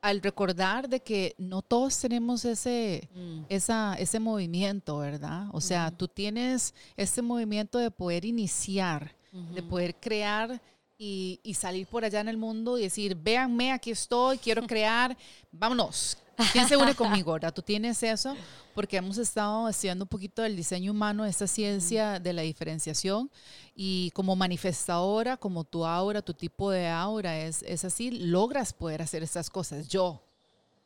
al 0.00 0.20
recordar 0.20 0.88
de 0.88 1.00
que 1.00 1.34
no 1.38 1.62
todos 1.62 1.98
tenemos 1.98 2.44
ese, 2.44 3.08
esa, 3.48 3.94
ese 3.98 4.18
movimiento, 4.18 4.98
¿verdad? 4.98 5.46
O 5.52 5.60
sea, 5.60 5.90
tú 5.90 6.08
tienes 6.08 6.74
ese 6.96 7.22
movimiento 7.22 7.78
de 7.78 7.90
poder 7.90 8.24
iniciar, 8.24 9.14
de 9.32 9.62
poder 9.62 9.94
crear 9.96 10.60
y, 11.04 11.40
y 11.42 11.54
salir 11.54 11.88
por 11.88 12.04
allá 12.04 12.20
en 12.20 12.28
el 12.28 12.36
mundo 12.36 12.78
y 12.78 12.82
decir, 12.82 13.16
véanme, 13.16 13.72
aquí 13.72 13.90
estoy, 13.90 14.38
quiero 14.38 14.62
crear, 14.68 15.16
vámonos, 15.50 16.16
¿Quién 16.52 16.66
se 16.66 16.76
une 16.76 16.94
conmigo? 16.94 17.32
ahora? 17.32 17.52
¿Tú 17.52 17.60
tienes 17.60 18.02
eso? 18.02 18.34
Porque 18.74 18.96
hemos 18.96 19.18
estado 19.18 19.68
estudiando 19.68 20.04
un 20.04 20.08
poquito 20.08 20.42
del 20.42 20.56
diseño 20.56 20.92
humano, 20.92 21.24
esta 21.24 21.46
ciencia 21.46 22.18
de 22.18 22.32
la 22.32 22.42
diferenciación 22.42 23.30
y 23.76 24.10
como 24.12 24.34
manifestadora, 24.34 25.36
como 25.36 25.64
tu 25.64 25.84
aura, 25.84 26.22
tu 26.22 26.34
tipo 26.34 26.70
de 26.70 26.88
aura 26.88 27.38
es, 27.38 27.62
es 27.64 27.84
así, 27.84 28.10
logras 28.10 28.72
poder 28.72 29.02
hacer 29.02 29.22
estas 29.22 29.50
cosas. 29.50 29.88
Yo, 29.88 30.22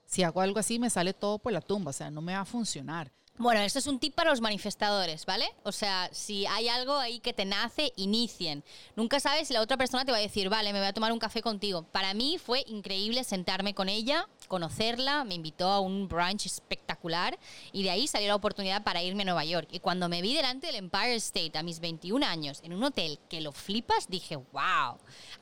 si 0.06 0.22
hago 0.24 0.40
algo 0.40 0.58
así, 0.58 0.78
me 0.78 0.90
sale 0.90 1.14
todo 1.14 1.38
por 1.38 1.52
la 1.52 1.60
tumba, 1.60 1.90
o 1.90 1.94
sea, 1.94 2.10
no 2.10 2.20
me 2.20 2.32
va 2.34 2.40
a 2.40 2.44
funcionar. 2.44 3.10
Bueno, 3.38 3.60
esto 3.60 3.78
es 3.78 3.86
un 3.86 3.98
tip 3.98 4.14
para 4.14 4.30
los 4.30 4.40
manifestadores, 4.40 5.26
¿vale? 5.26 5.44
O 5.62 5.70
sea, 5.70 6.08
si 6.10 6.46
hay 6.46 6.68
algo 6.70 6.96
ahí 6.96 7.20
que 7.20 7.34
te 7.34 7.44
nace, 7.44 7.92
inicien. 7.96 8.64
Nunca 8.94 9.20
sabes 9.20 9.48
si 9.48 9.52
la 9.52 9.60
otra 9.60 9.76
persona 9.76 10.06
te 10.06 10.10
va 10.10 10.16
a 10.16 10.22
decir, 10.22 10.48
vale, 10.48 10.72
me 10.72 10.78
voy 10.78 10.88
a 10.88 10.94
tomar 10.94 11.12
un 11.12 11.18
café 11.18 11.42
contigo. 11.42 11.82
Para 11.82 12.14
mí 12.14 12.38
fue 12.38 12.64
increíble 12.66 13.24
sentarme 13.24 13.74
con 13.74 13.90
ella, 13.90 14.26
conocerla, 14.48 15.24
me 15.24 15.34
invitó 15.34 15.68
a 15.68 15.80
un 15.80 16.08
brunch 16.08 16.46
espectacular 16.46 17.38
y 17.72 17.82
de 17.82 17.90
ahí 17.90 18.06
salió 18.06 18.28
la 18.28 18.36
oportunidad 18.36 18.82
para 18.82 19.02
irme 19.02 19.20
a 19.20 19.26
Nueva 19.26 19.44
York. 19.44 19.68
Y 19.70 19.80
cuando 19.80 20.08
me 20.08 20.22
vi 20.22 20.34
delante 20.34 20.68
del 20.68 20.76
Empire 20.76 21.16
State 21.16 21.58
a 21.58 21.62
mis 21.62 21.78
21 21.80 22.24
años 22.24 22.62
en 22.64 22.72
un 22.72 22.84
hotel 22.84 23.18
que 23.28 23.42
lo 23.42 23.52
flipas, 23.52 24.08
dije, 24.08 24.36
wow, 24.36 24.96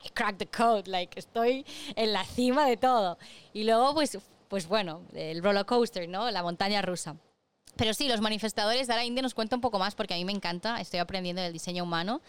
I 0.04 0.08
cracked 0.12 0.38
the 0.38 0.48
code, 0.48 0.88
like 0.88 1.16
estoy 1.16 1.64
en 1.94 2.12
la 2.12 2.24
cima 2.24 2.66
de 2.66 2.76
todo. 2.76 3.18
Y 3.52 3.62
luego, 3.62 3.94
pues, 3.94 4.18
pues 4.48 4.66
bueno, 4.66 5.02
el 5.12 5.44
roller 5.44 5.64
coaster, 5.64 6.08
¿no? 6.08 6.28
La 6.32 6.42
montaña 6.42 6.82
rusa. 6.82 7.14
Pero 7.76 7.94
sí, 7.94 8.08
los 8.08 8.20
manifestadores, 8.20 8.86
Dara 8.86 9.04
India 9.04 9.22
nos 9.22 9.34
cuenta 9.34 9.56
un 9.56 9.62
poco 9.62 9.78
más 9.78 9.94
porque 9.94 10.14
a 10.14 10.16
mí 10.16 10.24
me 10.24 10.32
encanta, 10.32 10.80
estoy 10.80 11.00
aprendiendo 11.00 11.42
del 11.42 11.52
diseño 11.52 11.84
humano. 11.84 12.20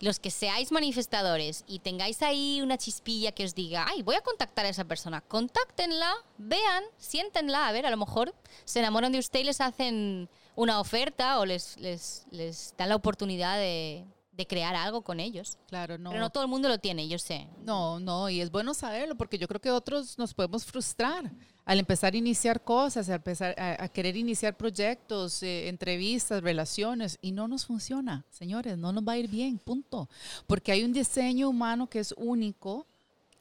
Los 0.00 0.18
que 0.18 0.32
seáis 0.32 0.72
manifestadores 0.72 1.62
y 1.68 1.78
tengáis 1.78 2.22
ahí 2.22 2.60
una 2.60 2.76
chispilla 2.76 3.30
que 3.30 3.44
os 3.44 3.54
diga, 3.54 3.86
ay, 3.88 4.02
voy 4.02 4.16
a 4.16 4.20
contactar 4.20 4.66
a 4.66 4.68
esa 4.68 4.84
persona, 4.84 5.20
contáctenla, 5.20 6.12
vean, 6.38 6.82
siéntenla, 6.98 7.68
a 7.68 7.72
ver, 7.72 7.86
a 7.86 7.90
lo 7.90 7.96
mejor 7.96 8.34
se 8.64 8.80
enamoran 8.80 9.12
de 9.12 9.20
usted 9.20 9.40
y 9.40 9.44
les 9.44 9.60
hacen 9.60 10.28
una 10.56 10.80
oferta 10.80 11.38
o 11.38 11.46
les, 11.46 11.76
les, 11.78 12.26
les 12.32 12.74
dan 12.76 12.88
la 12.88 12.96
oportunidad 12.96 13.58
de, 13.58 14.04
de 14.32 14.46
crear 14.46 14.74
algo 14.74 15.02
con 15.02 15.20
ellos. 15.20 15.56
Claro, 15.68 15.98
no. 15.98 16.10
Pero 16.10 16.20
no 16.20 16.30
todo 16.30 16.42
el 16.42 16.50
mundo 16.50 16.68
lo 16.68 16.78
tiene, 16.78 17.06
yo 17.06 17.18
sé. 17.18 17.46
No, 17.64 18.00
no, 18.00 18.28
y 18.28 18.40
es 18.40 18.50
bueno 18.50 18.74
saberlo 18.74 19.14
porque 19.14 19.38
yo 19.38 19.46
creo 19.46 19.60
que 19.60 19.70
otros 19.70 20.18
nos 20.18 20.34
podemos 20.34 20.64
frustrar 20.64 21.30
al 21.64 21.78
empezar 21.78 22.14
a 22.14 22.16
iniciar 22.16 22.62
cosas, 22.62 23.08
al 23.08 23.16
empezar 23.16 23.54
a, 23.58 23.88
querer 23.88 24.16
iniciar 24.16 24.56
proyectos, 24.56 25.42
eh, 25.42 25.68
entrevistas, 25.68 26.42
relaciones, 26.42 27.18
y 27.22 27.32
no 27.32 27.46
nos 27.46 27.66
funciona, 27.66 28.24
señores, 28.30 28.76
no 28.76 28.92
nos 28.92 29.06
va 29.06 29.12
a 29.12 29.18
ir 29.18 29.28
bien, 29.28 29.58
punto. 29.58 30.08
Porque 30.46 30.72
hay 30.72 30.82
un 30.84 30.92
diseño 30.92 31.48
humano 31.48 31.88
que 31.88 32.00
es 32.00 32.14
único, 32.16 32.86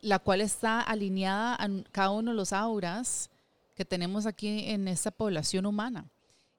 la 0.02 0.20
cual 0.20 0.42
está 0.42 0.82
alineada 0.82 1.56
a 1.56 1.70
cada 1.92 2.12
uno 2.12 2.32
de 2.32 2.38
los 2.38 2.54
auras 2.54 3.30
que 3.76 3.86
tenemos 3.86 4.26
aquí 4.26 4.70
en 4.70 4.88
esta 4.88 5.12
población 5.12 5.66
humana. 5.66 6.06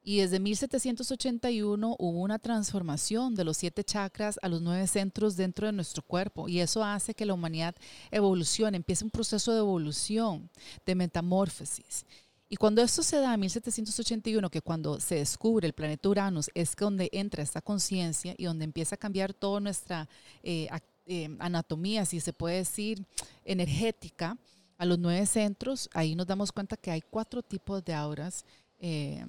Y 0.05 0.19
desde 0.19 0.41
1781 0.41 1.97
hubo 1.99 2.21
una 2.21 2.39
transformación 2.41 3.35
de 3.37 3.45
los 3.45 3.57
siete 3.57 3.85
chakras 3.85 4.39
a 4.43 4.49
los 4.49 4.61
nueve 4.61 4.87
centros 4.89 5.37
dentro 5.37 5.67
de 5.67 5.73
nuestro 5.73 6.03
cuerpo. 6.03 6.49
Y 6.49 6.59
eso 6.59 6.83
hace 6.85 7.15
que 7.15 7.25
la 7.25 7.35
humanidad 7.35 7.77
evolucione, 8.11 8.77
empiece 8.77 9.05
un 9.05 9.11
proceso 9.11 9.53
de 9.53 9.61
evolución, 9.61 10.51
de 10.85 10.95
metamorfosis. 10.97 12.05
Y 12.49 12.57
cuando 12.57 12.83
esto 12.83 13.03
se 13.03 13.17
da 13.17 13.33
en 13.33 13.41
1781, 13.41 14.51
que 14.51 14.61
cuando 14.61 15.01
se 15.01 15.15
descubre 15.15 15.67
el 15.67 15.73
planeta 15.73 16.09
Uranus, 16.09 16.51
es 16.53 16.75
donde 16.77 17.09
entra 17.13 17.43
esta 17.43 17.63
conciencia 17.63 18.35
y 18.37 18.45
donde 18.45 18.65
empieza 18.65 18.97
a 18.97 18.99
cambiar 18.99 19.33
toda 19.33 19.61
nuestra 19.61 20.09
eh, 20.43 20.69
eh, 21.07 21.35
anatomía, 21.39 22.05
si 22.05 22.21
se 22.21 22.33
puede 22.33 22.57
decir, 22.57 23.07
energética, 23.45 24.37
a 24.77 24.85
los 24.85 24.99
nueve 24.99 25.25
centros, 25.27 25.89
ahí 25.95 26.17
nos 26.17 26.27
damos 26.27 26.51
cuenta 26.51 26.77
que 26.77 26.91
hay 26.91 27.01
cuatro 27.01 27.41
tipos 27.41 27.85
de 27.85 27.95
auras. 27.95 28.45
Eh, 28.81 29.25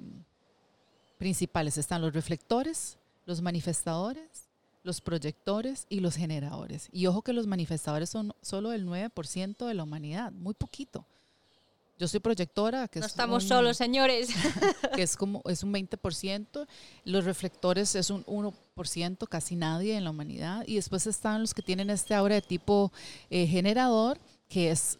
principales 1.23 1.77
están 1.77 2.01
los 2.01 2.13
reflectores, 2.13 2.97
los 3.25 3.41
manifestadores, 3.41 4.49
los 4.83 4.99
proyectores 4.99 5.85
y 5.87 6.01
los 6.01 6.17
generadores. 6.17 6.89
Y 6.91 7.05
ojo 7.05 7.21
que 7.21 7.31
los 7.31 7.47
manifestadores 7.47 8.09
son 8.09 8.33
solo 8.41 8.73
el 8.73 8.85
9% 8.85 9.65
de 9.65 9.73
la 9.73 9.83
humanidad, 9.83 10.33
muy 10.33 10.53
poquito. 10.53 11.05
Yo 11.97 12.09
soy 12.09 12.19
proyectora, 12.19 12.89
que 12.89 12.99
no 12.99 13.05
estamos 13.05 13.45
solos, 13.45 13.77
señores. 13.77 14.31
Que 14.97 15.03
es 15.03 15.15
como 15.15 15.41
es 15.45 15.63
un 15.63 15.71
20%, 15.71 16.67
los 17.05 17.23
reflectores 17.23 17.95
es 17.95 18.09
un 18.09 18.25
1%, 18.25 19.25
casi 19.29 19.55
nadie 19.55 19.95
en 19.95 20.03
la 20.03 20.09
humanidad 20.09 20.65
y 20.67 20.75
después 20.75 21.07
están 21.07 21.39
los 21.39 21.53
que 21.53 21.61
tienen 21.61 21.89
este 21.89 22.15
aura 22.15 22.35
de 22.35 22.41
tipo 22.41 22.91
eh, 23.29 23.47
generador, 23.47 24.19
que 24.49 24.71
es 24.71 24.97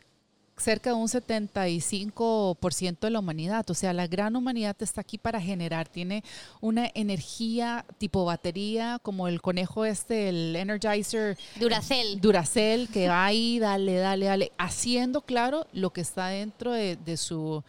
cerca 0.63 0.91
de 0.91 0.95
un 0.95 1.07
75% 1.07 2.99
de 2.99 3.09
la 3.09 3.19
humanidad. 3.19 3.69
O 3.69 3.73
sea, 3.73 3.91
la 3.93 4.07
gran 4.07 4.35
humanidad 4.35 4.75
está 4.79 5.01
aquí 5.01 5.17
para 5.17 5.41
generar. 5.41 5.89
Tiene 5.89 6.23
una 6.61 6.89
energía 6.95 7.85
tipo 7.97 8.23
batería, 8.25 8.99
como 9.01 9.27
el 9.27 9.41
conejo 9.41 9.85
este, 9.85 10.29
el 10.29 10.55
Energizer. 10.55 11.37
Duracell. 11.59 12.21
Duracell, 12.21 12.87
que 12.87 13.09
va 13.09 13.25
ahí, 13.25 13.59
dale, 13.59 13.95
dale, 13.95 14.25
dale, 14.25 14.51
haciendo 14.57 15.21
claro 15.21 15.67
lo 15.73 15.91
que 15.91 16.01
está 16.01 16.27
dentro 16.27 16.71
de, 16.71 16.95
de 16.95 17.17
su 17.17 17.63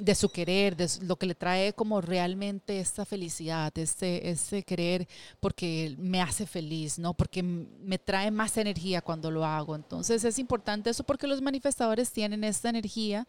de 0.00 0.14
su 0.14 0.28
querer, 0.28 0.76
de 0.76 0.88
lo 1.02 1.16
que 1.16 1.26
le 1.26 1.34
trae 1.34 1.72
como 1.72 2.00
realmente 2.00 2.80
esta 2.80 3.04
felicidad, 3.04 3.76
este, 3.78 4.30
este 4.30 4.62
querer 4.62 5.08
porque 5.40 5.94
me 5.98 6.20
hace 6.20 6.46
feliz, 6.46 6.98
¿no? 6.98 7.14
Porque 7.14 7.42
me 7.42 7.98
trae 7.98 8.30
más 8.30 8.56
energía 8.56 9.00
cuando 9.00 9.30
lo 9.30 9.44
hago. 9.44 9.74
Entonces 9.74 10.24
es 10.24 10.38
importante 10.38 10.90
eso 10.90 11.04
porque 11.04 11.26
los 11.26 11.42
manifestadores 11.42 12.10
tienen 12.10 12.44
esta 12.44 12.68
energía, 12.68 13.26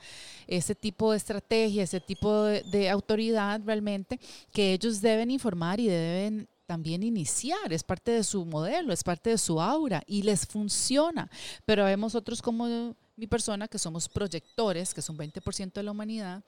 ese 0.47 0.75
tipo 0.75 1.11
de 1.11 1.17
estrategia, 1.17 1.83
ese 1.83 1.99
tipo 1.99 2.43
de, 2.43 2.63
de 2.63 2.89
autoridad 2.89 3.61
realmente 3.65 4.19
que 4.53 4.73
ellos 4.73 5.01
deben 5.01 5.31
informar 5.31 5.79
y 5.79 5.87
deben 5.87 6.47
también 6.67 7.01
iniciar, 7.01 7.71
es 7.71 7.83
parte 7.83 8.11
de 8.11 8.23
su 8.23 8.45
modelo, 8.45 8.91
es 8.91 9.03
parte 9.03 9.29
de 9.31 9.37
su 9.37 9.59
aura 9.61 10.03
y 10.05 10.21
les 10.21 10.45
funciona. 10.45 11.31
Pero 11.65 11.85
vemos 11.85 12.13
otros 12.13 12.41
como 12.41 12.93
mi 13.17 13.27
persona 13.27 13.67
que 13.67 13.79
somos 13.79 14.07
proyectores, 14.07 14.93
que 14.93 15.01
son 15.01 15.17
20% 15.17 15.73
de 15.73 15.83
la 15.83 15.91
humanidad, 15.91 16.43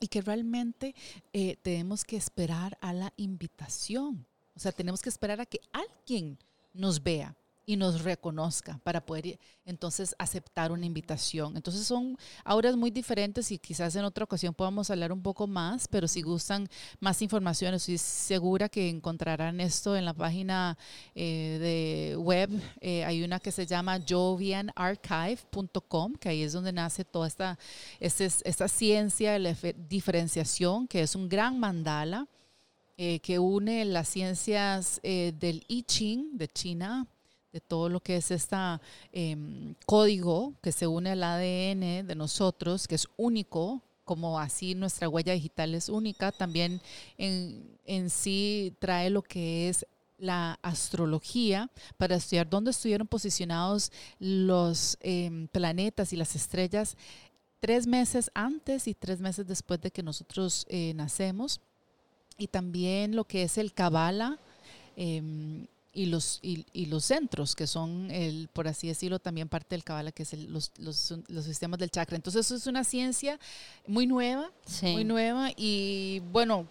y 0.00 0.08
que 0.08 0.22
realmente 0.22 0.94
eh, 1.32 1.56
tenemos 1.62 2.04
que 2.04 2.16
esperar 2.16 2.76
a 2.80 2.92
la 2.92 3.12
invitación. 3.16 4.26
O 4.56 4.60
sea, 4.60 4.72
tenemos 4.72 5.02
que 5.02 5.10
esperar 5.10 5.40
a 5.40 5.46
que 5.46 5.60
alguien 5.72 6.38
nos 6.72 7.02
vea 7.02 7.36
y 7.70 7.76
nos 7.76 8.02
reconozca 8.02 8.80
para 8.82 9.06
poder 9.06 9.38
entonces 9.64 10.16
aceptar 10.18 10.72
una 10.72 10.86
invitación. 10.86 11.56
Entonces 11.56 11.86
son 11.86 12.18
auras 12.42 12.74
muy 12.74 12.90
diferentes 12.90 13.52
y 13.52 13.60
quizás 13.60 13.94
en 13.94 14.04
otra 14.04 14.24
ocasión 14.24 14.52
podamos 14.52 14.90
hablar 14.90 15.12
un 15.12 15.22
poco 15.22 15.46
más, 15.46 15.86
pero 15.86 16.08
si 16.08 16.20
gustan 16.20 16.68
más 16.98 17.22
información, 17.22 17.74
estoy 17.74 17.96
segura 17.96 18.68
que 18.68 18.88
encontrarán 18.88 19.60
esto 19.60 19.96
en 19.96 20.04
la 20.04 20.14
página 20.14 20.76
eh, 21.14 21.58
de 21.60 22.16
web. 22.16 22.50
Eh, 22.80 23.04
hay 23.04 23.22
una 23.22 23.38
que 23.38 23.52
se 23.52 23.66
llama 23.66 24.00
jovianarchive.com, 24.00 26.14
que 26.14 26.28
ahí 26.28 26.42
es 26.42 26.52
donde 26.52 26.72
nace 26.72 27.04
toda 27.04 27.28
esta, 27.28 27.56
esta, 28.00 28.24
esta 28.24 28.66
ciencia 28.66 29.30
de 29.30 29.38
la 29.38 29.56
diferenciación, 29.88 30.88
que 30.88 31.02
es 31.02 31.14
un 31.14 31.28
gran 31.28 31.60
mandala. 31.60 32.26
Eh, 33.02 33.20
que 33.20 33.38
une 33.38 33.82
las 33.86 34.08
ciencias 34.08 35.00
del 35.02 35.64
I 35.68 35.84
Ching 35.84 36.36
de 36.36 36.48
China, 36.48 37.06
de 37.52 37.60
todo 37.60 37.88
lo 37.88 38.00
que 38.00 38.16
es 38.16 38.30
este 38.30 38.56
código 39.86 40.54
que 40.62 40.72
se 40.72 40.86
une 40.86 41.10
al 41.10 41.22
ADN 41.22 42.06
de 42.06 42.14
nosotros, 42.14 42.86
que 42.86 42.94
es 42.94 43.08
único, 43.16 43.82
como 44.04 44.38
así 44.38 44.74
nuestra 44.74 45.08
huella 45.08 45.32
digital 45.32 45.74
es 45.74 45.88
única, 45.88 46.32
también 46.32 46.80
en, 47.18 47.78
en 47.84 48.10
sí 48.10 48.74
trae 48.78 49.10
lo 49.10 49.22
que 49.22 49.68
es 49.68 49.86
la 50.18 50.58
astrología 50.62 51.70
para 51.96 52.16
estudiar 52.16 52.48
dónde 52.48 52.70
estuvieron 52.70 53.06
posicionados 53.06 53.90
los 54.18 54.98
em, 55.00 55.48
planetas 55.48 56.12
y 56.12 56.16
las 56.16 56.36
estrellas 56.36 56.96
tres 57.60 57.86
meses 57.86 58.30
antes 58.34 58.86
y 58.86 58.94
tres 58.94 59.20
meses 59.20 59.46
después 59.46 59.80
de 59.80 59.90
que 59.90 60.02
nosotros 60.02 60.66
eh, 60.68 60.92
nacemos. 60.94 61.60
Y 62.38 62.48
también 62.48 63.14
lo 63.14 63.24
que 63.24 63.42
es 63.42 63.58
el 63.58 63.74
Kabbalah, 63.74 64.38
em, 64.96 65.66
y 65.92 66.06
los, 66.06 66.38
y, 66.42 66.66
y, 66.72 66.86
los 66.86 67.04
centros, 67.04 67.56
que 67.56 67.66
son, 67.66 68.10
el, 68.10 68.48
por 68.52 68.68
así 68.68 68.86
decirlo, 68.86 69.18
también 69.18 69.48
parte 69.48 69.74
del 69.74 69.82
Kabbalah, 69.82 70.12
que 70.12 70.22
es 70.22 70.32
los, 70.34 70.70
los, 70.78 71.14
los, 71.28 71.44
sistemas 71.44 71.80
del 71.80 71.90
chakra. 71.90 72.16
Entonces, 72.16 72.46
eso 72.46 72.54
es 72.54 72.66
una 72.66 72.84
ciencia 72.84 73.40
muy 73.86 74.06
nueva, 74.06 74.52
muy 74.82 75.04
nueva. 75.04 75.50
Y 75.56 76.20
bueno, 76.30 76.68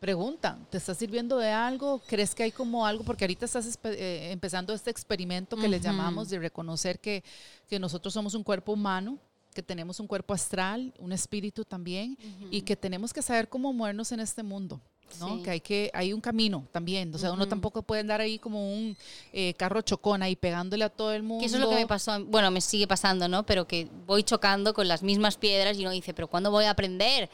pregunta, 0.00 0.58
¿te 0.70 0.78
está 0.78 0.94
sirviendo 0.94 1.36
de 1.36 1.50
algo? 1.50 2.00
¿Crees 2.06 2.34
que 2.34 2.42
hay 2.42 2.52
como 2.52 2.86
algo? 2.86 3.04
Porque 3.04 3.24
ahorita 3.24 3.44
estás 3.44 3.78
eh, 3.84 4.30
empezando 4.32 4.72
este 4.72 4.90
experimento 4.90 5.56
que 5.56 5.68
le 5.68 5.78
llamamos 5.78 6.30
de 6.30 6.38
reconocer 6.38 6.98
que, 6.98 7.22
que, 7.68 7.78
nosotros 7.78 8.14
somos 8.14 8.34
un 8.34 8.42
cuerpo 8.42 8.72
humano, 8.72 9.18
que 9.52 9.62
tenemos 9.62 10.00
un 10.00 10.06
cuerpo 10.06 10.32
astral, 10.32 10.94
un 10.98 11.12
espíritu 11.12 11.64
también, 11.64 12.16
y 12.50 12.62
que 12.62 12.76
tenemos 12.76 13.12
que 13.12 13.20
saber 13.20 13.48
cómo 13.48 13.72
movernos 13.74 14.10
en 14.12 14.20
este 14.20 14.42
mundo. 14.42 14.80
¿No? 15.20 15.42
Que 15.42 15.50
hay 15.50 15.60
que 15.60 15.90
hay 15.94 16.12
un 16.12 16.20
camino 16.20 16.66
también, 16.72 17.14
o 17.14 17.18
sea, 17.18 17.32
uno 17.32 17.46
tampoco 17.48 17.82
puede 17.82 18.00
andar 18.00 18.20
ahí 18.20 18.38
como 18.38 18.72
un 18.72 18.96
eh, 19.32 19.54
carro 19.54 19.82
chocón 19.82 20.22
ahí 20.22 20.36
pegándole 20.36 20.84
a 20.84 20.88
todo 20.90 21.12
el 21.12 21.22
mundo. 21.22 21.40
Que 21.40 21.46
eso 21.46 21.56
es 21.56 21.62
lo 21.62 21.70
que 21.70 21.76
me 21.76 21.86
pasó, 21.86 22.24
bueno, 22.24 22.50
me 22.50 22.60
sigue 22.60 22.86
pasando, 22.86 23.28
¿no? 23.28 23.44
Pero 23.44 23.66
que 23.66 23.88
voy 24.06 24.22
chocando 24.22 24.74
con 24.74 24.88
las 24.88 25.02
mismas 25.02 25.36
piedras 25.36 25.78
y 25.78 25.82
uno 25.82 25.90
dice, 25.90 26.14
pero 26.14 26.28
¿cuándo 26.28 26.50
voy 26.50 26.64
a 26.64 26.70
aprender? 26.70 27.30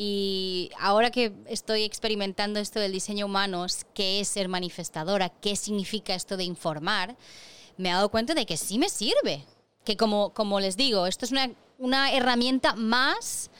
Y 0.00 0.70
ahora 0.78 1.10
que 1.10 1.32
estoy 1.46 1.82
experimentando 1.82 2.60
esto 2.60 2.78
del 2.78 2.92
diseño 2.92 3.26
humano, 3.26 3.66
qué 3.94 4.20
es 4.20 4.28
ser 4.28 4.48
manifestadora, 4.48 5.28
qué 5.28 5.56
significa 5.56 6.14
esto 6.14 6.36
de 6.36 6.44
informar, 6.44 7.16
me 7.76 7.88
he 7.88 7.92
dado 7.92 8.08
cuenta 8.08 8.34
de 8.34 8.46
que 8.46 8.56
sí 8.56 8.78
me 8.78 8.88
sirve. 8.88 9.44
Que 9.84 9.96
como, 9.96 10.32
como 10.34 10.60
les 10.60 10.76
digo, 10.76 11.06
esto 11.08 11.24
es 11.24 11.32
una, 11.32 11.50
una 11.78 12.12
herramienta 12.12 12.74
más 12.74 13.50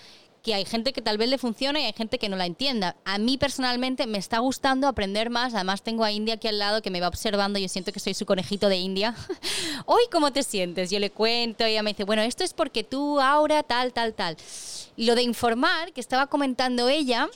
que 0.42 0.54
hay 0.54 0.64
gente 0.64 0.92
que 0.92 1.02
tal 1.02 1.18
vez 1.18 1.28
le 1.28 1.38
funcione 1.38 1.82
y 1.82 1.84
hay 1.86 1.92
gente 1.92 2.18
que 2.18 2.28
no 2.28 2.36
la 2.36 2.46
entienda. 2.46 2.96
A 3.04 3.18
mí 3.18 3.38
personalmente 3.38 4.06
me 4.06 4.18
está 4.18 4.38
gustando 4.38 4.86
aprender 4.86 5.30
más. 5.30 5.54
Además 5.54 5.82
tengo 5.82 6.04
a 6.04 6.12
India 6.12 6.34
aquí 6.34 6.48
al 6.48 6.58
lado 6.58 6.82
que 6.82 6.90
me 6.90 7.00
va 7.00 7.08
observando. 7.08 7.58
Yo 7.58 7.68
siento 7.68 7.92
que 7.92 8.00
soy 8.00 8.14
su 8.14 8.26
conejito 8.26 8.68
de 8.68 8.76
India. 8.76 9.14
Hoy, 9.86 10.02
¿cómo 10.10 10.32
te 10.32 10.42
sientes? 10.42 10.90
Yo 10.90 10.98
le 10.98 11.10
cuento 11.10 11.66
y 11.66 11.72
ella 11.72 11.82
me 11.82 11.92
dice, 11.92 12.04
bueno, 12.04 12.22
esto 12.22 12.44
es 12.44 12.54
porque 12.54 12.84
tú, 12.84 13.20
ahora, 13.20 13.62
tal, 13.62 13.92
tal, 13.92 14.14
tal. 14.14 14.36
Lo 14.96 15.14
de 15.14 15.22
informar, 15.22 15.92
que 15.92 16.00
estaba 16.00 16.26
comentando 16.26 16.88
ella, 16.88 17.28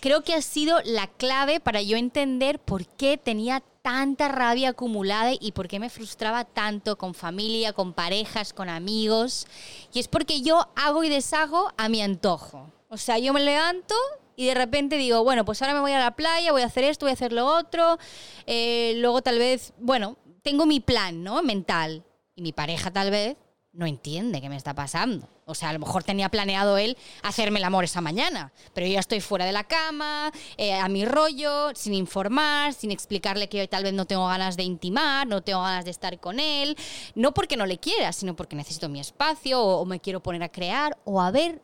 creo 0.00 0.22
que 0.22 0.34
ha 0.34 0.42
sido 0.42 0.80
la 0.84 1.08
clave 1.08 1.60
para 1.60 1.82
yo 1.82 1.96
entender 1.96 2.58
por 2.58 2.86
qué 2.86 3.16
tenía 3.16 3.62
tanta 3.86 4.26
rabia 4.26 4.70
acumulada 4.70 5.30
y 5.38 5.52
por 5.52 5.68
qué 5.68 5.78
me 5.78 5.90
frustraba 5.90 6.44
tanto 6.44 6.98
con 6.98 7.14
familia, 7.14 7.72
con 7.72 7.92
parejas, 7.92 8.52
con 8.52 8.68
amigos. 8.68 9.46
Y 9.92 10.00
es 10.00 10.08
porque 10.08 10.42
yo 10.42 10.66
hago 10.74 11.04
y 11.04 11.08
deshago 11.08 11.72
a 11.76 11.88
mi 11.88 12.02
antojo. 12.02 12.68
O 12.88 12.96
sea, 12.96 13.20
yo 13.20 13.32
me 13.32 13.44
levanto 13.44 13.94
y 14.34 14.46
de 14.46 14.54
repente 14.54 14.96
digo, 14.96 15.22
bueno, 15.22 15.44
pues 15.44 15.62
ahora 15.62 15.74
me 15.74 15.78
voy 15.78 15.92
a 15.92 16.00
la 16.00 16.16
playa, 16.16 16.50
voy 16.50 16.62
a 16.62 16.66
hacer 16.66 16.82
esto, 16.82 17.06
voy 17.06 17.10
a 17.10 17.12
hacer 17.12 17.32
lo 17.32 17.46
otro. 17.46 17.96
Eh, 18.44 18.94
luego 18.96 19.22
tal 19.22 19.38
vez, 19.38 19.72
bueno, 19.78 20.16
tengo 20.42 20.66
mi 20.66 20.80
plan, 20.80 21.22
¿no? 21.22 21.40
Mental. 21.44 22.02
Y 22.34 22.42
mi 22.42 22.50
pareja 22.50 22.90
tal 22.90 23.12
vez 23.12 23.36
no 23.70 23.86
entiende 23.86 24.40
qué 24.40 24.48
me 24.48 24.56
está 24.56 24.74
pasando. 24.74 25.28
O 25.48 25.54
sea, 25.54 25.68
a 25.68 25.72
lo 25.72 25.78
mejor 25.78 26.02
tenía 26.02 26.28
planeado 26.28 26.76
él 26.76 26.98
hacerme 27.22 27.60
el 27.60 27.64
amor 27.64 27.84
esa 27.84 28.00
mañana, 28.00 28.52
pero 28.74 28.84
yo 28.84 28.94
ya 28.94 29.00
estoy 29.00 29.20
fuera 29.20 29.44
de 29.44 29.52
la 29.52 29.62
cama, 29.62 30.32
eh, 30.56 30.74
a 30.74 30.88
mi 30.88 31.04
rollo, 31.04 31.70
sin 31.76 31.94
informar, 31.94 32.74
sin 32.74 32.90
explicarle 32.90 33.48
que 33.48 33.60
hoy 33.60 33.68
tal 33.68 33.84
vez 33.84 33.92
no 33.92 34.06
tengo 34.06 34.26
ganas 34.26 34.56
de 34.56 34.64
intimar, 34.64 35.24
no 35.28 35.42
tengo 35.42 35.62
ganas 35.62 35.84
de 35.84 35.92
estar 35.92 36.18
con 36.18 36.40
él, 36.40 36.76
no 37.14 37.32
porque 37.32 37.56
no 37.56 37.64
le 37.64 37.78
quiera, 37.78 38.12
sino 38.12 38.34
porque 38.34 38.56
necesito 38.56 38.88
mi 38.88 38.98
espacio 38.98 39.62
o, 39.62 39.82
o 39.82 39.84
me 39.84 40.00
quiero 40.00 40.20
poner 40.20 40.42
a 40.42 40.48
crear 40.48 40.98
o 41.04 41.20
a 41.20 41.30
ver 41.30 41.62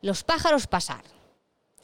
los 0.00 0.22
pájaros 0.22 0.68
pasar. 0.68 1.02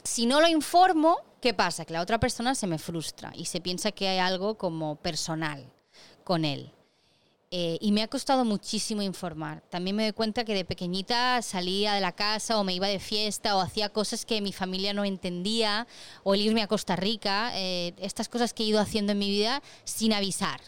Si 0.03 0.25
no 0.27 0.39
lo 0.39 0.47
informo, 0.47 1.17
¿qué 1.41 1.53
pasa? 1.53 1.83
Que 1.83 1.91
la 1.91 2.01
otra 2.01 2.17
persona 2.17 2.55
se 2.55 2.65
me 2.65 2.77
frustra 2.77 3.33
y 3.35 3.43
se 3.43 3.59
piensa 3.59 3.91
que 3.91 4.07
hay 4.07 4.19
algo 4.19 4.57
como 4.57 4.95
personal 4.95 5.69
con 6.23 6.45
él. 6.45 6.71
Eh, 7.57 7.77
y 7.79 7.93
me 7.93 8.03
ha 8.03 8.09
costado 8.09 8.43
muchísimo 8.43 9.01
informar. 9.01 9.61
También 9.69 9.95
me 9.95 10.03
doy 10.03 10.11
cuenta 10.11 10.43
que 10.43 10.53
de 10.53 10.65
pequeñita 10.65 11.41
salía 11.41 11.93
de 11.93 12.01
la 12.01 12.11
casa 12.11 12.59
o 12.59 12.65
me 12.65 12.73
iba 12.73 12.89
de 12.89 12.99
fiesta 12.99 13.55
o 13.55 13.61
hacía 13.61 13.87
cosas 13.87 14.25
que 14.25 14.41
mi 14.41 14.51
familia 14.51 14.93
no 14.93 15.05
entendía 15.05 15.87
o 16.25 16.33
el 16.33 16.41
irme 16.41 16.63
a 16.63 16.67
Costa 16.67 16.97
Rica, 16.97 17.53
eh, 17.53 17.93
estas 17.97 18.27
cosas 18.27 18.53
que 18.53 18.63
he 18.63 18.65
ido 18.65 18.81
haciendo 18.81 19.13
en 19.13 19.19
mi 19.19 19.29
vida 19.29 19.63
sin 19.85 20.11
avisar. 20.11 20.59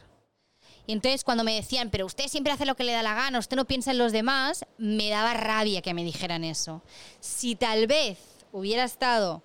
Y 0.86 0.94
entonces 0.94 1.26
cuando 1.26 1.44
me 1.44 1.56
decían, 1.56 1.90
pero 1.90 2.06
usted 2.06 2.30
siempre 2.30 2.54
hace 2.54 2.66
lo 2.66 2.78
que 2.78 2.86
le 2.86 2.94
da 2.94 3.04
la 3.04 3.16
gana, 3.16 3.40
usted 3.40 3.58
no 3.58 3.66
piensa 3.66 3.92
en 3.92 3.98
los 3.98 4.14
demás, 4.14 4.66
me 4.78 5.10
daba 5.10 5.34
rabia 5.34 5.82
que 5.82 5.94
me 5.94 6.06
dijeran 6.06 6.46
eso. 6.46 6.84
Si 7.20 7.58
tal 7.58 7.88
vez 7.88 8.18
hubiera 8.54 8.86
estado 8.86 9.44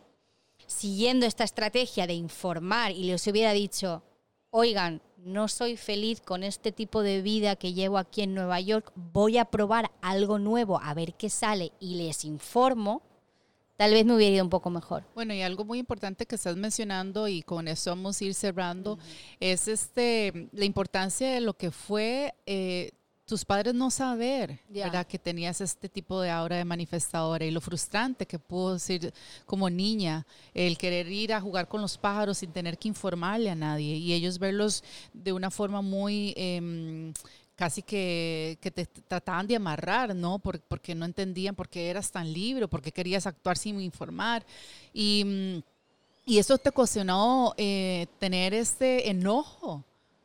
siguiendo 0.68 1.26
esta 1.26 1.42
estrategia 1.42 2.06
de 2.06 2.14
informar 2.14 2.92
y 2.92 3.02
les 3.02 3.26
hubiera 3.26 3.52
dicho, 3.52 4.04
oigan, 4.50 5.02
no 5.24 5.48
soy 5.48 5.76
feliz 5.76 6.20
con 6.20 6.42
este 6.42 6.72
tipo 6.72 7.02
de 7.02 7.22
vida 7.22 7.56
que 7.56 7.72
llevo 7.72 7.98
aquí 7.98 8.22
en 8.22 8.34
Nueva 8.34 8.60
York, 8.60 8.92
voy 8.94 9.38
a 9.38 9.44
probar 9.46 9.90
algo 10.00 10.38
nuevo, 10.38 10.80
a 10.80 10.94
ver 10.94 11.14
qué 11.14 11.30
sale 11.30 11.72
y 11.80 11.96
les 11.96 12.24
informo, 12.24 13.02
tal 13.76 13.92
vez 13.92 14.04
me 14.04 14.14
hubiera 14.14 14.36
ido 14.36 14.44
un 14.44 14.50
poco 14.50 14.70
mejor. 14.70 15.04
Bueno, 15.14 15.34
y 15.34 15.42
algo 15.42 15.64
muy 15.64 15.78
importante 15.78 16.26
que 16.26 16.34
estás 16.34 16.56
mencionando 16.56 17.28
y 17.28 17.42
con 17.42 17.68
eso 17.68 17.90
vamos 17.90 18.20
a 18.20 18.24
ir 18.24 18.34
cerrando, 18.34 18.98
es 19.40 19.68
este, 19.68 20.48
la 20.52 20.64
importancia 20.64 21.30
de 21.30 21.40
lo 21.40 21.54
que 21.54 21.70
fue 21.70 22.34
eh, 22.46 22.92
tus 23.24 23.44
padres 23.44 23.74
no 23.74 23.90
saber, 23.90 24.60
¿verdad? 24.68 25.06
Que 25.06 25.18
tenías 25.18 25.60
este 25.60 25.88
tipo 25.88 26.20
de 26.20 26.30
aura 26.30 26.56
de 26.56 26.64
manifestadora 26.64 27.44
y 27.44 27.50
lo 27.50 27.60
frustrante 27.60 28.26
que 28.26 28.38
pudo 28.38 28.78
ser 28.78 29.14
como 29.46 29.70
niña, 29.70 30.26
el 30.54 30.76
querer 30.76 31.08
ir 31.08 31.32
a 31.32 31.40
jugar 31.40 31.68
con 31.68 31.80
los 31.80 31.96
pájaros 31.96 32.38
sin 32.38 32.52
tener 32.52 32.78
que 32.78 32.88
informarle 32.88 33.50
a 33.50 33.54
nadie 33.54 33.96
y 33.96 34.12
ellos 34.12 34.38
verlos 34.38 34.82
de 35.12 35.32
una 35.32 35.50
forma 35.50 35.82
muy... 35.82 36.34
Em, 36.36 37.12
casi 37.54 37.82
que, 37.82 38.58
que, 38.60 38.72
te 38.72 38.86
trataban 38.86 39.46
de 39.46 39.54
amarrar, 39.54 40.16
¿no? 40.16 40.40
porque 40.40 40.94
no 40.96 41.04
entendían 41.04 41.54
por 41.54 41.68
qué 41.68 41.90
eras 41.90 42.10
tan 42.10 42.32
libre, 42.32 42.66
por 42.66 42.82
qué 42.82 42.90
querías 42.90 43.24
actuar 43.26 43.56
sin 43.56 43.80
informar. 43.80 44.44
Y, 44.92 45.22
mm, 45.24 45.62
y 46.24 46.38
eso 46.38 46.56
te 46.58 46.70
ocasionó 46.70 47.54
eh, 47.56 48.06
tener 48.18 48.54
este 48.54 49.10
enojo 49.10 49.84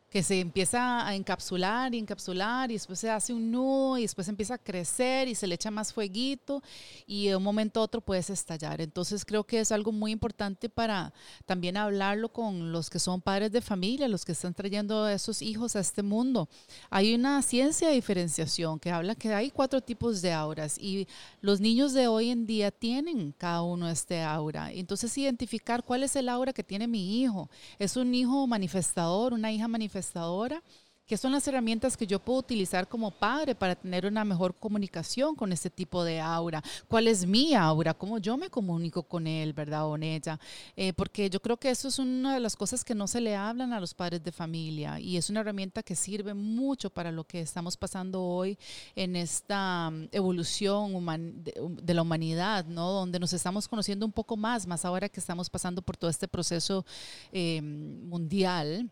que 0.10 0.24
se 0.24 0.40
empieza 0.40 1.06
a 1.06 1.16
encapsular 1.16 1.94
y 1.94 2.00
encapsular 2.00 2.72
y 2.72 2.76
después 2.76 3.00
se 3.00 3.10
hace 3.10 3.34
un 3.34 3.52
nudo 3.52 3.98
y 3.98 4.04
después 4.04 4.28
empieza 4.30 4.54
a 4.54 4.58
crecer 4.58 5.28
y 5.28 5.36
se 5.36 5.48
le 5.48 5.56
echa 5.56 5.70
más 5.70 5.92
fueguito 5.92 6.64
y 7.06 7.28
de 7.28 7.36
un 7.36 7.44
momento 7.44 7.82
a 7.82 7.84
otro 7.84 8.00
puedes 8.00 8.30
estallar. 8.30 8.80
Entonces 8.80 9.26
creo 9.26 9.44
que 9.44 9.60
es 9.60 9.72
algo 9.72 9.92
muy 9.92 10.12
importante 10.12 10.70
para 10.70 11.14
también 11.46 11.76
hablarlo 11.76 12.30
con 12.30 12.72
los 12.72 12.90
que 12.90 13.00
son 13.00 13.20
padres 13.20 13.52
de 13.52 13.60
familia, 13.60 14.08
los 14.08 14.24
que 14.24 14.32
están 14.32 14.54
trayendo 14.54 15.04
a 15.04 15.14
esos 15.14 15.42
hijos 15.42 15.76
a 15.76 15.82
este 15.82 16.04
mundo. 16.04 16.48
Hay 16.90 17.14
una 17.14 17.42
ciencia 17.42 17.90
de 17.90 17.96
diferenciación 17.96 18.80
que 18.80 18.92
habla 18.92 19.14
que 19.14 19.34
hay 19.34 19.52
cuatro 19.52 19.82
tipos 19.82 20.22
de 20.22 20.32
auras 20.32 20.78
y 20.78 21.06
los 21.42 21.60
niños 21.60 21.92
de 21.92 22.08
hoy 22.08 22.30
en 22.30 22.46
día 22.46 22.72
tienen 22.72 23.34
cada 23.38 23.62
uno 23.62 23.90
este 23.90 24.22
aura. 24.24 24.72
Entonces 24.72 25.18
identificar 25.18 25.84
cuál 25.84 26.04
es 26.04 26.16
el 26.16 26.30
aura 26.30 26.54
que 26.54 26.64
tiene 26.64 26.88
mi 26.88 27.22
hijo. 27.22 27.50
Es 27.78 27.98
un 27.98 28.16
hijo 28.16 28.48
manifestador, 28.48 29.34
una 29.34 29.52
hija 29.52 29.68
manifestadora 29.68 29.98
manifestadora, 30.08 30.62
que 31.06 31.16
son 31.16 31.32
las 31.32 31.48
herramientas 31.48 31.96
que 31.96 32.06
yo 32.06 32.20
puedo 32.20 32.40
utilizar 32.40 32.86
como 32.90 33.12
padre 33.12 33.56
para 33.56 33.76
tener 33.76 34.06
una 34.06 34.26
mejor 34.26 34.54
comunicación 34.54 35.36
con 35.36 35.54
este 35.54 35.70
tipo 35.70 36.04
de 36.04 36.20
aura. 36.20 36.62
¿Cuál 36.90 37.08
es 37.08 37.26
mi 37.26 37.56
aura? 37.56 37.94
¿Cómo 37.94 38.18
yo 38.18 38.36
me 38.36 38.50
comunico 38.50 39.04
con 39.04 39.26
él, 39.26 39.54
verdad, 39.54 39.86
o 39.88 39.92
con 39.92 40.04
ella? 40.04 40.38
Eh, 40.76 40.92
porque 40.92 41.30
yo 41.30 41.40
creo 41.40 41.56
que 41.56 41.70
eso 41.70 41.88
es 41.88 41.98
una 41.98 42.34
de 42.34 42.42
las 42.42 42.58
cosas 42.58 42.84
que 42.84 42.94
no 42.94 43.08
se 43.08 43.22
le 43.22 43.38
hablan 43.38 43.72
a 43.72 43.80
los 43.80 43.94
padres 43.94 44.22
de 44.22 44.34
familia 44.34 45.00
y 45.00 45.16
es 45.16 45.30
una 45.30 45.40
herramienta 45.40 45.82
que 45.82 45.96
sirve 45.96 46.34
mucho 46.34 46.90
para 46.90 47.10
lo 47.10 47.24
que 47.24 47.40
estamos 47.40 47.78
pasando 47.78 48.22
hoy 48.22 48.58
en 48.94 49.16
esta 49.16 49.90
mm, 49.90 50.10
evolución 50.12 50.92
de, 51.42 51.94
la 51.94 52.02
humanidad, 52.02 52.66
¿no? 52.66 52.92
Donde 52.92 53.18
nos 53.18 53.32
estamos 53.32 53.70
conociendo 53.70 54.06
un 54.06 54.12
poco 54.12 54.36
más, 54.36 54.68
más 54.68 54.84
ahora 54.84 55.08
que 55.08 55.22
estamos 55.22 55.50
pasando 55.50 55.82
por 55.82 55.96
todo 55.96 56.10
este 56.10 56.28
proceso 56.28 56.86
eh, 57.32 57.62
mundial 57.62 58.92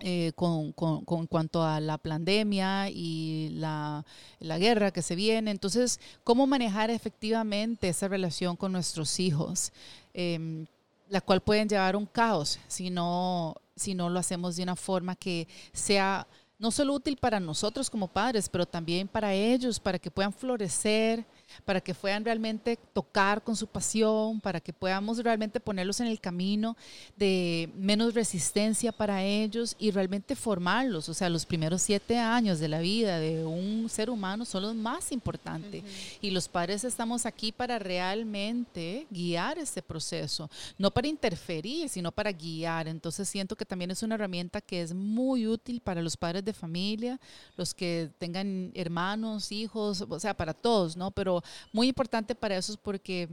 eh, 0.00 0.32
con, 0.34 0.72
con, 0.72 1.26
cuanto 1.26 1.62
a 1.62 1.80
la 1.80 1.98
pandemia 1.98 2.88
y 2.88 3.50
la, 3.54 4.04
la, 4.38 4.58
guerra 4.58 4.90
que 4.90 5.02
se 5.02 5.14
viene. 5.14 5.50
Entonces, 5.50 6.00
¿cómo 6.24 6.46
manejar 6.46 6.90
efectivamente 6.90 7.88
esa 7.88 8.08
relación 8.08 8.56
con 8.56 8.72
nuestros 8.72 9.20
hijos? 9.20 9.72
Em, 10.14 10.66
la 11.08 11.20
cual 11.20 11.40
pueden 11.40 11.68
llevar 11.68 11.96
un 11.96 12.06
caos 12.06 12.58
si 12.68 12.88
no, 12.88 13.56
si 13.76 13.94
no 13.94 14.08
lo 14.08 14.18
hacemos 14.18 14.56
de 14.56 14.62
una 14.62 14.76
forma 14.76 15.16
que 15.16 15.48
sea 15.72 16.26
no 16.58 16.70
solo 16.70 16.94
útil 16.94 17.16
para 17.16 17.40
nosotros 17.40 17.88
como 17.88 18.06
padres, 18.06 18.48
pero 18.48 18.66
también 18.66 19.08
para 19.08 19.32
ellos, 19.32 19.80
para 19.80 19.98
que 19.98 20.10
puedan 20.10 20.32
florecer 20.32 21.24
para 21.64 21.80
que 21.80 21.94
puedan 21.94 22.24
realmente 22.24 22.78
tocar 22.92 23.42
con 23.42 23.56
su 23.56 23.66
pasión, 23.66 24.40
para 24.40 24.60
que 24.60 24.72
podamos 24.72 25.18
realmente 25.18 25.60
ponerlos 25.60 26.00
en 26.00 26.06
el 26.06 26.20
camino 26.20 26.76
de 27.16 27.70
menos 27.76 28.14
resistencia 28.14 28.92
para 28.92 29.22
ellos 29.22 29.76
y 29.78 29.90
realmente 29.90 30.36
formarlos. 30.36 31.08
O 31.08 31.14
sea, 31.14 31.28
los 31.28 31.46
primeros 31.46 31.82
siete 31.82 32.18
años 32.18 32.58
de 32.58 32.68
la 32.68 32.80
vida 32.80 33.18
de 33.18 33.44
un 33.44 33.88
ser 33.88 34.10
humano 34.10 34.44
son 34.44 34.62
los 34.62 34.74
más 34.74 35.12
importantes. 35.12 35.82
Y 36.20 36.30
los 36.30 36.48
padres 36.48 36.84
estamos 36.84 37.26
aquí 37.26 37.52
para 37.52 37.78
realmente 37.78 39.06
guiar 39.10 39.58
ese 39.58 39.82
proceso, 39.82 40.50
no 40.78 40.90
para 40.90 41.08
interferir, 41.08 41.88
sino 41.88 42.12
para 42.12 42.32
guiar. 42.32 42.88
Entonces 42.88 43.28
siento 43.28 43.56
que 43.56 43.64
también 43.64 43.90
es 43.90 44.02
una 44.02 44.14
herramienta 44.14 44.60
que 44.60 44.82
es 44.82 44.94
muy 44.94 45.46
útil 45.46 45.80
para 45.80 46.02
los 46.02 46.16
padres 46.16 46.44
de 46.44 46.52
familia, 46.52 47.20
los 47.56 47.74
que 47.74 48.10
tengan 48.18 48.70
hermanos, 48.74 49.52
hijos, 49.52 50.04
o 50.08 50.20
sea, 50.20 50.34
para 50.34 50.54
todos, 50.54 50.96
¿no? 50.96 51.10
Pero 51.10 51.39
muy 51.72 51.88
importante 51.88 52.34
para 52.34 52.56
eso 52.56 52.72
es 52.72 52.78
porque 52.78 53.28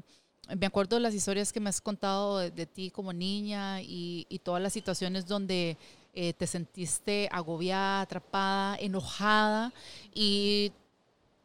me 0.56 0.66
acuerdo 0.66 0.96
de 0.96 1.02
las 1.02 1.14
historias 1.14 1.52
que 1.52 1.60
me 1.60 1.70
has 1.70 1.82
contado 1.82 2.40
de, 2.40 2.66
ti 2.66 2.90
como 2.90 3.12
niña 3.12 3.82
y, 3.82 4.26
todas 4.44 4.62
las 4.62 4.74
situaciones 4.74 5.26
donde 5.26 5.78
eh, 6.14 6.34
te 6.34 6.48
sentiste 6.48 7.28
agobiada, 7.32 8.02
atrapada, 8.02 8.78
enojada 8.78 9.74
y, 10.14 10.72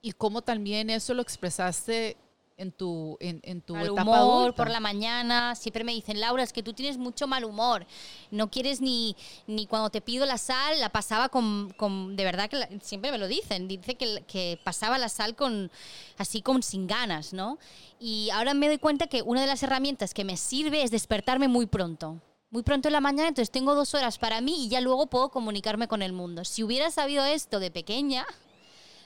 y 0.00 0.12
cómo 0.12 0.42
también 0.42 0.88
eso 0.90 1.14
lo 1.14 1.22
expresaste 1.22 2.16
en 2.62 2.72
tu, 2.72 3.16
en, 3.20 3.40
en 3.42 3.60
tu 3.60 3.74
mal 3.74 3.84
etapa 3.86 4.02
humor 4.02 4.16
adulta. 4.42 4.56
por 4.56 4.70
la 4.70 4.80
mañana. 4.80 5.54
Siempre 5.54 5.84
me 5.84 5.92
dicen, 5.92 6.20
Laura, 6.20 6.42
es 6.42 6.52
que 6.52 6.62
tú 6.62 6.72
tienes 6.72 6.96
mucho 6.96 7.26
mal 7.26 7.44
humor. 7.44 7.86
No 8.30 8.50
quieres 8.50 8.80
ni, 8.80 9.14
ni 9.46 9.66
cuando 9.66 9.90
te 9.90 10.00
pido 10.00 10.24
la 10.24 10.38
sal, 10.38 10.80
la 10.80 10.88
pasaba 10.88 11.28
con, 11.28 11.70
con- 11.76 12.16
de 12.16 12.24
verdad 12.24 12.48
que 12.48 12.56
la- 12.56 12.68
siempre 12.80 13.10
me 13.10 13.18
lo 13.18 13.28
dicen. 13.28 13.68
Dice 13.68 13.94
que, 13.96 14.24
que 14.26 14.58
pasaba 14.64 14.96
la 14.98 15.08
sal 15.08 15.36
con, 15.36 15.70
así 16.18 16.40
con 16.42 16.62
sin 16.62 16.86
ganas, 16.86 17.32
¿no? 17.32 17.58
Y 18.00 18.30
ahora 18.30 18.54
me 18.54 18.68
doy 18.68 18.78
cuenta 18.78 19.06
que 19.06 19.22
una 19.22 19.42
de 19.42 19.46
las 19.46 19.62
herramientas 19.62 20.14
que 20.14 20.24
me 20.24 20.36
sirve 20.36 20.82
es 20.82 20.90
despertarme 20.90 21.48
muy 21.48 21.66
pronto. 21.66 22.20
Muy 22.50 22.62
pronto 22.62 22.88
en 22.88 22.92
la 22.92 23.00
mañana, 23.00 23.28
entonces 23.28 23.50
tengo 23.50 23.74
dos 23.74 23.94
horas 23.94 24.18
para 24.18 24.40
mí 24.42 24.66
y 24.66 24.68
ya 24.68 24.80
luego 24.82 25.06
puedo 25.06 25.30
comunicarme 25.30 25.88
con 25.88 26.02
el 26.02 26.12
mundo. 26.12 26.44
Si 26.44 26.62
hubiera 26.62 26.90
sabido 26.90 27.24
esto 27.24 27.60
de 27.60 27.70
pequeña, 27.70 28.26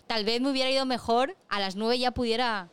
tal 0.09 0.25
vez 0.25 0.41
me 0.41 0.51
hubiera 0.51 0.69
ido 0.71 0.85
mejor, 0.85 1.37
a 1.49 1.61
las 1.61 1.77
nueve 1.77 1.97
ya 1.99 2.11
pudiera 2.11 2.71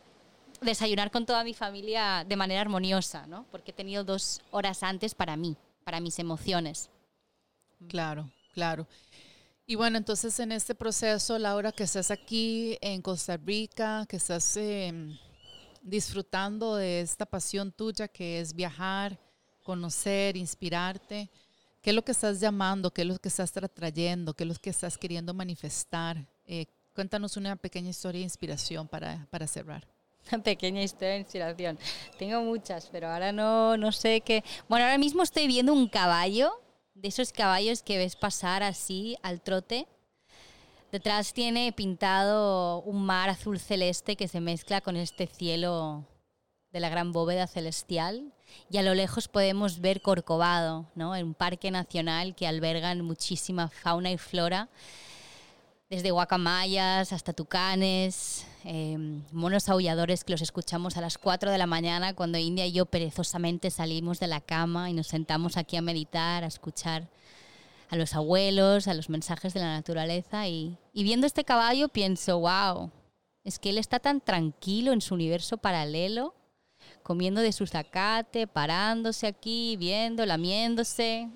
desayunar 0.63 1.11
con 1.11 1.25
toda 1.25 1.43
mi 1.43 1.53
familia 1.53 2.25
de 2.27 2.35
manera 2.35 2.61
armoniosa, 2.61 3.27
¿no? 3.27 3.45
Porque 3.51 3.71
he 3.71 3.73
tenido 3.73 4.03
dos 4.03 4.41
horas 4.51 4.83
antes 4.83 5.15
para 5.15 5.35
mí, 5.35 5.57
para 5.83 5.99
mis 5.99 6.19
emociones. 6.19 6.89
Claro, 7.87 8.29
claro. 8.53 8.87
Y 9.65 9.75
bueno, 9.75 9.97
entonces 9.97 10.37
en 10.39 10.51
este 10.51 10.75
proceso, 10.75 11.39
Laura, 11.39 11.71
que 11.71 11.83
estás 11.83 12.11
aquí 12.11 12.77
en 12.81 13.01
Costa 13.01 13.37
Rica, 13.37 14.05
que 14.09 14.17
estás 14.17 14.57
em, 14.57 15.17
disfrutando 15.81 16.75
de 16.75 17.01
esta 17.01 17.25
pasión 17.25 17.71
tuya 17.71 18.07
que 18.07 18.41
es 18.41 18.53
viajar, 18.53 19.17
conocer, 19.63 20.35
inspirarte, 20.35 21.29
¿qué 21.81 21.91
es 21.91 21.95
lo 21.95 22.03
que 22.03 22.11
estás 22.11 22.41
llamando? 22.41 22.91
¿Qué 22.91 23.03
es 23.03 23.07
lo 23.07 23.17
que 23.19 23.29
estás 23.29 23.53
trayendo? 23.73 24.33
¿Qué 24.33 24.43
es 24.43 24.47
lo 24.49 24.55
que 24.55 24.69
estás 24.69 24.97
queriendo 24.97 25.33
manifestar? 25.33 26.27
Eh, 26.45 26.65
cuéntanos 26.93 27.37
una 27.37 27.55
pequeña 27.55 27.89
historia 27.89 28.19
de 28.19 28.25
inspiración 28.25 28.87
para, 28.87 29.25
para 29.29 29.47
cerrar. 29.47 29.92
Una 30.31 30.43
pequeña 30.43 30.81
historia 30.81 31.13
de 31.13 31.19
inspiración. 31.19 31.77
Tengo 32.17 32.41
muchas, 32.41 32.87
pero 32.91 33.09
ahora 33.09 33.31
no, 33.31 33.77
no 33.77 33.91
sé 33.91 34.21
qué. 34.21 34.43
Bueno, 34.69 34.85
ahora 34.85 34.97
mismo 34.97 35.23
estoy 35.23 35.47
viendo 35.47 35.73
un 35.73 35.87
caballo, 35.87 36.59
de 36.93 37.07
esos 37.07 37.31
caballos 37.33 37.83
que 37.83 37.97
ves 37.97 38.15
pasar 38.15 38.63
así 38.63 39.17
al 39.23 39.41
trote. 39.41 39.87
Detrás 40.91 41.33
tiene 41.33 41.71
pintado 41.71 42.81
un 42.81 43.03
mar 43.05 43.29
azul 43.29 43.59
celeste 43.59 44.15
que 44.15 44.27
se 44.27 44.39
mezcla 44.39 44.79
con 44.79 44.95
este 44.95 45.27
cielo 45.27 46.05
de 46.71 46.79
la 46.79 46.89
gran 46.89 47.11
bóveda 47.11 47.47
celestial. 47.47 48.31
Y 48.69 48.77
a 48.77 48.83
lo 48.83 48.93
lejos 48.93 49.27
podemos 49.27 49.79
ver 49.79 50.01
Corcovado, 50.01 50.85
¿no? 50.95 51.11
un 51.11 51.33
parque 51.33 51.71
nacional 51.71 52.35
que 52.35 52.47
alberga 52.47 52.93
muchísima 52.95 53.69
fauna 53.69 54.11
y 54.11 54.17
flora 54.17 54.69
desde 55.93 56.09
guacamayas 56.09 57.13
hasta 57.13 57.33
tucanes, 57.33 58.47
eh, 58.65 58.97
monos 59.31 59.67
aulladores 59.69 60.23
que 60.23 60.31
los 60.31 60.41
escuchamos 60.41 60.95
a 60.97 61.01
las 61.01 61.17
4 61.17 61.51
de 61.51 61.57
la 61.57 61.67
mañana 61.67 62.13
cuando 62.13 62.37
India 62.37 62.65
y 62.65 62.71
yo 62.71 62.85
perezosamente 62.85 63.69
salimos 63.71 64.19
de 64.19 64.27
la 64.27 64.41
cama 64.41 64.89
y 64.89 64.93
nos 64.93 65.07
sentamos 65.07 65.57
aquí 65.57 65.75
a 65.75 65.81
meditar, 65.81 66.43
a 66.43 66.47
escuchar 66.47 67.09
a 67.89 67.95
los 67.95 68.15
abuelos, 68.15 68.87
a 68.87 68.93
los 68.93 69.09
mensajes 69.09 69.53
de 69.53 69.59
la 69.59 69.73
naturaleza. 69.73 70.47
Y, 70.47 70.77
y 70.93 71.03
viendo 71.03 71.27
este 71.27 71.43
caballo 71.43 71.89
pienso, 71.89 72.39
wow, 72.39 72.91
es 73.43 73.59
que 73.59 73.69
él 73.69 73.77
está 73.77 73.99
tan 73.99 74.21
tranquilo 74.21 74.93
en 74.93 75.01
su 75.01 75.13
universo 75.13 75.57
paralelo, 75.57 76.33
comiendo 77.03 77.41
de 77.41 77.51
su 77.51 77.67
zacate, 77.67 78.47
parándose 78.47 79.27
aquí, 79.27 79.75
viendo, 79.77 80.25
lamiéndose, 80.25 81.29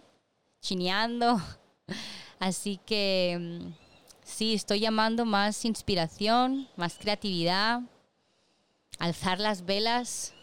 chineando. 0.61 1.41
Así 2.39 2.79
que 2.85 3.37
mm, 3.39 3.86
sí, 4.27 4.53
estoy 4.53 4.79
llamando 4.79 5.25
más 5.25 5.65
inspiración, 5.65 6.67
más 6.75 6.97
creatividad, 6.97 7.81
alzar 8.99 9.39
las 9.39 9.65
velas, 9.65 10.33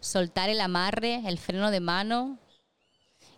soltar 0.00 0.50
el 0.50 0.60
amarre, 0.60 1.22
el 1.26 1.38
freno 1.38 1.70
de 1.70 1.80
mano 1.80 2.38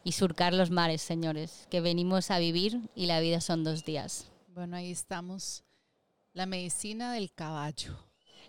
y 0.03 0.13
surcar 0.13 0.55
los 0.55 0.71
mares, 0.71 1.03
señores, 1.03 1.69
que 1.71 1.81
venimos 1.81 2.31
a 2.31 2.39
vivir 2.39 2.81
y 2.95 3.07
la 3.07 3.21
vida 3.21 3.41
son 3.41 3.63
dos 3.63 3.85
días. 3.85 4.31
Bueno, 4.49 4.77
ahí 4.77 4.91
estamos. 4.91 5.65
La 6.33 6.47
medicina 6.47 7.13
del 7.13 7.33
caballo. 7.33 7.97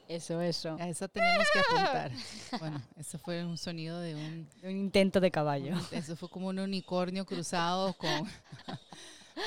Eso, 0.07 0.39
eso. 0.41 0.77
A 0.79 0.87
esa 0.87 1.07
tenemos 1.07 1.47
que 1.51 1.59
apuntar. 1.59 2.11
Bueno, 2.59 2.81
ese 2.95 3.17
fue 3.17 3.43
un 3.43 3.57
sonido 3.57 3.99
de 3.99 4.15
un 4.15 4.47
Un 4.63 4.71
intento 4.71 5.19
de 5.19 5.31
caballo. 5.31 5.75
Eso 5.91 6.15
fue 6.15 6.29
como 6.29 6.47
un 6.47 6.59
unicornio 6.59 7.25
cruzado 7.25 7.93
con... 7.93 8.09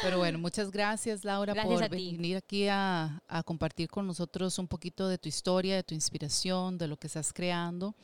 Pero 0.02 0.18
bueno, 0.18 0.38
muchas 0.38 0.70
gracias 0.70 1.24
Laura 1.24 1.54
Gracias 1.54 1.80
por 1.80 1.90
venir 1.90 2.36
aquí 2.36 2.68
a, 2.68 3.22
a 3.26 3.42
compartir 3.42 3.88
con 3.88 4.06
nosotros 4.06 4.58
un 4.58 4.68
poquito 4.68 5.08
de 5.08 5.18
tu 5.18 5.28
historia, 5.28 5.76
de 5.76 5.82
tu 5.82 5.94
inspiración, 5.94 6.76
de 6.76 6.88
lo 6.88 6.96
que 6.96 7.06
estás 7.06 7.32
creando. 7.32 7.94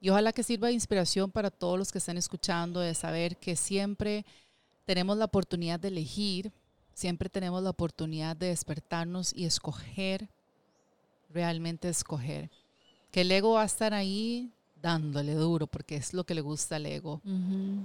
Y 0.00 0.10
ojalá 0.10 0.32
que 0.32 0.42
sirva 0.42 0.68
de 0.68 0.74
inspiración 0.74 1.30
para 1.30 1.50
todos 1.50 1.78
los 1.78 1.90
que 1.90 1.98
están 1.98 2.16
escuchando, 2.16 2.80
de 2.80 2.94
saber 2.94 3.38
que 3.38 3.56
siempre 3.56 4.24
tenemos 4.84 5.16
la 5.16 5.24
oportunidad 5.24 5.80
de 5.80 5.88
elegir, 5.88 6.52
siempre 6.94 7.28
tenemos 7.28 7.62
la 7.62 7.70
oportunidad 7.70 8.36
de 8.36 8.48
despertarnos 8.48 9.32
y 9.34 9.46
escoger, 9.46 10.28
realmente 11.30 11.88
escoger. 11.88 12.50
Que 13.10 13.22
el 13.22 13.32
ego 13.32 13.54
va 13.54 13.62
a 13.62 13.66
estar 13.66 13.94
ahí 13.94 14.52
dándole 14.80 15.34
duro, 15.34 15.66
porque 15.66 15.96
es 15.96 16.14
lo 16.14 16.24
que 16.24 16.34
le 16.34 16.40
gusta 16.40 16.76
al 16.76 16.86
ego. 16.86 17.20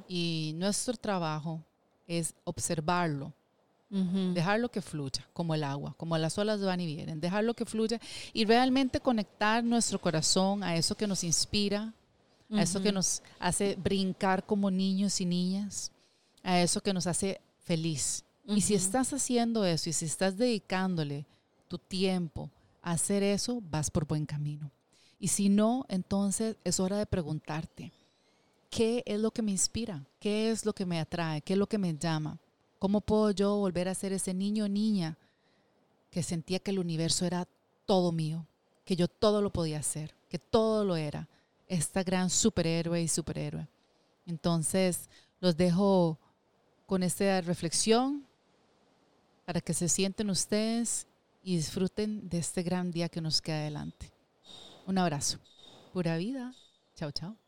Y 0.07 0.53
nuestro 0.57 0.95
trabajo 0.97 1.63
es 2.07 2.33
observarlo, 2.43 3.33
dejarlo 3.89 4.69
que 4.71 4.81
fluya, 4.81 5.27
como 5.33 5.53
el 5.53 5.65
agua, 5.65 5.93
como 5.97 6.17
las 6.17 6.37
olas 6.37 6.61
van 6.61 6.79
y 6.79 6.85
vienen, 6.85 7.19
dejarlo 7.19 7.53
que 7.53 7.65
fluya 7.65 7.99
y 8.31 8.45
realmente 8.45 9.01
conectar 9.01 9.63
nuestro 9.63 9.99
corazón 9.99 10.63
a 10.63 10.77
eso 10.77 10.95
que 10.95 11.07
nos 11.07 11.25
inspira, 11.25 11.93
a 12.51 12.61
eso 12.61 12.81
que 12.81 12.91
nos 12.91 13.21
hace 13.39 13.75
brincar 13.75 14.45
como 14.45 14.71
niños 14.71 15.19
y 15.19 15.25
niñas, 15.25 15.91
a 16.43 16.61
eso 16.61 16.81
que 16.81 16.93
nos 16.93 17.07
hace 17.07 17.41
feliz. 17.59 18.23
Y 18.47 18.61
si 18.61 18.75
estás 18.75 19.13
haciendo 19.13 19.65
eso 19.65 19.89
y 19.89 19.93
si 19.93 20.05
estás 20.05 20.37
dedicándole 20.37 21.25
tu 21.67 21.77
tiempo 21.77 22.49
a 22.81 22.91
hacer 22.91 23.23
eso, 23.23 23.61
vas 23.69 23.89
por 23.89 24.05
buen 24.05 24.25
camino. 24.25 24.71
Y 25.19 25.27
si 25.27 25.49
no, 25.49 25.85
entonces 25.87 26.57
es 26.63 26.79
hora 26.79 26.97
de 26.97 27.05
preguntarte, 27.05 27.93
¿qué 28.71 29.03
es 29.05 29.19
lo 29.19 29.29
que 29.29 29.43
me 29.43 29.51
inspira? 29.51 30.03
¿Qué 30.19 30.49
es 30.49 30.65
lo 30.65 30.73
que 30.73 30.85
me 30.85 30.99
atrae? 30.99 31.41
¿Qué 31.41 31.53
es 31.53 31.59
lo 31.59 31.67
que 31.67 31.77
me 31.77 31.93
llama? 31.93 32.39
¿Cómo 32.79 33.01
puedo 33.01 33.29
yo 33.29 33.57
volver 33.57 33.87
a 33.87 33.93
ser 33.93 34.13
ese 34.13 34.33
niño 34.33 34.65
o 34.65 34.69
niña 34.69 35.17
que 36.09 36.23
sentía 36.23 36.57
que 36.59 36.71
el 36.71 36.79
universo 36.79 37.25
era 37.25 37.47
todo 37.85 38.11
mío, 38.11 38.47
que 38.85 38.95
yo 38.95 39.07
todo 39.07 39.41
lo 39.41 39.51
podía 39.51 39.77
hacer, 39.77 40.15
que 40.29 40.39
todo 40.39 40.83
lo 40.83 40.95
era? 40.95 41.27
Esta 41.67 42.01
gran 42.01 42.29
superhéroe 42.29 43.03
y 43.03 43.07
superhéroe. 43.07 43.67
Entonces, 44.25 45.09
los 45.39 45.55
dejo 45.55 46.17
con 46.87 47.03
esta 47.03 47.41
reflexión 47.41 48.25
para 49.45 49.61
que 49.61 49.73
se 49.73 49.89
sienten 49.89 50.29
ustedes 50.29 51.07
y 51.43 51.57
disfruten 51.57 52.29
de 52.29 52.37
este 52.37 52.63
gran 52.63 52.91
día 52.91 53.09
que 53.09 53.21
nos 53.21 53.41
queda 53.41 53.59
adelante. 53.59 54.11
Un 54.87 54.97
abrazo. 54.97 55.39
Pura 55.93 56.17
vida. 56.17 56.53
Chao, 56.95 57.11
chao. 57.11 57.40